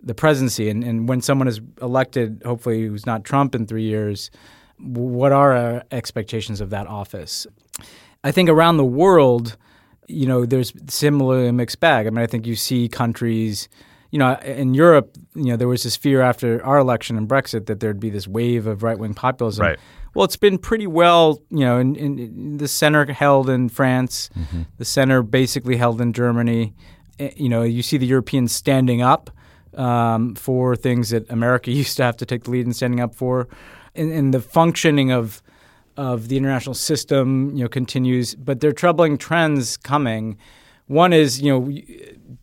the 0.02 0.16
presidency. 0.16 0.70
And, 0.70 0.86
and 0.86 1.10
when 1.10 1.20
someone 1.20 1.50
is 1.50 1.60
elected, 1.82 2.44
hopefully 2.46 2.88
who's 2.88 3.06
not 3.06 3.26
Trump 3.26 3.56
in 3.56 3.68
three 3.68 3.84
years, 3.84 4.32
what 4.78 5.34
are 5.34 5.54
our 5.54 5.84
expectations 5.92 6.62
of 6.62 6.70
that 6.70 6.88
office? 6.88 7.46
I 8.24 8.32
think 8.32 8.50
around 8.50 8.78
the 8.78 8.86
world, 8.86 9.58
you 10.08 10.28
know, 10.28 10.46
there's 10.46 10.74
similarly 10.88 11.52
mixed 11.52 11.80
bag. 11.80 12.08
I 12.08 12.10
mean, 12.10 12.24
I 12.24 12.28
think 12.28 12.46
you 12.46 12.56
see 12.56 12.88
countries– 12.88 13.70
you 14.12 14.20
know, 14.20 14.36
in 14.44 14.74
Europe, 14.74 15.18
you 15.36 15.46
know, 15.46 15.56
there 15.56 15.70
was 15.70 15.84
this 15.84 15.96
fear 15.96 16.22
after 16.22 16.64
our 16.66 16.78
election 16.78 17.18
and 17.18 17.28
Brexit 17.28 17.66
that 17.68 17.80
there'd 17.80 18.00
be 18.00 18.10
this 18.10 18.28
wave 18.28 18.68
of 18.68 18.84
right 18.84 19.00
wing 19.00 19.14
populism. 19.14 19.66
Right. 19.66 19.80
Well, 20.14 20.26
it's 20.26 20.36
been 20.36 20.58
pretty 20.58 20.88
well, 20.88 21.42
you 21.50 21.62
know, 21.62 21.80
in, 21.80 21.96
in, 21.96 22.20
in 22.20 22.58
the 22.58 22.68
center 22.68 23.06
held 23.06 23.50
in 23.50 23.70
France, 23.70 24.30
mm-hmm. 24.38 24.64
the 24.78 24.84
center 24.84 25.24
basically 25.24 25.78
held 25.78 26.02
in 26.02 26.12
Germany. 26.12 26.74
Eh, 27.20 27.32
you 27.38 27.48
know, 27.48 27.64
you 27.64 27.82
see 27.82 27.98
the 27.98 28.06
Europeans 28.06 28.52
standing 28.52 29.02
up 29.02 29.30
um, 29.78 30.36
for 30.36 30.76
things 30.76 31.12
that 31.12 31.30
America 31.32 31.72
used 31.84 31.96
to 31.98 32.04
have 32.04 32.18
to 32.18 32.26
take 32.26 32.44
the 32.44 32.52
lead 32.52 32.66
in 32.66 32.74
standing 32.74 33.00
up 33.00 33.16
for, 33.16 33.48
and, 33.96 34.12
and 34.12 34.34
the 34.34 34.42
functioning 34.42 35.10
of 35.10 35.42
of 35.98 36.28
the 36.28 36.38
international 36.38 36.74
system, 36.74 37.56
you 37.56 37.64
know, 37.64 37.70
continues. 37.70 38.36
But 38.36 38.60
there 38.60 38.70
are 38.70 38.74
troubling 38.74 39.18
trends 39.18 39.78
coming. 39.78 40.38
One 40.88 41.14
is, 41.14 41.42
you 41.42 41.52
know, 41.52 41.72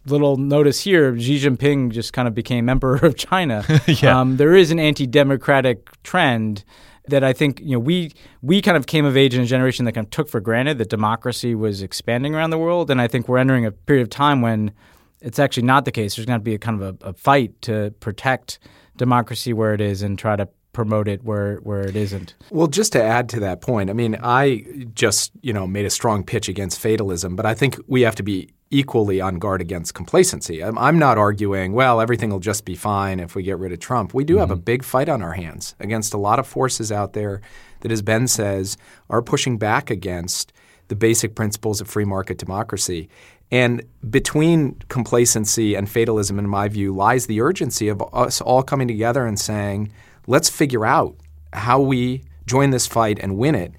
little 0.07 0.37
notice 0.37 0.81
here, 0.81 1.19
Xi 1.19 1.39
Jinping 1.39 1.91
just 1.91 2.13
kind 2.13 2.29
of 2.29 2.35
became 2.35 2.69
emperor 2.69 2.97
of 2.97 3.17
China. 3.17 3.65
yeah. 3.87 4.19
Um, 4.19 4.37
there 4.37 4.55
is 4.55 4.71
an 4.71 4.79
anti-democratic 4.79 6.03
trend 6.03 6.65
that 7.09 7.25
I 7.25 7.33
think 7.33 7.61
you 7.61 7.73
know 7.73 7.79
we 7.79 8.13
we 8.43 8.61
kind 8.63 8.77
of 8.77 8.87
came 8.87 9.05
of 9.05 9.17
age 9.17 9.35
in 9.35 9.43
a 9.43 9.47
generation 9.47 9.85
that 9.87 9.93
kind 9.93 10.07
of 10.07 10.11
took 10.11 10.29
for 10.29 10.41
granted 10.41 10.79
that 10.79 10.91
democracy 10.91 11.55
was 11.55 11.83
expanding 11.83 12.35
around 12.35 12.51
the 12.51 12.59
world, 12.59 12.91
and 12.91 13.01
I 13.01 13.09
think 13.09 13.29
we're 13.29 13.39
entering 13.39 13.67
a 13.67 13.73
period 13.73 14.03
of 14.03 14.11
time 14.11 14.43
when 14.43 14.73
it's 15.21 15.39
actually 15.39 15.65
not 15.65 15.85
the 15.85 15.93
case. 15.93 16.17
There's 16.17 16.27
going 16.27 16.39
to 16.39 16.45
be 16.45 16.55
a 16.55 16.59
kind 16.59 16.81
of 16.81 17.03
a, 17.03 17.09
a 17.09 17.13
fight 17.15 17.61
to 17.63 17.93
protect 18.01 18.59
democracy 18.97 19.53
where 19.53 19.75
it 19.75 19.81
is 19.81 20.03
and 20.03 20.19
try 20.19 20.37
to 20.37 20.49
promote 20.79 21.09
it 21.09 21.25
where 21.25 21.57
where 21.57 21.81
it 21.81 21.97
isn't. 21.97 22.37
Well, 22.51 22.69
just 22.69 22.93
to 22.93 23.03
add 23.03 23.29
to 23.31 23.41
that 23.41 23.61
point, 23.61 23.91
I 23.91 23.95
mean, 23.95 24.17
I 24.23 24.65
just 24.95 25.33
you 25.43 25.53
know 25.53 25.67
made 25.67 25.85
a 25.85 25.91
strong 25.91 26.23
pitch 26.23 26.49
against 26.49 26.79
fatalism, 26.79 27.35
but 27.35 27.45
I 27.45 27.53
think 27.53 27.81
we 27.89 28.03
have 28.03 28.15
to 28.15 28.23
be 28.23 28.51
equally 28.71 29.21
on 29.21 29.41
guard 29.41 29.61
against 29.61 29.95
complacency. 29.95 30.63
I'm, 30.63 30.79
I'm, 30.79 30.99
not 30.99 31.19
arguing, 31.19 31.73
well, 31.73 32.01
everything 32.01 32.31
will 32.31 32.39
just 32.39 32.65
be 32.65 32.77
fine 32.77 33.19
if 33.19 33.35
we 33.35 33.43
get 33.43 33.59
rid 33.59 33.73
of 33.73 33.81
Trump. 33.81 34.15
We 34.15 34.23
do 34.23 34.35
mm-hmm. 34.35 34.41
have 34.41 34.51
a 34.51 34.55
mm-hmm. 34.55 34.63
big 34.63 34.85
fight 34.85 35.09
on 35.09 35.21
our 35.21 35.33
hands 35.33 35.75
against 35.81 36.15
a 36.15 36.19
lot 36.19 36.39
of 36.39 36.47
forces 36.47 36.93
out 36.93 37.15
there 37.15 37.41
that, 37.81 37.91
as 37.91 38.03
Ben 38.03 38.29
says, 38.29 38.77
are 39.11 39.23
pushing 39.23 39.59
back 39.59 39.91
against 39.91 40.53
the 40.89 40.97
basic 40.97 41.35
principles 41.35 41.81
of 41.81 41.89
free 41.89 42.05
market 42.05 42.39
democracy. 42.39 43.09
And 43.51 43.83
between 44.09 44.77
complacency 44.89 45.75
and 45.75 45.91
fatalism, 45.91 46.39
in 46.39 46.49
my 46.49 46.69
view, 46.69 46.95
lies 46.95 47.27
the 47.27 47.41
urgency 47.41 47.89
of 47.89 48.01
us 48.13 48.41
all 48.41 48.63
coming 48.63 48.87
together 48.87 49.27
and 49.27 49.41
saying, 49.41 49.91
let's 50.29 50.49
figure 50.49 50.87
out 50.87 51.17
how 51.53 51.81
we 51.81 52.23
join 52.47 52.71
this 52.71 52.87
fight 52.87 53.19
and 53.19 53.37
win 53.37 53.55
it. 53.55 53.73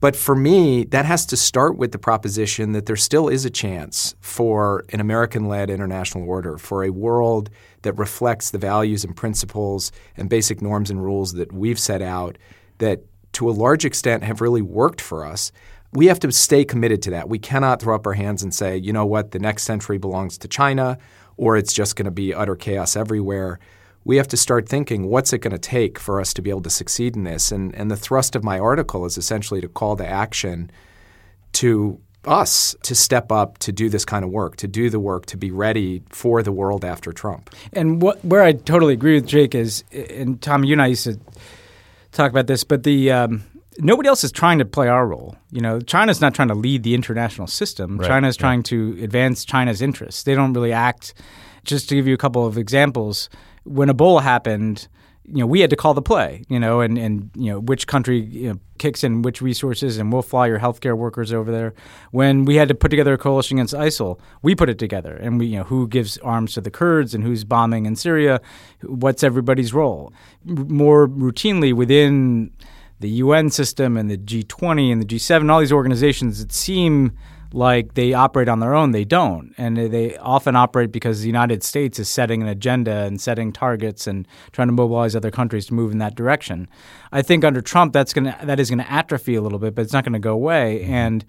But 0.00 0.14
for 0.14 0.36
me, 0.36 0.84
that 0.84 1.06
has 1.06 1.24
to 1.26 1.36
start 1.36 1.78
with 1.78 1.92
the 1.92 1.98
proposition 1.98 2.72
that 2.72 2.84
there 2.84 2.96
still 2.96 3.28
is 3.28 3.46
a 3.46 3.50
chance 3.50 4.14
for 4.20 4.84
an 4.90 5.00
American 5.00 5.48
led 5.48 5.70
international 5.70 6.28
order, 6.28 6.58
for 6.58 6.84
a 6.84 6.90
world 6.90 7.48
that 7.82 7.94
reflects 7.94 8.50
the 8.50 8.58
values 8.58 9.04
and 9.04 9.16
principles 9.16 9.92
and 10.16 10.28
basic 10.28 10.60
norms 10.60 10.90
and 10.90 11.02
rules 11.02 11.32
that 11.32 11.52
we've 11.52 11.78
set 11.78 12.02
out 12.02 12.36
that 12.78 13.04
to 13.32 13.48
a 13.48 13.52
large 13.52 13.84
extent 13.84 14.22
have 14.22 14.40
really 14.40 14.62
worked 14.62 15.00
for 15.00 15.24
us. 15.24 15.50
We 15.92 16.06
have 16.06 16.20
to 16.20 16.32
stay 16.32 16.64
committed 16.64 17.00
to 17.02 17.10
that. 17.12 17.28
We 17.28 17.38
cannot 17.38 17.80
throw 17.80 17.94
up 17.94 18.06
our 18.06 18.12
hands 18.12 18.42
and 18.42 18.52
say, 18.52 18.76
you 18.76 18.92
know 18.92 19.06
what, 19.06 19.30
the 19.30 19.38
next 19.38 19.62
century 19.62 19.98
belongs 19.98 20.36
to 20.38 20.48
China 20.48 20.98
or 21.36 21.56
it's 21.56 21.72
just 21.72 21.96
going 21.96 22.06
to 22.06 22.10
be 22.10 22.34
utter 22.34 22.56
chaos 22.56 22.96
everywhere 22.96 23.60
we 24.06 24.16
have 24.18 24.28
to 24.28 24.36
start 24.36 24.68
thinking 24.68 25.08
what's 25.08 25.32
it 25.32 25.38
going 25.38 25.52
to 25.52 25.58
take 25.58 25.98
for 25.98 26.20
us 26.20 26.32
to 26.34 26.40
be 26.40 26.48
able 26.50 26.62
to 26.62 26.70
succeed 26.70 27.16
in 27.16 27.24
this? 27.24 27.50
And, 27.50 27.74
and 27.74 27.90
the 27.90 27.96
thrust 27.96 28.36
of 28.36 28.44
my 28.44 28.56
article 28.58 29.04
is 29.04 29.18
essentially 29.18 29.60
to 29.60 29.68
call 29.68 29.96
to 29.96 30.06
action 30.06 30.70
to 31.54 32.00
us 32.24 32.76
to 32.82 32.94
step 32.94 33.30
up 33.32 33.58
to 33.58 33.72
do 33.72 33.88
this 33.88 34.04
kind 34.04 34.24
of 34.24 34.30
work, 34.30 34.56
to 34.56 34.68
do 34.68 34.90
the 34.90 35.00
work, 35.00 35.26
to 35.26 35.36
be 35.36 35.50
ready 35.50 36.02
for 36.08 36.42
the 36.42 36.52
world 36.52 36.84
after 36.84 37.12
Trump. 37.12 37.50
And 37.72 38.00
what, 38.00 38.24
where 38.24 38.42
I 38.42 38.52
totally 38.52 38.92
agree 38.94 39.14
with 39.14 39.26
Jake 39.26 39.54
is, 39.54 39.82
and 39.92 40.40
Tom, 40.40 40.62
you 40.64 40.72
and 40.74 40.82
I 40.82 40.86
used 40.86 41.04
to 41.04 41.18
talk 42.12 42.30
about 42.30 42.46
this, 42.46 42.62
but 42.64 42.84
the 42.84 43.10
um, 43.10 43.42
nobody 43.78 44.08
else 44.08 44.22
is 44.24 44.32
trying 44.32 44.58
to 44.58 44.64
play 44.64 44.88
our 44.88 45.06
role. 45.06 45.36
You 45.50 45.60
know, 45.60 45.80
China's 45.80 46.20
not 46.20 46.32
trying 46.34 46.48
to 46.48 46.54
lead 46.54 46.82
the 46.84 46.94
international 46.94 47.46
system. 47.48 47.98
Right. 47.98 48.06
China's 48.08 48.36
Yeah. 48.36 48.40
trying 48.40 48.62
to 48.64 48.98
advance 49.02 49.44
China's 49.44 49.82
interests. 49.82 50.22
They 50.22 50.34
don't 50.34 50.52
really 50.52 50.72
act. 50.72 51.14
Just 51.64 51.88
to 51.88 51.96
give 51.96 52.06
you 52.06 52.14
a 52.14 52.18
couple 52.18 52.46
of 52.46 52.56
examples, 52.58 53.28
when 53.66 53.88
Ebola 53.88 54.22
happened, 54.22 54.88
you 55.28 55.38
know, 55.38 55.46
we 55.46 55.60
had 55.60 55.70
to 55.70 55.76
call 55.76 55.92
the 55.92 56.02
play. 56.02 56.44
You 56.48 56.60
know, 56.60 56.80
and 56.80 56.96
and 56.98 57.30
you 57.34 57.50
know 57.50 57.60
which 57.60 57.86
country 57.86 58.20
you 58.20 58.52
know, 58.52 58.60
kicks 58.78 59.02
in 59.02 59.22
which 59.22 59.42
resources, 59.42 59.98
and 59.98 60.12
we'll 60.12 60.22
fly 60.22 60.46
your 60.46 60.60
healthcare 60.60 60.96
workers 60.96 61.32
over 61.32 61.50
there. 61.50 61.74
When 62.12 62.44
we 62.44 62.56
had 62.56 62.68
to 62.68 62.74
put 62.74 62.88
together 62.88 63.14
a 63.14 63.18
coalition 63.18 63.58
against 63.58 63.74
ISIL, 63.74 64.20
we 64.42 64.54
put 64.54 64.68
it 64.68 64.78
together, 64.78 65.16
and 65.16 65.38
we 65.38 65.46
you 65.46 65.58
know 65.58 65.64
who 65.64 65.88
gives 65.88 66.18
arms 66.18 66.54
to 66.54 66.60
the 66.60 66.70
Kurds 66.70 67.14
and 67.14 67.24
who's 67.24 67.44
bombing 67.44 67.86
in 67.86 67.96
Syria. 67.96 68.40
What's 68.82 69.24
everybody's 69.24 69.74
role? 69.74 70.12
More 70.44 71.08
routinely 71.08 71.72
within 71.72 72.52
the 73.00 73.10
UN 73.10 73.50
system 73.50 73.96
and 73.96 74.10
the 74.10 74.16
G20 74.16 74.90
and 74.90 75.02
the 75.02 75.06
G7, 75.06 75.50
all 75.50 75.60
these 75.60 75.72
organizations 75.72 76.38
that 76.38 76.50
seem 76.50 77.12
like 77.52 77.94
they 77.94 78.12
operate 78.12 78.48
on 78.48 78.60
their 78.60 78.74
own, 78.74 78.90
they 78.90 79.04
don't. 79.04 79.54
And 79.56 79.76
they 79.76 80.16
often 80.18 80.56
operate 80.56 80.92
because 80.92 81.20
the 81.20 81.26
United 81.26 81.62
States 81.62 81.98
is 81.98 82.08
setting 82.08 82.42
an 82.42 82.48
agenda 82.48 83.04
and 83.04 83.20
setting 83.20 83.52
targets 83.52 84.06
and 84.06 84.26
trying 84.52 84.68
to 84.68 84.72
mobilize 84.72 85.14
other 85.14 85.30
countries 85.30 85.66
to 85.66 85.74
move 85.74 85.92
in 85.92 85.98
that 85.98 86.14
direction. 86.14 86.68
I 87.12 87.22
think 87.22 87.44
under 87.44 87.60
Trump, 87.60 87.92
that's 87.92 88.12
gonna 88.12 88.36
that 88.42 88.60
is 88.60 88.70
going 88.70 88.80
to 88.80 88.90
atrophy 88.90 89.34
a 89.34 89.40
little 89.40 89.58
bit, 89.58 89.74
but 89.74 89.82
it's 89.82 89.92
not 89.92 90.04
going 90.04 90.12
to 90.12 90.18
go 90.18 90.32
away. 90.32 90.80
Mm-hmm. 90.82 90.92
And 90.92 91.24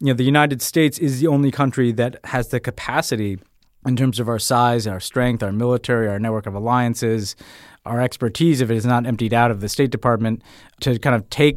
you 0.00 0.08
know, 0.08 0.14
the 0.14 0.24
United 0.24 0.60
States 0.60 0.98
is 0.98 1.20
the 1.20 1.28
only 1.28 1.50
country 1.50 1.92
that 1.92 2.16
has 2.24 2.48
the 2.48 2.58
capacity 2.58 3.38
in 3.86 3.96
terms 3.96 4.20
of 4.20 4.28
our 4.28 4.38
size, 4.38 4.86
our 4.86 5.00
strength, 5.00 5.42
our 5.42 5.52
military, 5.52 6.08
our 6.08 6.18
network 6.18 6.46
of 6.46 6.54
alliances, 6.54 7.36
our 7.84 8.00
expertise, 8.00 8.60
if 8.60 8.70
it 8.70 8.76
is 8.76 8.86
not 8.86 9.06
emptied 9.06 9.34
out 9.34 9.50
of 9.50 9.60
the 9.60 9.68
State 9.68 9.90
Department, 9.90 10.42
to 10.80 10.98
kind 10.98 11.16
of 11.16 11.28
take 11.30 11.56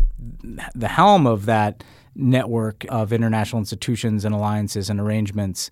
the 0.74 0.88
helm 0.88 1.28
of 1.28 1.46
that 1.46 1.84
network 2.16 2.86
of 2.90 3.14
international 3.14 3.60
institutions 3.60 4.26
and 4.26 4.34
alliances 4.34 4.90
and 4.90 5.00
arrangements. 5.00 5.70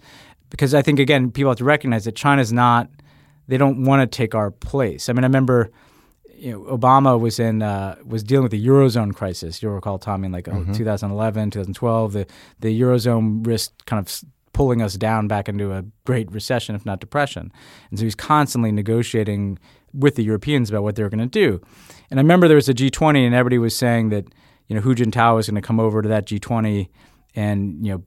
Because 0.49 0.73
I 0.73 0.81
think, 0.81 0.99
again, 0.99 1.31
people 1.31 1.51
have 1.51 1.57
to 1.57 1.63
recognize 1.63 2.05
that 2.05 2.15
China's 2.15 2.53
not, 2.53 2.89
they 3.47 3.57
don't 3.57 3.85
want 3.85 4.01
to 4.01 4.15
take 4.17 4.35
our 4.35 4.51
place. 4.51 5.09
I 5.09 5.13
mean, 5.13 5.23
I 5.23 5.27
remember 5.27 5.71
you 6.35 6.51
know, 6.51 6.77
Obama 6.77 7.17
was 7.17 7.39
in 7.39 7.61
uh, 7.61 7.95
was 8.05 8.21
dealing 8.21 8.43
with 8.43 8.51
the 8.51 8.67
eurozone 8.67 9.15
crisis. 9.15 9.63
You'll 9.63 9.73
recall, 9.73 9.97
Tommy, 9.97 10.25
in 10.25 10.33
like 10.33 10.49
oh, 10.49 10.65
2011, 10.73 11.51
2012, 11.51 12.13
the 12.13 12.27
the 12.59 12.81
eurozone 12.81 13.47
risked 13.47 13.85
kind 13.85 14.05
of 14.05 14.23
pulling 14.51 14.81
us 14.81 14.95
down 14.95 15.27
back 15.27 15.47
into 15.49 15.71
a 15.71 15.83
great 16.05 16.31
recession, 16.31 16.75
if 16.75 16.85
not 16.85 16.99
depression. 16.99 17.51
And 17.89 17.97
so 17.97 18.05
he's 18.05 18.13
constantly 18.13 18.71
negotiating 18.71 19.57
with 19.93 20.15
the 20.15 20.23
Europeans 20.23 20.69
about 20.69 20.83
what 20.83 20.95
they 20.95 21.03
were 21.03 21.09
going 21.09 21.19
to 21.19 21.25
do. 21.25 21.61
And 22.09 22.19
I 22.19 22.23
remember 22.23 22.47
there 22.47 22.55
was 22.55 22.69
a 22.69 22.73
G20, 22.73 23.25
and 23.25 23.33
everybody 23.33 23.57
was 23.57 23.75
saying 23.75 24.09
that 24.09 24.25
you 24.73 24.79
know 24.79 24.81
Hu 24.81 24.95
Jintao 24.95 25.35
was 25.35 25.47
going 25.47 25.61
to 25.61 25.61
come 25.61 25.79
over 25.79 26.01
to 26.01 26.09
that 26.09 26.25
G20 26.25 26.89
and 27.35 27.85
you 27.85 27.93
know 27.93 28.03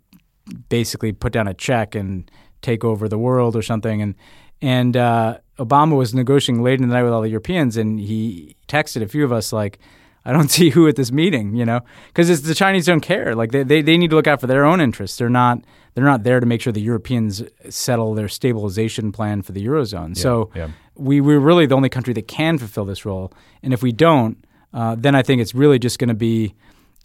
basically 0.68 1.12
put 1.12 1.32
down 1.32 1.46
a 1.46 1.54
check 1.54 1.94
and 1.94 2.28
take 2.60 2.82
over 2.82 3.08
the 3.08 3.18
world 3.18 3.54
or 3.54 3.62
something. 3.62 4.02
And 4.02 4.16
and 4.60 4.96
uh, 4.96 5.38
Obama 5.60 5.96
was 5.96 6.12
negotiating 6.12 6.64
late 6.64 6.80
in 6.80 6.88
the 6.88 6.92
night 6.92 7.04
with 7.04 7.12
all 7.12 7.22
the 7.22 7.28
Europeans, 7.28 7.76
and 7.76 8.00
he 8.00 8.56
texted 8.66 9.02
a 9.02 9.06
few 9.06 9.24
of 9.24 9.30
us 9.30 9.52
like, 9.52 9.78
"I 10.24 10.32
don't 10.32 10.50
see 10.58 10.70
who 10.70 10.88
at 10.88 10.96
this 10.96 11.12
meeting," 11.12 11.54
you 11.54 11.64
know, 11.64 11.82
because 12.08 12.42
the 12.42 12.54
Chinese 12.54 12.86
don't 12.86 13.00
care. 13.00 13.36
Like 13.36 13.52
they, 13.52 13.62
they 13.62 13.80
they 13.80 13.96
need 13.96 14.10
to 14.10 14.16
look 14.16 14.26
out 14.26 14.40
for 14.40 14.48
their 14.48 14.64
own 14.64 14.80
interests. 14.80 15.18
They're 15.18 15.28
not 15.28 15.62
they're 15.94 16.02
not 16.02 16.24
there 16.24 16.40
to 16.40 16.46
make 16.46 16.60
sure 16.60 16.72
the 16.72 16.80
Europeans 16.80 17.44
settle 17.68 18.12
their 18.14 18.28
stabilization 18.28 19.12
plan 19.12 19.42
for 19.42 19.52
the 19.52 19.64
eurozone. 19.64 20.16
so 20.16 20.50
yeah. 20.56 20.70
we 20.96 21.20
we're 21.20 21.38
really 21.38 21.66
the 21.66 21.76
only 21.76 21.90
country 21.90 22.12
that 22.14 22.26
can 22.26 22.58
fulfill 22.58 22.86
this 22.86 23.04
role, 23.04 23.32
and 23.62 23.72
if 23.72 23.84
we 23.84 23.92
don't, 23.92 24.44
uh, 24.76 24.94
then 24.96 25.16
I 25.16 25.22
think 25.22 25.42
it's 25.42 25.56
really 25.56 25.80
just 25.80 25.98
going 25.98 26.10
to 26.10 26.14
be 26.14 26.54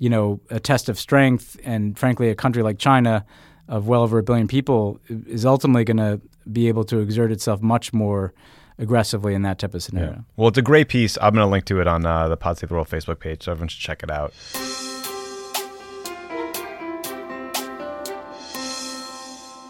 you 0.01 0.09
know, 0.09 0.39
a 0.49 0.59
test 0.59 0.89
of 0.89 0.97
strength. 0.97 1.57
And 1.63 1.97
frankly, 1.97 2.29
a 2.29 2.35
country 2.35 2.63
like 2.63 2.79
China, 2.79 3.23
of 3.67 3.87
well 3.87 4.01
over 4.01 4.17
a 4.17 4.23
billion 4.23 4.47
people, 4.47 4.99
is 5.07 5.45
ultimately 5.45 5.83
going 5.83 5.97
to 5.97 6.19
be 6.51 6.67
able 6.69 6.83
to 6.85 6.97
exert 6.97 7.31
itself 7.31 7.61
much 7.61 7.93
more 7.93 8.33
aggressively 8.79 9.35
in 9.35 9.43
that 9.43 9.59
type 9.59 9.75
of 9.75 9.83
scenario. 9.83 10.25
Well, 10.37 10.47
it's 10.47 10.57
a 10.57 10.63
great 10.63 10.89
piece. 10.89 11.19
I'm 11.21 11.35
going 11.35 11.45
to 11.45 11.51
link 11.51 11.65
to 11.65 11.79
it 11.79 11.85
on 11.85 12.03
uh, 12.03 12.27
the 12.29 12.35
Pod 12.35 12.57
Save 12.57 12.69
the 12.69 12.73
World 12.73 12.89
Facebook 12.89 13.19
page, 13.19 13.43
so 13.43 13.51
everyone 13.51 13.67
should 13.67 13.79
check 13.79 14.01
it 14.01 14.09
out. 14.09 14.33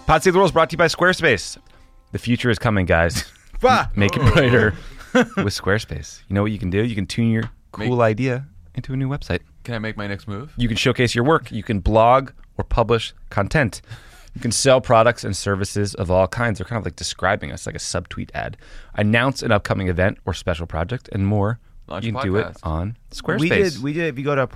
Pod 0.08 0.24
Save 0.24 0.32
the 0.32 0.40
World 0.40 0.48
is 0.48 0.54
brought 0.54 0.70
to 0.70 0.76
you 0.76 0.78
by 0.78 0.88
Squarespace. 0.88 1.58
The 2.14 2.20
future 2.20 2.50
is 2.50 2.58
coming, 2.58 2.86
guys. 2.86 3.26
Make 3.98 4.16
it 4.16 4.22
brighter 4.32 4.76
with 5.14 5.54
Squarespace. 5.54 6.22
You 6.30 6.36
know 6.36 6.42
what 6.42 6.54
you 6.54 6.58
can 6.58 6.70
do? 6.70 6.86
You 6.86 6.96
can 6.96 7.06
tune 7.06 7.32
your 7.32 7.52
cool 7.72 7.98
Make- 7.98 8.06
idea 8.06 8.48
into 8.76 8.94
a 8.94 8.98
new 8.98 9.10
website. 9.10 9.40
Can 9.64 9.76
I 9.76 9.80
make 9.80 9.98
my 9.98 10.08
next 10.08 10.28
move? 10.28 10.54
You 10.58 10.68
can 10.68 10.78
showcase 10.78 11.14
your 11.14 11.24
work. 11.24 11.52
You 11.52 11.64
can 11.64 11.80
blog 11.80 12.32
or 12.58 12.64
publish 12.64 13.14
content. 13.30 13.82
You 14.34 14.40
can 14.42 14.52
sell 14.52 14.80
products 14.80 15.24
and 15.24 15.36
services 15.36 15.94
of 15.96 16.10
all 16.10 16.28
kinds. 16.28 16.58
They're 16.60 16.66
kind 16.66 16.80
of 16.80 16.86
like 16.86 16.96
describing 16.96 17.52
us 17.52 17.66
like 17.66 17.76
a 17.76 17.80
subtweet 17.80 18.30
ad. 18.34 18.56
Announce 18.96 19.44
an 19.44 19.52
upcoming 19.52 19.88
event 19.90 20.18
or 20.26 20.34
special 20.34 20.66
project 20.66 21.10
and 21.12 21.28
more. 21.28 21.60
Launch 21.88 22.06
you 22.06 22.12
a 22.18 22.22
can 22.22 22.24
do 22.32 22.36
it 22.38 22.56
on 22.64 22.96
Squarespace. 23.12 23.40
We 23.40 23.50
did. 23.50 23.84
We 23.84 23.94
did. 23.94 24.06
If 24.14 24.18
you 24.18 24.24
go 24.24 24.36
to 24.36 24.48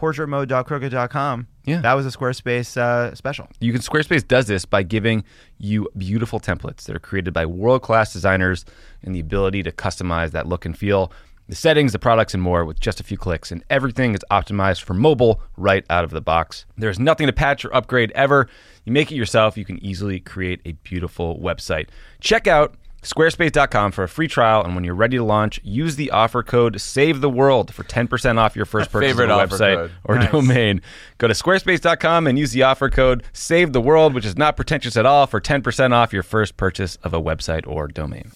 portraitmode.crooked.com, 0.60 1.48
Yeah. 1.66 1.82
that 1.82 1.94
was 1.94 2.06
a 2.06 2.10
Squarespace 2.18 2.78
uh, 2.78 3.14
special. 3.16 3.50
You 3.60 3.72
can 3.74 3.82
Squarespace 3.82 4.26
does 4.28 4.48
this 4.48 4.66
by 4.66 4.84
giving 4.84 5.24
you 5.58 5.90
beautiful 5.98 6.40
templates 6.40 6.84
that 6.84 6.96
are 6.96 7.00
created 7.00 7.34
by 7.34 7.46
world-class 7.46 8.14
designers 8.14 8.66
and 9.04 9.14
the 9.14 9.20
ability 9.20 9.64
to 9.64 9.72
customize 9.72 10.32
that 10.32 10.48
look 10.48 10.66
and 10.66 10.78
feel, 10.78 11.12
the 11.48 11.56
settings, 11.56 11.92
the 11.92 12.00
products 12.00 12.34
and 12.34 12.42
more 12.42 12.66
with 12.66 12.80
just 12.80 13.00
a 13.00 13.04
few 13.04 13.18
clicks 13.18 13.52
and 13.52 13.64
everything 13.70 14.14
is 14.16 14.22
optimized 14.32 14.82
for 14.82 14.94
mobile 14.94 15.42
right 15.58 15.86
out 15.90 16.04
of 16.04 16.10
the 16.12 16.22
box. 16.22 16.66
There's 16.78 17.00
nothing 17.00 17.28
to 17.28 17.34
patch 17.34 17.64
or 17.66 17.76
upgrade 17.76 18.12
ever. 18.14 18.48
You 18.84 18.92
make 18.92 19.12
it 19.12 19.16
yourself, 19.16 19.58
you 19.58 19.66
can 19.66 19.84
easily 19.84 20.20
create 20.20 20.62
a 20.66 20.72
beautiful 20.72 21.38
website. 21.40 21.88
Check 22.20 22.48
out 22.48 22.76
squarespace.com 23.04 23.92
for 23.92 24.04
a 24.04 24.08
free 24.10 24.28
trial 24.28 24.64
and 24.64 24.74
when 24.74 24.84
you're 24.84 24.96
ready 24.96 25.18
to 25.18 25.24
launch, 25.24 25.60
use 25.64 25.96
the 25.96 26.10
offer 26.10 26.42
code 26.42 26.82
SAVE 26.82 27.22
the 27.22 27.30
world 27.30 27.72
for 27.72 27.84
10% 27.84 28.38
off 28.40 28.56
your 28.56 28.66
first 28.66 28.92
purchase 28.92 29.10
Favorite 29.12 29.30
of 29.30 29.52
a 29.52 29.56
website 29.56 29.76
code. 29.76 29.92
or 30.04 30.16
Nice. 30.16 30.32
domain. 30.32 30.82
Go 31.20 31.28
to 31.28 31.36
squarespace.com 31.36 32.26
and 32.26 32.40
use 32.40 32.52
the 32.52 32.64
offer 32.64 32.90
code 32.90 33.24
SAVE 33.32 33.74
the 33.74 33.82
world, 33.82 34.16
which 34.16 34.26
is 34.26 34.36
not 34.38 34.56
pretentious 34.56 34.98
at 34.98 35.06
all, 35.06 35.28
for 35.28 35.40
10% 35.40 35.94
off 35.94 36.12
your 36.12 36.24
first 36.24 36.58
purchase 36.58 36.96
of 37.04 37.14
a 37.14 37.22
website 37.22 37.68
or 37.68 37.88
domain. 37.88 38.32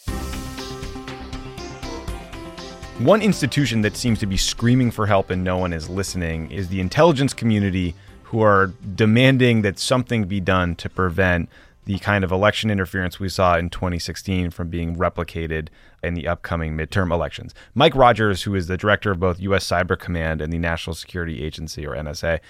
One 2.99 3.21
institution 3.21 3.79
that 3.83 3.95
seems 3.95 4.19
to 4.19 4.25
be 4.25 4.35
screaming 4.35 4.91
for 4.91 5.07
help 5.07 5.29
and 5.29 5.41
no 5.41 5.55
one 5.55 5.71
is 5.71 5.87
listening 5.87 6.51
is 6.51 6.67
the 6.67 6.81
intelligence 6.81 7.33
community, 7.33 7.95
who 8.23 8.41
are 8.41 8.73
demanding 8.93 9.61
that 9.61 9.79
something 9.79 10.25
be 10.25 10.41
done 10.41 10.75
to 10.75 10.89
prevent 10.89 11.47
the 11.85 11.97
kind 11.99 12.25
of 12.25 12.31
election 12.33 12.69
interference 12.69 13.17
we 13.17 13.29
saw 13.29 13.57
in 13.57 13.69
2016 13.69 14.51
from 14.51 14.67
being 14.67 14.97
replicated 14.97 15.69
in 16.03 16.13
the 16.13 16.27
upcoming 16.27 16.75
midterm 16.75 17.09
elections. 17.13 17.55
Mike 17.73 17.95
Rogers, 17.95 18.43
who 18.43 18.53
is 18.53 18.67
the 18.67 18.75
director 18.75 19.11
of 19.11 19.19
both 19.21 19.39
U.S. 19.39 19.65
Cyber 19.65 19.97
Command 19.97 20.41
and 20.41 20.51
the 20.51 20.59
National 20.59 20.93
Security 20.93 21.41
Agency, 21.41 21.87
or 21.87 21.95
NSA, 21.95 22.41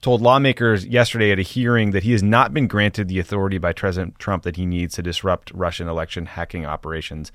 told 0.00 0.22
lawmakers 0.22 0.86
yesterday 0.86 1.32
at 1.32 1.38
a 1.38 1.42
hearing 1.42 1.90
that 1.90 2.04
he 2.04 2.12
has 2.12 2.22
not 2.22 2.54
been 2.54 2.66
granted 2.66 3.08
the 3.08 3.18
authority 3.18 3.58
by 3.58 3.74
President 3.74 4.18
Trump 4.18 4.42
that 4.44 4.56
he 4.56 4.64
needs 4.64 4.94
to 4.94 5.02
disrupt 5.02 5.50
Russian 5.52 5.86
election 5.86 6.24
hacking 6.24 6.64
operations. 6.64 7.30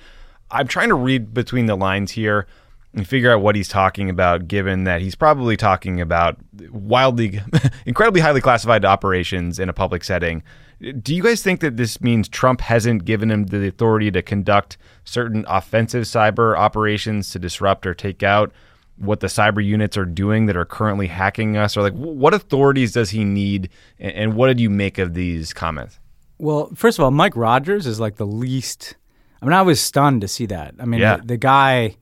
I'm 0.50 0.68
trying 0.68 0.90
to 0.90 0.96
read 0.96 1.36
between 1.36 1.68
the 1.68 1.76
lines 1.76 2.12
here 2.12 2.48
and 2.96 3.08
figure 3.08 3.32
out 3.34 3.42
what 3.42 3.56
he's 3.56 3.68
talking 3.68 4.10
about, 4.10 4.48
given 4.48 4.84
that 4.84 5.02
he's 5.02 5.16
probably 5.16 5.58
talking 5.58 6.00
about 6.00 6.38
wildly, 6.72 7.42
incredibly 7.86 8.22
highly 8.22 8.42
classified 8.42 8.86
operations 8.86 9.60
in 9.60 9.68
a 9.70 9.74
public 9.74 10.04
setting. 10.04 10.44
Do 11.02 11.16
you 11.16 11.24
guys 11.24 11.42
think 11.42 11.62
that 11.62 11.78
this 11.78 12.02
means 12.02 12.28
Trump 12.30 12.62
hasn't 12.62 13.06
given 13.06 13.32
him 13.32 13.46
the 13.46 13.68
authority 13.68 14.12
to 14.12 14.22
conduct 14.22 14.78
certain 15.06 15.46
offensive 15.48 16.04
cyber 16.04 16.58
operations 16.58 17.30
to 17.32 17.40
disrupt 17.40 17.88
or 17.88 17.94
take 17.94 18.22
out 18.22 18.52
what 18.98 19.22
the 19.22 19.28
cyber 19.28 19.64
units 19.64 19.98
are 19.98 20.06
doing 20.06 20.46
that 20.46 20.56
are 20.58 20.66
currently 20.66 21.08
hacking 21.08 21.58
us? 21.58 21.76
Or 21.78 21.82
like, 21.82 21.94
what 21.94 22.34
authorities 22.34 22.92
does 22.92 23.10
he 23.10 23.24
need? 23.24 23.70
And, 23.98 24.36
what 24.36 24.48
did 24.48 24.60
you 24.60 24.70
make 24.70 24.98
of 25.00 25.14
these 25.16 25.52
comments? 25.54 26.00
Well, 26.38 26.70
first 26.76 27.00
of 27.00 27.04
all, 27.06 27.12
Mike 27.12 27.36
Rogers 27.36 27.88
is 27.88 28.00
like 28.00 28.18
the 28.18 28.28
least. 28.28 28.96
I 29.42 29.46
mean, 29.46 29.54
I 29.54 29.62
was 29.64 29.80
stunned 29.82 30.22
to 30.22 30.28
see 30.28 30.46
that. 30.48 30.76
I 30.80 30.86
mean, 30.86 31.00
Yeah. 31.00 31.18
the, 31.18 31.24
the 31.28 31.38
guy. 31.38 31.96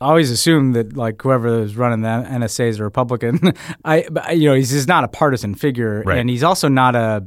I 0.00 0.06
always 0.08 0.30
assumed 0.30 0.74
that 0.76 0.96
like 0.96 1.20
whoever 1.20 1.62
is 1.62 1.76
running 1.76 2.00
the 2.02 2.08
NSA 2.08 2.68
is 2.68 2.78
a 2.80 2.84
Republican. 2.84 3.52
I, 3.84 4.06
you 4.32 4.48
know, 4.48 4.54
he's 4.54 4.86
not 4.88 5.04
a 5.04 5.08
partisan 5.08 5.54
figure, 5.54 6.02
Right. 6.06 6.18
and 6.18 6.30
he's 6.30 6.42
also 6.42 6.68
not 6.68 6.96
a 6.96 7.24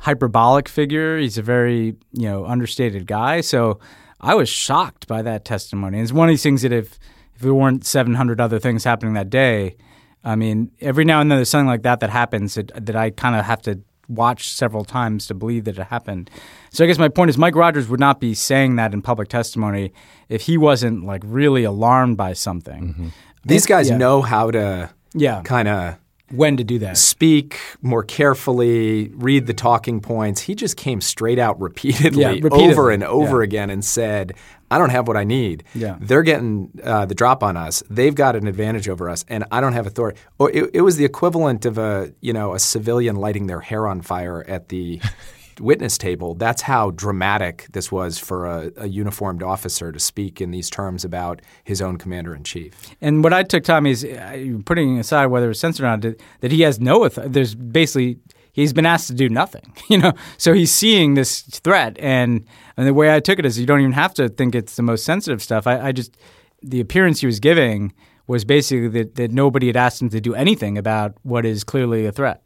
hyperbolic 0.00 0.68
figure. 0.68 1.18
He's 1.18 1.38
a 1.38 1.42
very 1.42 1.96
you 2.12 2.28
know 2.28 2.44
understated 2.46 3.06
guy. 3.06 3.40
So 3.40 3.80
I 4.20 4.34
was 4.34 4.48
shocked 4.48 5.06
by 5.08 5.22
that 5.22 5.44
testimony. 5.44 6.00
It's 6.00 6.12
one 6.12 6.28
of 6.28 6.32
these 6.32 6.42
things 6.42 6.62
that 6.62 6.72
if 6.72 6.98
if 7.34 7.40
there 7.40 7.54
weren't 7.54 7.84
700 7.84 8.40
other 8.40 8.58
things 8.60 8.84
happening 8.84 9.14
that 9.14 9.30
day, 9.30 9.76
I 10.22 10.36
mean, 10.36 10.70
every 10.80 11.04
now 11.04 11.20
and 11.20 11.30
then 11.30 11.38
there's 11.38 11.48
something 11.50 11.66
like 11.66 11.82
that 11.82 11.98
that 12.00 12.10
happens 12.10 12.54
that, 12.54 12.70
that 12.86 12.94
I 12.94 13.10
kind 13.10 13.34
of 13.34 13.44
have 13.44 13.62
to 13.62 13.80
watch 14.14 14.48
several 14.50 14.84
times 14.84 15.26
to 15.26 15.34
believe 15.34 15.64
that 15.64 15.78
it 15.78 15.84
happened. 15.88 16.30
So 16.70 16.84
I 16.84 16.86
guess 16.86 16.98
my 16.98 17.08
point 17.08 17.30
is 17.30 17.38
Mike 17.38 17.54
Rogers 17.56 17.88
would 17.88 18.00
not 18.00 18.20
be 18.20 18.34
saying 18.34 18.76
that 18.76 18.92
in 18.92 19.02
public 19.02 19.28
testimony 19.28 19.92
if 20.28 20.42
he 20.42 20.56
wasn't 20.56 21.04
like 21.04 21.22
really 21.24 21.64
alarmed 21.64 22.16
by 22.16 22.32
something. 22.32 22.82
Mm-hmm. 22.88 23.08
These 23.44 23.66
guys 23.66 23.88
Yeah. 23.90 23.96
know 23.96 24.22
how 24.22 24.50
to 24.50 24.90
Yeah. 25.14 25.42
kind 25.42 25.68
of 25.68 25.96
When 26.32 26.56
to 26.56 26.64
do 26.64 26.78
that. 26.80 26.96
speak 26.96 27.60
more 27.82 28.02
carefully, 28.02 29.10
read 29.14 29.46
the 29.46 29.54
talking 29.54 30.00
points. 30.00 30.40
He 30.40 30.54
just 30.54 30.76
came 30.76 31.00
straight 31.00 31.38
out 31.38 31.60
repeatedly, 31.60 32.22
Yeah, 32.22 32.28
repeatedly. 32.30 32.64
over 32.70 32.90
and 32.90 33.04
over 33.04 33.40
Yeah. 33.40 33.44
again 33.44 33.70
and 33.70 33.84
said, 33.84 34.32
I 34.70 34.78
don't 34.78 34.90
have 34.90 35.06
what 35.06 35.16
I 35.18 35.24
need. 35.24 35.64
Yeah. 35.74 35.98
They're 36.00 36.22
getting 36.22 36.70
uh, 36.82 37.04
the 37.04 37.14
drop 37.14 37.42
on 37.42 37.56
us. 37.58 37.82
They've 37.90 38.14
got 38.14 38.34
an 38.36 38.46
advantage 38.46 38.88
over 38.88 39.08
us, 39.10 39.24
and 39.28 39.44
I 39.52 39.60
don't 39.60 39.74
have 39.74 39.86
authority. 39.86 40.18
Or 40.38 40.50
it, 40.50 40.70
it 40.72 40.80
was 40.80 40.96
the 40.96 41.04
equivalent 41.04 41.66
of 41.66 41.76
a 41.76 42.12
you 42.22 42.32
know 42.32 42.54
a 42.54 42.58
civilian 42.58 43.16
lighting 43.16 43.46
their 43.48 43.60
hair 43.60 43.86
on 43.86 44.00
fire 44.00 44.42
at 44.48 44.70
the 44.70 45.00
witness 45.60 45.98
table. 45.98 46.34
That's 46.34 46.62
how 46.62 46.90
dramatic 46.92 47.66
this 47.72 47.90
was 47.92 48.18
for 48.18 48.46
a, 48.46 48.72
a 48.76 48.86
uniformed 48.88 49.42
officer 49.42 49.92
to 49.92 49.98
speak 49.98 50.40
in 50.40 50.50
these 50.50 50.70
terms 50.70 51.04
about 51.04 51.40
his 51.64 51.80
own 51.82 51.98
commander 51.98 52.34
in 52.34 52.44
chief. 52.44 52.72
And 53.00 53.22
what 53.24 53.32
I 53.32 53.42
took 53.42 53.64
Tommy 53.64 53.90
is 53.90 54.04
uh, 54.04 54.58
putting 54.64 54.98
aside 54.98 55.26
whether 55.26 55.50
it's 55.50 55.60
censored 55.60 55.84
or 55.84 55.88
not, 55.88 56.00
that- 56.02 56.20
that 56.40 56.52
he 56.52 56.62
has 56.62 56.80
no 56.80 57.04
authority. 57.04 57.32
There's 57.32 57.54
basically 57.54 58.18
he's 58.52 58.72
been 58.72 58.86
asked 58.86 59.08
to 59.08 59.14
do 59.14 59.28
nothing, 59.28 59.72
you 59.88 59.98
know. 59.98 60.12
So 60.38 60.52
he's 60.52 60.70
seeing 60.72 61.14
this 61.14 61.42
threat, 61.42 61.96
and 61.98 62.44
and 62.76 62.86
the 62.86 62.94
way 62.94 63.14
I 63.14 63.20
took 63.20 63.38
it 63.38 63.46
is 63.46 63.58
you 63.58 63.66
don't 63.66 63.80
even 63.80 63.92
have 63.92 64.14
to 64.14 64.28
think 64.28 64.54
it's 64.54 64.76
the 64.76 64.82
most 64.82 65.04
sensitive 65.04 65.42
stuff. 65.42 65.66
I, 65.66 65.88
I 65.88 65.92
just 65.92 66.16
the 66.62 66.80
appearance 66.80 67.20
he 67.20 67.26
was 67.26 67.40
giving 67.40 67.92
was 68.28 68.44
basically 68.44 68.86
that, 68.88 69.16
that 69.16 69.32
nobody 69.32 69.66
had 69.66 69.76
asked 69.76 70.00
him 70.00 70.08
to 70.10 70.20
do 70.20 70.32
anything 70.34 70.78
about 70.78 71.14
what 71.22 71.44
is 71.44 71.64
clearly 71.64 72.06
a 72.06 72.12
threat. 72.12 72.42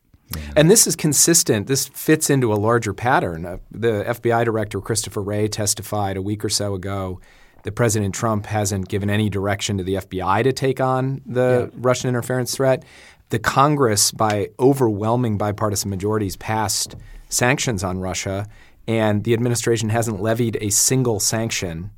And 0.57 0.71
this 0.71 0.87
is 0.87 0.97
consistent. 0.97 1.67
This 1.67 1.89
fits 1.89 2.31
into 2.31 2.53
a 2.53 2.57
larger 2.57 2.93
pattern. 2.93 3.47
Uh, 3.47 3.59
the 3.71 4.05
FBI 4.05 4.45
director, 4.45 4.81
Christopher 4.81 5.23
Wray, 5.23 5.49
testified 5.49 6.17
a 6.17 6.23
week 6.23 6.45
or 6.45 6.49
so 6.49 6.75
ago 6.75 7.21
that 7.63 7.73
President 7.73 8.15
Trump 8.15 8.47
hasn't 8.47 8.89
given 8.89 9.11
any 9.11 9.29
direction 9.29 9.79
to 9.79 9.85
the 9.85 9.95
FBI 9.95 10.45
to 10.45 10.53
take 10.53 10.81
on 10.81 11.21
the 11.27 11.71
Russian 11.75 12.09
interference 12.09 12.55
threat. 12.55 12.85
The 13.31 13.39
Congress, 13.39 14.13
by 14.13 14.51
overwhelming 14.59 15.37
bipartisan 15.37 15.91
majorities, 15.91 16.37
passed 16.37 16.95
sanctions 17.29 17.83
on 17.83 17.99
Russia, 17.99 18.47
and 18.87 19.25
the 19.25 19.35
administration 19.35 19.89
hasn't 19.89 20.21
levied 20.23 20.59
a 20.61 20.71
single 20.71 21.19
sanction 21.19 21.91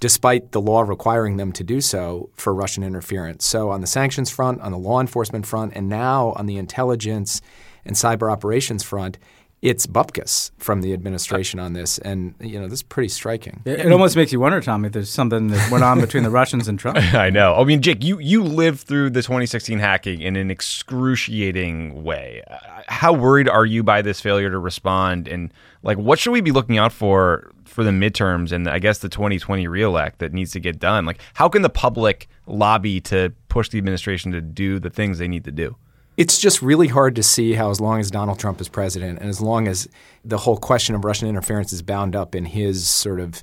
despite 0.00 0.52
the 0.52 0.60
law 0.60 0.80
requiring 0.80 1.36
them 1.36 1.52
to 1.52 1.62
do 1.62 1.82
so 1.82 2.30
for 2.34 2.54
Russian 2.54 2.82
interference. 2.82 3.44
So, 3.44 3.68
on 3.68 3.82
the 3.82 3.86
sanctions 3.86 4.30
front, 4.30 4.62
on 4.62 4.72
the 4.72 4.78
law 4.78 5.00
enforcement 5.00 5.46
front, 5.46 5.74
and 5.76 5.88
now 5.88 6.32
on 6.36 6.46
the 6.46 6.56
intelligence 6.56 7.42
and 7.84 7.96
cyber 7.96 8.30
operations 8.30 8.82
front, 8.82 9.18
it's 9.62 9.86
bupkis 9.86 10.52
from 10.56 10.80
the 10.80 10.94
administration 10.94 11.60
on 11.60 11.74
this. 11.74 11.98
And, 11.98 12.34
you 12.40 12.58
know, 12.58 12.66
this 12.66 12.78
is 12.78 12.82
pretty 12.82 13.08
striking. 13.10 13.60
It, 13.66 13.80
it 13.80 13.92
almost 13.92 14.16
makes 14.16 14.32
you 14.32 14.40
wonder, 14.40 14.60
Tommy, 14.60 14.86
if 14.86 14.94
there's 14.94 15.10
something 15.10 15.48
that 15.48 15.70
went 15.70 15.84
on 15.84 16.00
between 16.00 16.22
the 16.22 16.30
Russians 16.30 16.66
and 16.66 16.78
Trump. 16.78 16.96
I 17.14 17.28
know. 17.28 17.54
I 17.54 17.64
mean, 17.64 17.82
Jake, 17.82 18.02
you 18.02 18.18
you 18.18 18.42
lived 18.42 18.80
through 18.80 19.10
the 19.10 19.20
2016 19.22 19.78
hacking 19.78 20.22
in 20.22 20.36
an 20.36 20.50
excruciating 20.50 22.02
way. 22.02 22.42
Uh, 22.50 22.56
How 22.88 23.12
worried 23.12 23.48
are 23.48 23.66
you 23.66 23.82
by 23.82 24.00
this 24.02 24.20
failure 24.20 24.50
to 24.50 24.58
respond? 24.58 25.28
And 25.28 25.52
like, 25.82 25.98
what 25.98 26.18
should 26.18 26.32
we 26.32 26.40
be 26.40 26.52
looking 26.52 26.78
out 26.78 26.92
for 26.92 27.50
for 27.66 27.84
the 27.84 27.90
midterms 27.90 28.52
and 28.52 28.66
I 28.68 28.78
guess 28.78 28.98
the 28.98 29.08
2020 29.08 29.68
reelect 29.68 30.20
that 30.20 30.32
needs 30.32 30.52
to 30.52 30.60
get 30.60 30.78
done? 30.78 31.04
Like, 31.04 31.20
how 31.34 31.48
can 31.48 31.60
the 31.62 31.70
public 31.70 32.28
lobby 32.46 33.00
to 33.02 33.32
push 33.48 33.68
the 33.68 33.78
administration 33.78 34.32
to 34.32 34.40
do 34.40 34.78
the 34.78 34.90
things 34.90 35.18
they 35.18 35.28
need 35.28 35.44
to 35.44 35.52
do? 35.52 35.76
It's 36.16 36.38
just 36.38 36.60
really 36.60 36.88
hard 36.88 37.16
to 37.16 37.22
see 37.22 37.54
how, 37.54 37.70
as 37.70 37.80
long 37.80 38.00
as 38.00 38.10
Donald 38.10 38.38
Trump 38.38 38.60
is 38.60 38.68
president, 38.68 39.20
and 39.20 39.28
as 39.28 39.40
long 39.40 39.68
as 39.68 39.88
the 40.24 40.38
whole 40.38 40.56
question 40.56 40.94
of 40.94 41.04
Russian 41.04 41.28
interference 41.28 41.72
is 41.72 41.82
bound 41.82 42.14
up 42.14 42.34
in 42.34 42.44
his 42.44 42.88
sort 42.88 43.20
of 43.20 43.42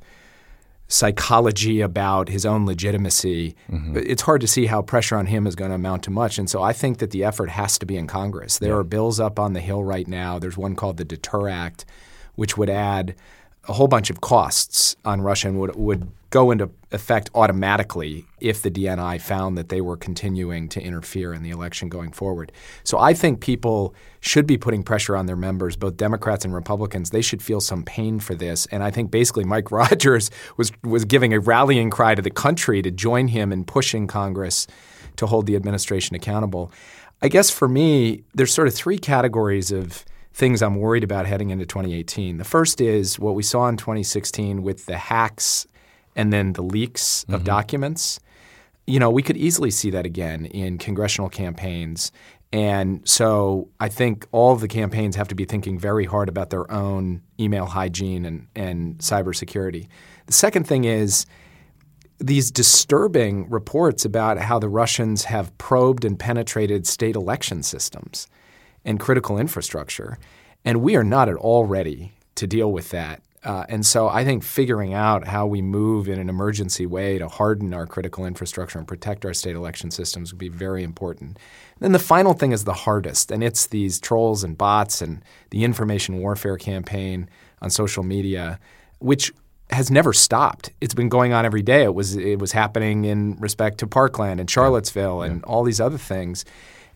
psychology 0.88 1.82
about 1.82 2.30
his 2.30 2.46
own 2.46 2.66
legitimacy, 2.66 3.56
mm-hmm. 3.70 3.98
it's 3.98 4.22
hard 4.22 4.42
to 4.42 4.48
see 4.48 4.68
how 4.68 4.82
pressure 4.82 5.18
on 5.18 5.26
him 5.26 5.48
is 5.48 5.56
going 5.56 5.70
to 5.70 5.76
amount 5.76 6.04
to 6.04 6.12
much. 6.12 6.38
And 6.38 6.50
so 6.50 6.62
I 6.62 6.72
think 6.72 7.00
that 7.00 7.12
the 7.12 7.24
effort 7.24 7.50
has 7.50 7.78
to 7.80 7.86
be 7.86 7.98
in 7.98 8.08
Congress. 8.08 8.60
There 8.60 8.78
are 8.78 8.84
bills 8.84 9.20
up 9.20 9.40
on 9.40 9.54
the 9.54 9.60
Hill 9.60 9.84
right 9.84 10.08
now. 10.08 10.40
There's 10.40 10.58
one 10.58 10.76
called 10.76 10.98
the 10.98 11.06
Deter 11.06 11.50
Act, 11.50 11.86
which 12.36 12.58
would 12.58 12.70
add 12.70 13.16
a 13.68 13.74
whole 13.74 13.88
bunch 13.88 14.10
of 14.10 14.22
costs 14.22 14.96
on 15.04 15.22
Russia 15.22 15.50
and 15.50 15.60
would, 15.60 15.76
would 15.76 16.10
go 16.30 16.52
into 16.52 16.70
effect 16.92 17.30
automatically 17.34 18.26
if 18.40 18.62
the 18.62 18.72
DNI 18.72 19.20
found 19.20 19.58
that 19.58 19.70
they 19.70 19.82
were 19.82 19.98
continuing 19.98 20.68
to 20.70 20.82
interfere 20.82 21.34
in 21.34 21.44
the 21.44 21.50
election 21.50 21.90
going 21.90 22.12
forward. 22.12 22.52
So 22.84 22.98
I 22.98 23.14
think 23.14 23.40
people 23.40 23.94
should 24.20 24.46
be 24.46 24.58
putting 24.58 24.84
pressure 24.84 25.16
on 25.16 25.26
their 25.26 25.36
members, 25.36 25.76
both 25.76 25.96
Democrats 25.98 26.44
and 26.44 26.54
Republicans. 26.54 27.10
They 27.10 27.22
should 27.22 27.42
feel 27.42 27.62
some 27.62 27.84
pain 27.84 28.20
for 28.20 28.36
this. 28.36 28.66
And 28.68 28.84
I 28.84 28.92
think 28.92 29.12
basically 29.12 29.44
Mike 29.44 29.72
Rogers 29.72 30.30
was 30.58 30.72
was 30.84 31.06
giving 31.06 31.34
a 31.34 31.40
rallying 31.40 31.90
cry 31.90 32.16
to 32.16 32.22
the 32.22 32.32
country 32.32 32.82
to 32.82 32.92
join 32.92 33.30
him 33.30 33.52
in 33.52 33.64
pushing 33.64 34.08
Congress 34.08 34.68
to 35.18 35.28
hold 35.28 35.46
the 35.46 35.56
administration 35.56 36.16
accountable. 36.16 36.72
I 37.22 37.30
guess 37.30 37.50
for 37.50 37.68
me, 37.68 38.24
there's 38.36 38.54
sort 38.54 38.68
of 38.68 38.76
three 38.76 38.98
categories 38.98 39.72
of 39.72 40.06
things 40.34 40.62
I'm 40.62 40.76
worried 40.76 41.04
about 41.04 41.26
heading 41.26 41.50
into 41.50 41.66
2018. 41.66 42.38
The 42.38 42.44
first 42.44 42.80
is 42.80 43.18
what 43.18 43.34
we 43.34 43.42
saw 43.42 43.68
in 43.70 43.78
2016 43.78 44.62
with 44.62 44.86
the 44.86 44.98
hacks 44.98 45.66
and 46.18 46.34
then 46.34 46.54
the 46.54 46.64
leaks 46.64 47.24
of 47.24 47.36
mm-hmm. 47.36 47.44
documents. 47.46 48.20
You 48.86 49.00
know, 49.00 49.10
we 49.10 49.22
could 49.22 49.38
easily 49.38 49.72
see 49.72 49.90
that 49.92 50.06
again 50.06 50.46
in 50.46 50.78
congressional 50.78 51.30
campaigns. 51.30 52.12
And 52.52 53.08
so 53.08 53.70
I 53.80 53.90
think 53.90 54.26
all 54.32 54.54
of 54.54 54.62
the 54.62 54.68
campaigns 54.68 55.16
have 55.16 55.28
to 55.28 55.36
be 55.36 55.46
thinking 55.46 55.78
very 55.78 56.06
hard 56.06 56.30
about 56.30 56.50
their 56.50 56.70
own 56.72 57.22
email 57.40 57.66
hygiene 57.66 58.26
and, 58.26 58.48
and 58.56 58.98
cybersecurity. 58.98 59.88
The 60.26 60.34
second 60.34 60.66
thing 60.66 60.86
is 60.86 61.26
these 62.20 62.50
disturbing 62.50 63.50
reports 63.50 64.06
about 64.06 64.40
how 64.40 64.58
the 64.60 64.70
Russians 64.70 65.26
have 65.26 65.56
probed 65.58 66.04
and 66.04 66.18
penetrated 66.18 66.88
state 66.88 67.16
election 67.16 67.62
systems 67.64 68.28
and 68.84 69.00
critical 69.00 69.38
infrastructure. 69.38 70.18
And 70.66 70.82
we 70.82 70.96
are 70.96 71.04
not 71.04 71.30
at 71.30 71.36
all 71.36 71.66
ready 71.66 72.14
to 72.36 72.48
deal 72.48 72.72
with 72.72 72.90
that. 72.90 73.22
Uh, 73.44 73.66
and 73.70 73.86
so 73.86 74.10
I 74.10 74.26
think 74.26 74.44
figuring 74.44 74.94
out 74.94 75.28
how 75.28 75.46
we 75.46 75.62
move 75.62 76.10
in 76.10 76.20
an 76.20 76.28
emergency 76.28 76.86
way 76.86 77.18
to 77.18 77.28
harden 77.28 77.74
our 77.74 77.86
critical 77.86 78.26
infrastructure 78.26 78.80
and 78.80 78.88
protect 78.88 79.26
our 79.26 79.34
state 79.34 79.56
election 79.56 79.92
systems 79.92 80.34
would 80.34 80.40
be 80.40 80.50
very 80.50 80.84
important. 80.84 81.38
Then 81.80 81.92
the 81.92 82.00
final 82.00 82.34
thing 82.34 82.52
is 82.52 82.64
the 82.64 82.74
hardest, 82.74 83.32
and 83.32 83.44
it's 83.44 83.68
these 83.68 84.00
trolls 84.00 84.44
and 84.44 84.58
bots 84.58 85.02
and 85.02 85.22
the 85.52 85.64
information 85.64 86.18
warfare 86.18 86.58
campaign 86.58 87.30
on 87.62 87.70
social 87.70 88.04
media, 88.04 88.60
which 89.00 89.32
has 89.70 89.92
never 89.92 90.14
stopped. 90.14 90.72
It's 90.82 90.94
been 90.94 91.10
going 91.10 91.34
on 91.34 91.46
every 91.46 91.62
day. 91.62 91.84
It 91.84 91.94
was 91.94 92.16
it 92.16 92.40
was 92.40 92.54
happening 92.54 93.06
in 93.06 93.38
respect 93.40 93.78
to 93.80 93.88
Parkland 93.88 94.40
and 94.40 94.50
Charlottesville 94.50 95.22
and 95.22 95.44
all 95.44 95.64
these 95.64 95.82
other 95.82 95.98
things. 95.98 96.46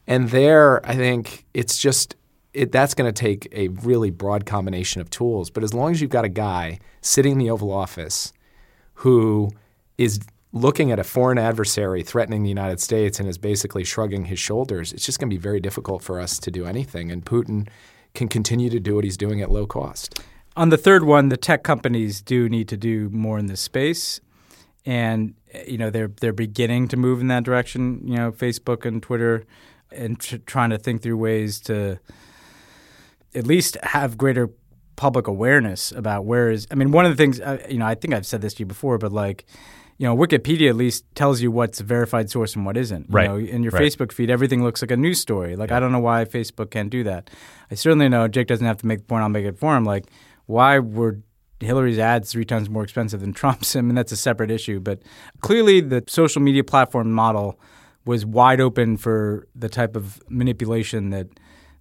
And 0.08 0.30
there, 0.30 0.86
I 0.86 0.96
think 0.96 1.46
it's 1.54 1.78
just 1.78 2.16
it, 2.54 2.72
that's 2.72 2.94
going 2.94 3.12
to 3.12 3.18
take 3.18 3.48
a 3.52 3.70
really 3.70 4.10
broad 4.10 4.46
combination 4.46 5.02
of 5.02 5.10
tools. 5.10 5.50
But 5.50 5.64
as 5.64 5.74
long 5.74 5.92
as 5.92 6.02
you've 6.02 6.10
got 6.10 6.26
a 6.26 6.30
guy 6.30 6.80
sitting 7.02 7.34
in 7.34 7.38
the 7.38 7.50
Oval 7.50 7.72
Office 7.72 8.34
who 8.96 9.50
is 9.98 10.20
looking 10.54 10.92
at 10.92 11.00
a 11.00 11.04
foreign 11.04 11.38
adversary 11.38 12.04
threatening 12.04 12.44
the 12.44 12.50
United 12.50 12.80
States 12.80 13.20
and 13.20 13.30
is 13.30 13.38
basically 13.38 13.84
shrugging 13.84 14.26
his 14.26 14.40
shoulders, 14.40 14.92
it's 14.92 15.06
just 15.06 15.20
going 15.20 15.30
to 15.30 15.34
be 15.34 15.42
very 15.42 15.60
difficult 15.60 16.04
for 16.04 16.20
us 16.20 16.38
to 16.40 16.52
do 16.52 16.66
anything. 16.66 17.12
And 17.12 17.26
Putin 17.26 17.68
can 18.14 18.28
continue 18.28 18.70
to 18.70 18.80
do 18.80 18.96
what 18.96 19.04
he's 19.04 19.18
doing 19.18 19.42
at 19.42 19.50
low 19.50 19.66
cost. 19.66 20.22
On 20.58 20.70
the 20.70 20.78
third 20.78 21.06
one, 21.06 21.30
the 21.30 21.38
tech 21.38 21.64
companies 21.64 22.22
do 22.22 22.50
need 22.50 22.68
to 22.68 22.78
do 22.78 23.10
more 23.10 23.40
in 23.40 23.46
this 23.46 23.62
space, 23.62 24.20
and 24.86 25.34
you 25.66 25.78
know 25.78 25.90
they're 25.90 26.12
they're 26.20 26.34
beginning 26.34 26.90
to 26.90 26.98
move 26.98 27.22
in 27.22 27.30
that 27.30 27.44
direction. 27.44 28.02
You 28.06 28.18
know, 28.18 28.32
Facebook 28.34 28.86
and 28.86 29.02
Twitter, 29.02 29.46
and 29.94 30.20
tr- 30.20 30.38
trying 30.46 30.72
to 30.72 30.78
think 30.78 31.04
through 31.04 31.16
ways 31.16 31.62
to 31.62 32.00
at 33.36 33.46
least 33.48 33.78
have 33.84 34.18
greater 34.18 34.50
public 34.96 35.28
awareness 35.28 35.92
about 35.92 36.26
where 36.26 36.52
is. 36.52 36.68
I 36.72 36.76
mean, 36.76 36.92
one 36.92 37.06
of 37.06 37.12
the 37.12 37.18
things 37.18 37.40
uh, 37.40 37.58
you 37.70 37.78
know, 37.78 37.86
I 37.86 37.96
think 37.96 38.14
I've 38.14 38.26
said 38.26 38.42
this 38.42 38.54
to 38.56 38.60
you 38.62 38.66
before, 38.68 38.98
but 38.98 39.12
like. 39.12 39.46
You 39.98 40.08
know, 40.08 40.18
Wikipedia 40.18 40.68
at 40.70 40.76
least 40.76 41.06
tells 41.14 41.42
you 41.42 41.52
what's 41.52 41.80
a 41.80 41.84
verified 41.84 42.32
source 42.32 42.56
and 42.56 42.66
what 42.66 42.76
isn't. 42.76 43.02
You 43.10 43.14
Right. 43.16 43.30
know, 43.30 43.38
in 43.38 43.62
your 43.62 43.72
Right. 43.72 43.84
Facebook 43.84 44.12
feed, 44.12 44.32
everything 44.32 44.64
looks 44.64 44.82
like 44.82 44.90
a 44.90 44.98
news 44.98 45.20
story. 45.20 45.56
Like 45.56 45.72
I 45.72 45.80
don't 45.80 45.92
know 45.92 46.00
why 46.00 46.26
Facebook 46.26 46.72
can't 46.72 46.90
do 46.90 47.04
that. 47.04 47.30
I 47.70 47.76
certainly 47.76 48.10
know 48.10 48.28
Jake 48.28 48.48
doesn't 48.48 48.66
have 48.66 48.78
to 48.78 48.88
make 48.88 49.00
the 49.00 49.06
point. 49.06 49.22
I'll 49.22 49.30
make 49.30 49.46
it 49.46 49.60
for 49.60 49.78
him. 49.78 49.84
Like 49.86 50.06
why 50.48 50.80
were 50.80 51.20
Hillary's 51.60 52.00
ads 52.00 52.32
three 52.32 52.46
times 52.46 52.68
more 52.68 52.82
expensive 52.82 53.20
than 53.22 53.32
Trump's? 53.40 53.76
I 53.76 53.82
mean, 53.82 53.94
that's 53.94 54.12
a 54.12 54.18
separate 54.18 54.50
issue. 54.50 54.80
But 54.80 55.04
clearly, 55.42 55.82
the 55.82 56.04
social 56.08 56.42
media 56.42 56.64
platform 56.64 57.12
model 57.12 57.60
was 58.04 58.26
wide 58.26 58.60
open 58.60 58.98
for 58.98 59.48
the 59.54 59.70
type 59.70 59.96
of 59.96 60.20
manipulation 60.30 61.12
that 61.12 61.28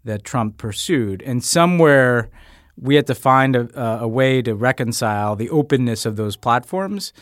that 0.05 0.25
Trump 0.25 0.59
pursued. 0.59 1.23
And 1.23 1.45
somewhere 1.45 2.29
we 2.77 2.95
had 2.95 3.07
to 3.07 3.15
find 3.15 3.57
a, 3.57 4.01
a 4.01 4.09
way 4.09 4.43
to 4.43 4.55
reconcile 4.55 5.37
the 5.37 5.51
openness 5.51 6.07
of 6.07 6.17
those 6.17 6.37
platforms 6.37 7.13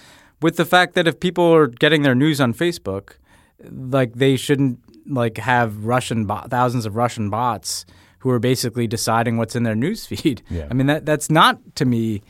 with 0.41 0.57
the 0.57 0.64
fact 0.64 0.95
that 0.95 1.09
if 1.09 1.18
people 1.18 1.53
are 1.53 1.66
getting 1.66 2.03
their 2.03 2.14
news 2.14 2.41
on 2.41 2.55
Facebook, 2.55 3.14
like 3.68 4.14
they 4.14 4.37
shouldn't 4.37 4.79
like 5.07 5.39
have 5.39 5.85
Russian 5.85 6.26
bot, 6.26 6.51
thousands 6.51 6.87
of 6.87 6.95
Russian 6.95 7.31
bots 7.31 7.85
who 8.20 8.31
are 8.31 8.39
basically 8.39 8.87
deciding 8.87 9.37
what's 9.37 9.57
in 9.57 9.62
their 9.62 9.74
news 9.74 10.07
feed. 10.11 10.43
Yeah. 10.49 10.68
I 10.70 10.74
mean 10.74 10.87
that 10.87 11.05
that's 11.05 11.31
not 11.31 11.59
to 11.76 11.85
me 11.85 12.22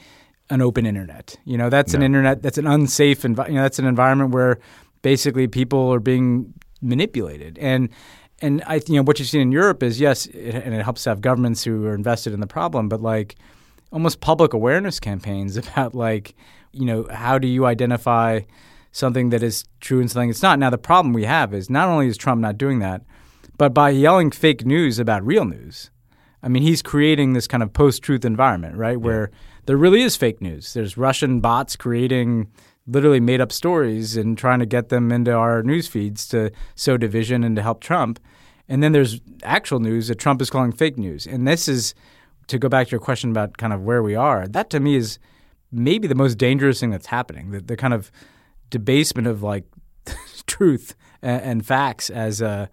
an 0.51 0.63
open 0.63 0.87
internet. 0.87 1.37
You 1.45 1.59
know, 1.59 1.69
that's 1.69 1.93
an 1.93 2.03
internet 2.03 2.43
that's 2.43 2.57
an 2.57 2.67
unsafe 2.67 3.25
environment. 3.25 3.53
you 3.53 3.57
know 3.59 3.63
that's 3.63 3.79
an 3.79 3.87
environment 3.87 4.31
where 4.31 4.59
basically 5.03 5.47
people 5.47 5.93
are 5.93 6.01
being 6.01 6.55
manipulated 6.81 7.59
and 7.59 7.91
and 8.41 8.63
I 8.67 8.81
you 8.87 8.97
know 8.97 9.03
what 9.03 9.19
you've 9.19 9.29
seen 9.29 9.41
in 9.41 9.53
Europe 9.53 9.83
is 9.83 10.01
yes 10.01 10.27
it, 10.27 10.55
and 10.55 10.75
it 10.75 10.83
helps 10.83 11.05
to 11.05 11.11
have 11.11 11.21
governments 11.21 11.65
who 11.65 11.87
are 11.87 11.95
invested 11.95 12.33
in 12.33 12.41
the 12.41 12.47
problem 12.47 12.89
but 12.89 13.01
like 13.01 13.37
almost 13.93 14.21
public 14.21 14.53
awareness 14.53 15.01
campaigns 15.01 15.57
about 15.63 15.95
like 15.95 16.35
you 16.73 16.85
know 16.85 17.07
how 17.11 17.39
do 17.39 17.47
you 17.47 17.67
identify 17.67 18.41
something 18.93 19.31
that 19.31 19.43
is 19.43 19.65
true 19.81 20.01
and 20.01 20.11
something 20.11 20.31
that's 20.31 20.43
not? 20.43 20.59
Now 20.59 20.71
the 20.71 20.79
problem 20.79 21.13
we 21.13 21.25
have 21.25 21.53
is 21.53 21.69
not 21.69 21.89
only 21.89 22.09
is 22.09 22.17
Trump 22.17 22.41
not 22.41 22.59
doing 22.59 22.79
that 22.81 23.03
but 23.57 23.75
by 23.75 23.91
yelling 23.91 24.31
fake 24.31 24.65
news 24.65 24.99
about 24.99 25.25
real 25.27 25.45
news 25.45 25.91
I 26.43 26.49
mean 26.49 26.63
he's 26.63 26.83
creating 26.83 27.33
this 27.33 27.49
kind 27.49 27.63
of 27.63 27.73
post-truth 27.73 28.25
environment 28.25 28.77
right 28.77 29.01
where 29.01 29.31
there 29.69 29.77
really 29.77 30.01
is 30.01 30.17
fake 30.17 30.41
news. 30.41 30.73
There's 30.73 30.97
Russian 30.97 31.41
bots 31.41 31.77
creating 31.77 32.51
literally 32.89 33.21
made 33.21 33.41
up 33.41 33.53
stories 33.53 34.17
and 34.17 34.37
trying 34.37 34.59
to 34.59 34.67
get 34.67 34.89
them 34.89 35.13
into 35.13 35.33
our 35.33 35.63
news 35.63 35.87
feeds 35.87 36.27
to 36.29 36.51
sow 36.75 36.97
division 36.97 37.45
and 37.45 37.55
to 37.57 37.63
help 37.63 37.81
Trump. 37.81 38.19
And 38.69 38.83
then 38.83 38.93
there's 38.93 39.21
actual 39.43 39.79
news 39.79 40.09
that 40.09 40.17
Trump 40.17 40.43
is 40.43 40.51
calling 40.51 40.73
fake 40.73 40.99
news. 40.99 41.27
And 41.27 41.47
this 41.47 41.69
is 41.69 41.95
to 42.49 42.59
go 42.59 42.69
back 42.69 42.89
to 42.89 42.91
your 42.93 43.01
question 43.01 43.31
about 43.31 43.59
kind 43.59 43.73
of 43.73 43.83
where 43.83 44.03
we 44.03 44.15
are. 44.15 44.49
That 44.49 44.71
to 44.71 44.81
me 44.81 44.97
is 44.97 45.19
maybe 45.71 46.09
the 46.09 46.15
most 46.15 46.37
dangerous 46.37 46.81
thing 46.81 46.91
that's 46.91 47.07
happening. 47.07 47.51
The, 47.51 47.61
the 47.61 47.77
kind 47.77 47.95
of 47.95 48.11
debasement 48.71 49.29
of 49.29 49.43
like 49.43 49.65
truth 50.47 50.95
and, 51.23 51.43
and 51.43 51.67
facts 51.67 52.11
as 52.11 52.41
a 52.41 52.71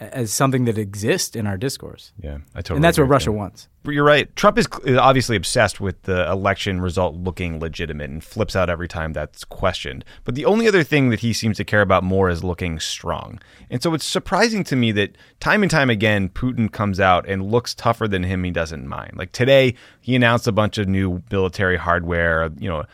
as 0.00 0.32
something 0.32 0.64
that 0.64 0.76
exists 0.76 1.36
in 1.36 1.46
our 1.46 1.56
discourse. 1.56 2.12
Yeah, 2.20 2.38
I 2.54 2.58
totally. 2.58 2.78
And 2.78 2.84
that's 2.84 2.98
what 2.98 3.08
Russia 3.08 3.30
you. 3.30 3.36
wants. 3.36 3.68
You're 3.86 4.02
right. 4.02 4.34
Trump 4.34 4.56
is 4.56 4.66
obviously 4.96 5.36
obsessed 5.36 5.78
with 5.78 6.02
the 6.04 6.30
election 6.30 6.80
result 6.80 7.16
looking 7.16 7.60
legitimate 7.60 8.08
and 8.08 8.24
flips 8.24 8.56
out 8.56 8.70
every 8.70 8.88
time 8.88 9.12
that's 9.12 9.44
questioned. 9.44 10.06
But 10.24 10.34
the 10.34 10.46
only 10.46 10.66
other 10.66 10.82
thing 10.82 11.10
that 11.10 11.20
he 11.20 11.34
seems 11.34 11.58
to 11.58 11.64
care 11.64 11.82
about 11.82 12.02
more 12.02 12.30
is 12.30 12.42
looking 12.42 12.80
strong. 12.80 13.40
And 13.68 13.82
so 13.82 13.92
it's 13.92 14.06
surprising 14.06 14.64
to 14.64 14.76
me 14.76 14.90
that 14.92 15.18
time 15.38 15.62
and 15.62 15.70
time 15.70 15.90
again, 15.90 16.30
Putin 16.30 16.72
comes 16.72 16.98
out 16.98 17.28
and 17.28 17.50
looks 17.50 17.74
tougher 17.74 18.08
than 18.08 18.22
him. 18.22 18.42
He 18.44 18.50
doesn't 18.50 18.88
mind. 18.88 19.18
Like 19.18 19.32
today, 19.32 19.74
he 20.00 20.16
announced 20.16 20.46
a 20.46 20.52
bunch 20.52 20.78
of 20.78 20.88
new 20.88 21.22
military 21.30 21.76
hardware, 21.76 22.50
you 22.58 22.70
know, 22.70 22.84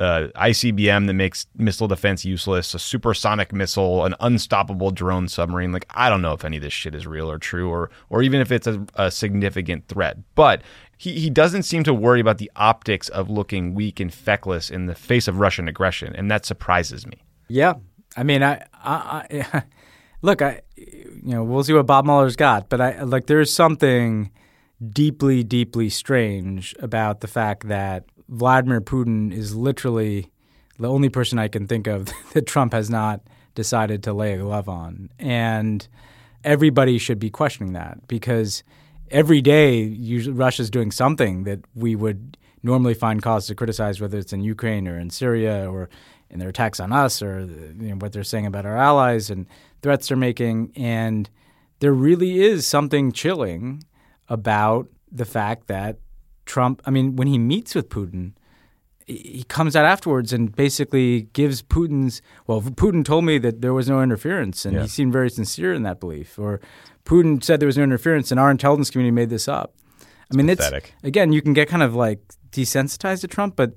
uh, 0.00 0.28
ICBM 0.34 1.06
that 1.06 1.12
makes 1.12 1.46
missile 1.56 1.86
defense 1.86 2.24
useless, 2.24 2.72
a 2.72 2.78
supersonic 2.78 3.52
missile, 3.52 4.04
an 4.06 4.14
unstoppable 4.18 4.90
drone 4.90 5.28
submarine. 5.28 5.72
Like 5.72 5.86
I 5.90 6.08
don't 6.08 6.22
know 6.22 6.32
if 6.32 6.44
any 6.44 6.56
of 6.56 6.62
this 6.62 6.72
shit 6.72 6.94
is 6.94 7.06
real 7.06 7.30
or 7.30 7.38
true, 7.38 7.68
or 7.68 7.90
or 8.08 8.22
even 8.22 8.40
if 8.40 8.50
it's 8.50 8.66
a, 8.66 8.84
a 8.94 9.10
significant 9.10 9.86
threat. 9.88 10.16
But 10.34 10.62
he 10.96 11.20
he 11.20 11.28
doesn't 11.28 11.64
seem 11.64 11.84
to 11.84 11.92
worry 11.92 12.20
about 12.20 12.38
the 12.38 12.50
optics 12.56 13.10
of 13.10 13.28
looking 13.28 13.74
weak 13.74 14.00
and 14.00 14.12
feckless 14.12 14.70
in 14.70 14.86
the 14.86 14.94
face 14.94 15.28
of 15.28 15.38
Russian 15.38 15.68
aggression, 15.68 16.16
and 16.16 16.30
that 16.30 16.46
surprises 16.46 17.06
me. 17.06 17.22
Yeah, 17.48 17.74
I 18.16 18.22
mean, 18.22 18.42
I, 18.42 18.64
I, 18.82 19.44
I 19.52 19.62
look, 20.22 20.40
I, 20.40 20.62
you 20.76 21.34
know, 21.34 21.44
we'll 21.44 21.62
see 21.62 21.74
what 21.74 21.86
Bob 21.86 22.06
Mueller's 22.06 22.36
got, 22.36 22.70
but 22.70 22.80
I 22.80 23.02
like 23.02 23.26
there's 23.26 23.52
something 23.52 24.30
deeply, 24.88 25.44
deeply 25.44 25.90
strange 25.90 26.74
about 26.78 27.20
the 27.20 27.28
fact 27.28 27.68
that 27.68 28.04
Vladimir 28.30 28.80
Putin 28.80 29.32
is 29.32 29.54
literally 29.54 30.30
the 30.78 30.88
only 30.88 31.10
person 31.10 31.38
I 31.38 31.48
can 31.48 31.66
think 31.66 31.86
of 31.86 32.08
that 32.32 32.46
Trump 32.46 32.72
has 32.72 32.88
not 32.88 33.20
decided 33.54 34.02
to 34.04 34.12
lay 34.12 34.32
a 34.32 34.38
glove 34.38 34.68
on, 34.68 35.10
and 35.18 35.86
everybody 36.44 36.96
should 36.96 37.18
be 37.18 37.28
questioning 37.28 37.74
that 37.74 38.06
because 38.08 38.62
every 39.10 39.42
day 39.42 39.94
Russia's 40.28 40.70
doing 40.70 40.90
something 40.90 41.44
that 41.44 41.60
we 41.74 41.94
would 41.94 42.38
normally 42.62 42.94
find 42.94 43.22
cause 43.22 43.46
to 43.46 43.54
criticize, 43.54 44.00
whether 44.00 44.18
it's 44.18 44.32
in 44.32 44.42
Ukraine 44.42 44.86
or 44.86 44.98
in 44.98 45.10
Syria 45.10 45.70
or 45.70 45.88
in 46.30 46.38
their 46.38 46.48
attacks 46.48 46.78
on 46.78 46.92
us 46.92 47.22
or 47.22 47.40
you 47.40 47.90
know, 47.90 47.96
what 47.96 48.12
they're 48.12 48.24
saying 48.24 48.46
about 48.46 48.66
our 48.66 48.76
allies 48.76 49.30
and 49.30 49.46
threats 49.82 50.08
they're 50.08 50.16
making. 50.16 50.72
And 50.76 51.28
there 51.80 51.92
really 51.92 52.40
is 52.40 52.66
something 52.66 53.12
chilling 53.12 53.82
about 54.28 54.88
the 55.10 55.24
fact 55.24 55.66
that 55.66 55.98
Trump, 56.50 56.82
I 56.84 56.90
mean, 56.90 57.14
when 57.18 57.28
he 57.28 57.38
meets 57.38 57.74
with 57.76 57.88
Putin, 57.88 58.32
he 59.06 59.44
comes 59.48 59.74
out 59.76 59.84
afterwards 59.84 60.32
and 60.32 60.54
basically 60.64 61.28
gives 61.32 61.62
Putin's 61.62 62.22
well 62.46 62.60
Putin 62.62 63.04
told 63.04 63.24
me 63.24 63.38
that 63.38 63.60
there 63.60 63.74
was 63.74 63.88
no 63.88 63.98
interference 64.02 64.64
and 64.66 64.74
Yeah. 64.74 64.82
he 64.82 64.88
seemed 64.88 65.12
very 65.12 65.30
sincere 65.30 65.72
in 65.78 65.82
that 65.88 65.98
belief 66.00 66.38
or 66.38 66.60
Putin 67.04 67.42
said 67.42 67.58
there 67.60 67.66
was 67.72 67.76
no 67.78 67.82
interference 67.90 68.30
and 68.30 68.38
our 68.38 68.50
intelligence 68.56 68.88
community 68.90 69.14
made 69.20 69.30
this 69.30 69.48
up. 69.48 69.74
I 70.30 70.36
mean 70.36 70.48
it's 70.48 70.62
again 71.02 71.32
you 71.32 71.42
can 71.42 71.54
get 71.54 71.66
kind 71.68 71.82
of 71.88 71.92
like 72.06 72.20
desensitized 72.52 73.22
to 73.22 73.28
Trump 73.28 73.52
but 73.56 73.70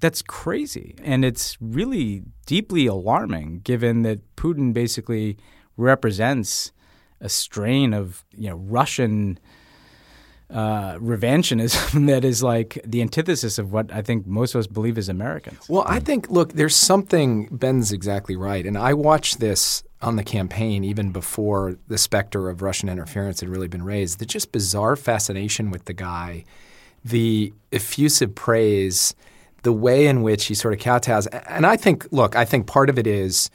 that's 0.00 0.22
crazy 0.22 0.96
and 1.04 1.24
it's 1.24 1.56
really 1.60 2.22
deeply 2.46 2.86
alarming 2.86 3.60
given 3.70 4.02
that 4.02 4.18
Putin 4.42 4.72
basically 4.72 5.36
represents 5.76 6.72
a 7.20 7.28
strain 7.28 7.92
of 7.94 8.24
you 8.42 8.48
know 8.50 8.56
Russian 8.56 9.38
uh, 10.52 10.98
that 11.94 12.24
is 12.24 12.42
like 12.42 12.80
the 12.84 13.02
antithesis 13.02 13.58
of 13.58 13.72
what 13.72 13.92
I 13.92 14.02
think 14.02 14.26
most 14.26 14.54
of 14.54 14.60
us 14.60 14.66
believe 14.66 14.98
as 14.98 15.08
Americans. 15.08 15.68
Well, 15.68 15.84
I 15.86 16.00
think, 16.00 16.30
look, 16.30 16.52
there's 16.54 16.76
something, 16.76 17.46
Ben's 17.50 17.92
exactly 17.92 18.36
right. 18.36 18.66
And 18.66 18.76
I 18.76 18.94
watched 18.94 19.40
this 19.40 19.82
on 20.02 20.16
the 20.16 20.24
campaign 20.24 20.82
even 20.82 21.12
before 21.12 21.76
the 21.88 21.98
specter 21.98 22.48
of 22.48 22.62
Russian 22.62 22.88
interference 22.88 23.40
had 23.40 23.48
really 23.48 23.68
been 23.68 23.84
raised. 23.84 24.18
The 24.18 24.26
just 24.26 24.50
bizarre 24.50 24.96
fascination 24.96 25.70
with 25.70 25.84
the 25.84 25.92
guy, 25.92 26.44
the 27.04 27.52
effusive 27.70 28.34
praise, 28.34 29.14
the 29.62 29.72
way 29.72 30.06
in 30.06 30.22
which 30.22 30.46
he 30.46 30.54
sort 30.54 30.72
of 30.72 30.80
kowtows. 30.80 31.26
And 31.26 31.66
I 31.66 31.76
think, 31.76 32.06
look, 32.10 32.34
I 32.34 32.44
think 32.44 32.66
part 32.66 32.88
of 32.88 32.98
it 32.98 33.06
is 33.06 33.50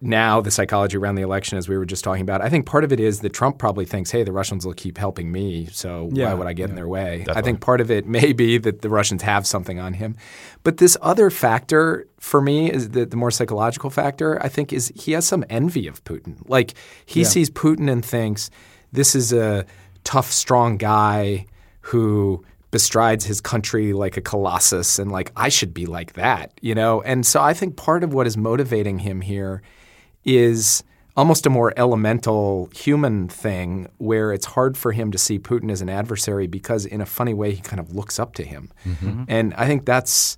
now 0.00 0.40
the 0.40 0.50
psychology 0.50 0.96
around 0.96 1.16
the 1.16 1.22
election, 1.22 1.58
as 1.58 1.68
we 1.68 1.76
were 1.76 1.84
just 1.84 2.04
talking 2.04 2.22
about. 2.22 2.40
I 2.40 2.48
think 2.48 2.66
part 2.66 2.84
of 2.84 2.92
it 2.92 3.00
is 3.00 3.20
that 3.20 3.32
Trump 3.32 3.58
probably 3.58 3.84
thinks, 3.84 4.10
hey, 4.10 4.22
the 4.22 4.32
Russians 4.32 4.64
will 4.64 4.74
keep 4.74 4.96
helping 4.96 5.32
me, 5.32 5.66
so 5.72 6.08
Yeah, 6.12 6.26
why 6.26 6.34
would 6.34 6.46
I 6.46 6.52
get 6.52 6.70
in 6.70 6.76
their 6.76 6.88
way? 6.88 7.24
I 7.28 7.42
think 7.42 7.60
part 7.60 7.80
of 7.80 7.90
it 7.90 8.06
may 8.06 8.32
be 8.32 8.58
that 8.58 8.82
the 8.82 8.88
Russians 8.88 9.22
have 9.22 9.46
something 9.46 9.80
on 9.80 9.94
him. 9.94 10.16
But 10.62 10.76
this 10.76 10.96
other 11.02 11.30
factor 11.30 12.06
for 12.20 12.40
me 12.40 12.70
is 12.70 12.90
the, 12.90 13.06
the 13.06 13.16
more 13.16 13.30
psychological 13.30 13.90
factor, 13.90 14.40
I 14.42 14.48
think, 14.48 14.72
is 14.72 14.92
he 14.94 15.12
has 15.12 15.26
some 15.26 15.44
envy 15.50 15.88
of 15.88 16.04
Putin. 16.04 16.36
Like 16.48 16.74
he 17.04 17.24
sees 17.24 17.50
Putin 17.50 17.90
and 17.90 18.04
thinks 18.04 18.50
this 18.92 19.14
is 19.14 19.32
a 19.32 19.66
tough, 20.04 20.30
strong 20.30 20.76
guy 20.76 21.46
who 21.80 22.44
bestrides 22.70 23.24
his 23.24 23.40
country 23.40 23.92
like 23.92 24.16
a 24.16 24.20
colossus 24.20 24.98
and 24.98 25.10
like 25.10 25.32
I 25.36 25.48
should 25.48 25.72
be 25.72 25.86
like 25.86 26.12
that, 26.14 26.52
you 26.60 26.74
know? 26.74 27.00
And 27.02 27.24
so 27.26 27.42
I 27.42 27.54
think 27.54 27.76
part 27.76 28.04
of 28.04 28.12
what 28.12 28.26
is 28.26 28.36
motivating 28.36 29.00
him 29.00 29.22
here 29.22 29.62
is 30.24 30.82
almost 31.16 31.46
a 31.46 31.50
more 31.50 31.72
elemental 31.76 32.70
human 32.72 33.28
thing 33.28 33.88
where 33.98 34.32
it's 34.32 34.46
hard 34.46 34.76
for 34.76 34.92
him 34.92 35.10
to 35.10 35.18
see 35.18 35.36
Putin 35.38 35.70
as 35.70 35.80
an 35.80 35.88
adversary 35.88 36.46
because 36.46 36.86
in 36.86 37.00
a 37.00 37.06
funny 37.06 37.34
way 37.34 37.52
he 37.52 37.60
kind 37.60 37.80
of 37.80 37.92
looks 37.92 38.20
up 38.20 38.34
to 38.34 38.44
him. 38.44 38.70
And 39.28 39.52
I 39.54 39.66
think 39.66 39.84
that's 39.84 40.36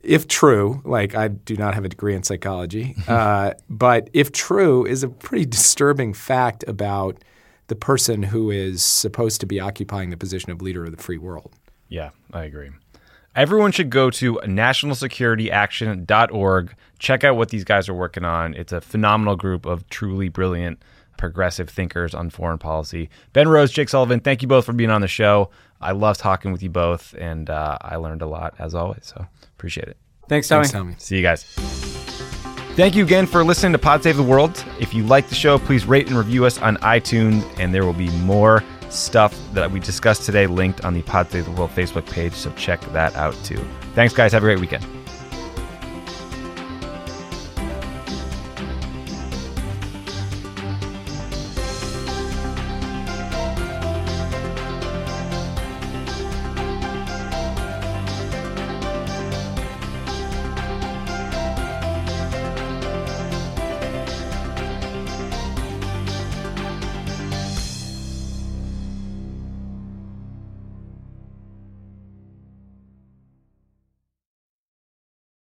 if 0.00 0.26
true, 0.26 0.82
like 0.84 1.14
I 1.14 1.28
do 1.28 1.56
not 1.56 1.74
have 1.74 1.84
a 1.84 1.88
degree 1.88 2.14
in 2.14 2.22
psychology, 2.24 2.96
uh, 3.08 3.54
but 3.68 4.10
if 4.12 4.32
true, 4.32 4.84
is 4.84 5.02
a 5.04 5.08
pretty 5.08 5.46
disturbing 5.46 6.14
fact 6.14 6.64
about 6.66 7.22
the 7.68 7.76
person 7.76 8.22
who 8.22 8.50
is 8.50 8.82
supposed 8.82 9.40
to 9.40 9.46
be 9.46 9.60
occupying 9.60 10.10
the 10.10 10.16
position 10.16 10.50
of 10.50 10.62
leader 10.62 10.84
of 10.84 10.90
the 10.90 11.02
free 11.02 11.18
world. 11.18 11.52
Yeah, 11.88 12.10
I 12.32 12.44
agree. 12.44 12.70
Everyone 13.36 13.72
should 13.72 13.90
go 13.90 14.08
to 14.10 14.40
nationalsecurityaction.org. 14.44 16.74
Check 16.98 17.24
out 17.24 17.36
what 17.36 17.50
these 17.50 17.64
guys 17.64 17.86
are 17.88 17.94
working 17.94 18.24
on. 18.24 18.54
It's 18.54 18.72
a 18.72 18.80
phenomenal 18.80 19.36
group 19.36 19.66
of 19.66 19.88
truly 19.88 20.28
brilliant 20.28 20.82
progressive 21.16 21.68
thinkers 21.68 22.14
on 22.14 22.30
foreign 22.30 22.58
policy. 22.58 23.10
Ben 23.32 23.48
Rhodes, 23.48 23.72
Jake 23.72 23.88
Sullivan, 23.88 24.20
thank 24.20 24.42
you 24.42 24.48
both 24.48 24.64
for 24.64 24.72
being 24.72 24.90
on 24.90 25.00
the 25.02 25.08
show. 25.08 25.50
I 25.80 25.92
love 25.92 26.16
talking 26.16 26.50
with 26.52 26.62
you 26.62 26.70
both, 26.70 27.14
and 27.18 27.50
uh, 27.50 27.78
I 27.80 27.96
learned 27.96 28.22
a 28.22 28.26
lot 28.26 28.54
as 28.58 28.74
always. 28.74 29.06
So 29.06 29.26
appreciate 29.56 29.88
it. 29.88 29.96
Thanks, 30.28 30.48
Tommy. 30.48 30.64
Thanks, 30.64 30.72
Tommy. 30.72 30.94
See 30.98 31.16
you 31.16 31.22
guys. 31.22 31.44
Thank 32.74 32.94
you 32.94 33.04
again 33.04 33.26
for 33.26 33.44
listening 33.44 33.72
to 33.72 33.78
Pod 33.78 34.04
Save 34.04 34.16
the 34.16 34.22
World. 34.22 34.64
If 34.78 34.94
you 34.94 35.02
like 35.04 35.28
the 35.28 35.34
show, 35.34 35.58
please 35.58 35.84
rate 35.84 36.06
and 36.06 36.16
review 36.16 36.44
us 36.44 36.58
on 36.58 36.76
iTunes, 36.78 37.44
and 37.58 37.74
there 37.74 37.84
will 37.84 37.92
be 37.92 38.08
more 38.20 38.62
stuff 38.92 39.36
that 39.52 39.70
we 39.70 39.80
discussed 39.80 40.24
today 40.24 40.46
linked 40.46 40.84
on 40.84 40.94
the 40.94 41.02
Pod 41.02 41.30
Save 41.30 41.44
the 41.44 41.50
World 41.52 41.70
Facebook 41.70 42.10
page, 42.10 42.32
so 42.32 42.50
check 42.52 42.80
that 42.92 43.14
out 43.14 43.34
too. 43.44 43.64
Thanks, 43.94 44.14
guys. 44.14 44.32
Have 44.32 44.42
a 44.42 44.46
great 44.46 44.60
weekend. 44.60 44.97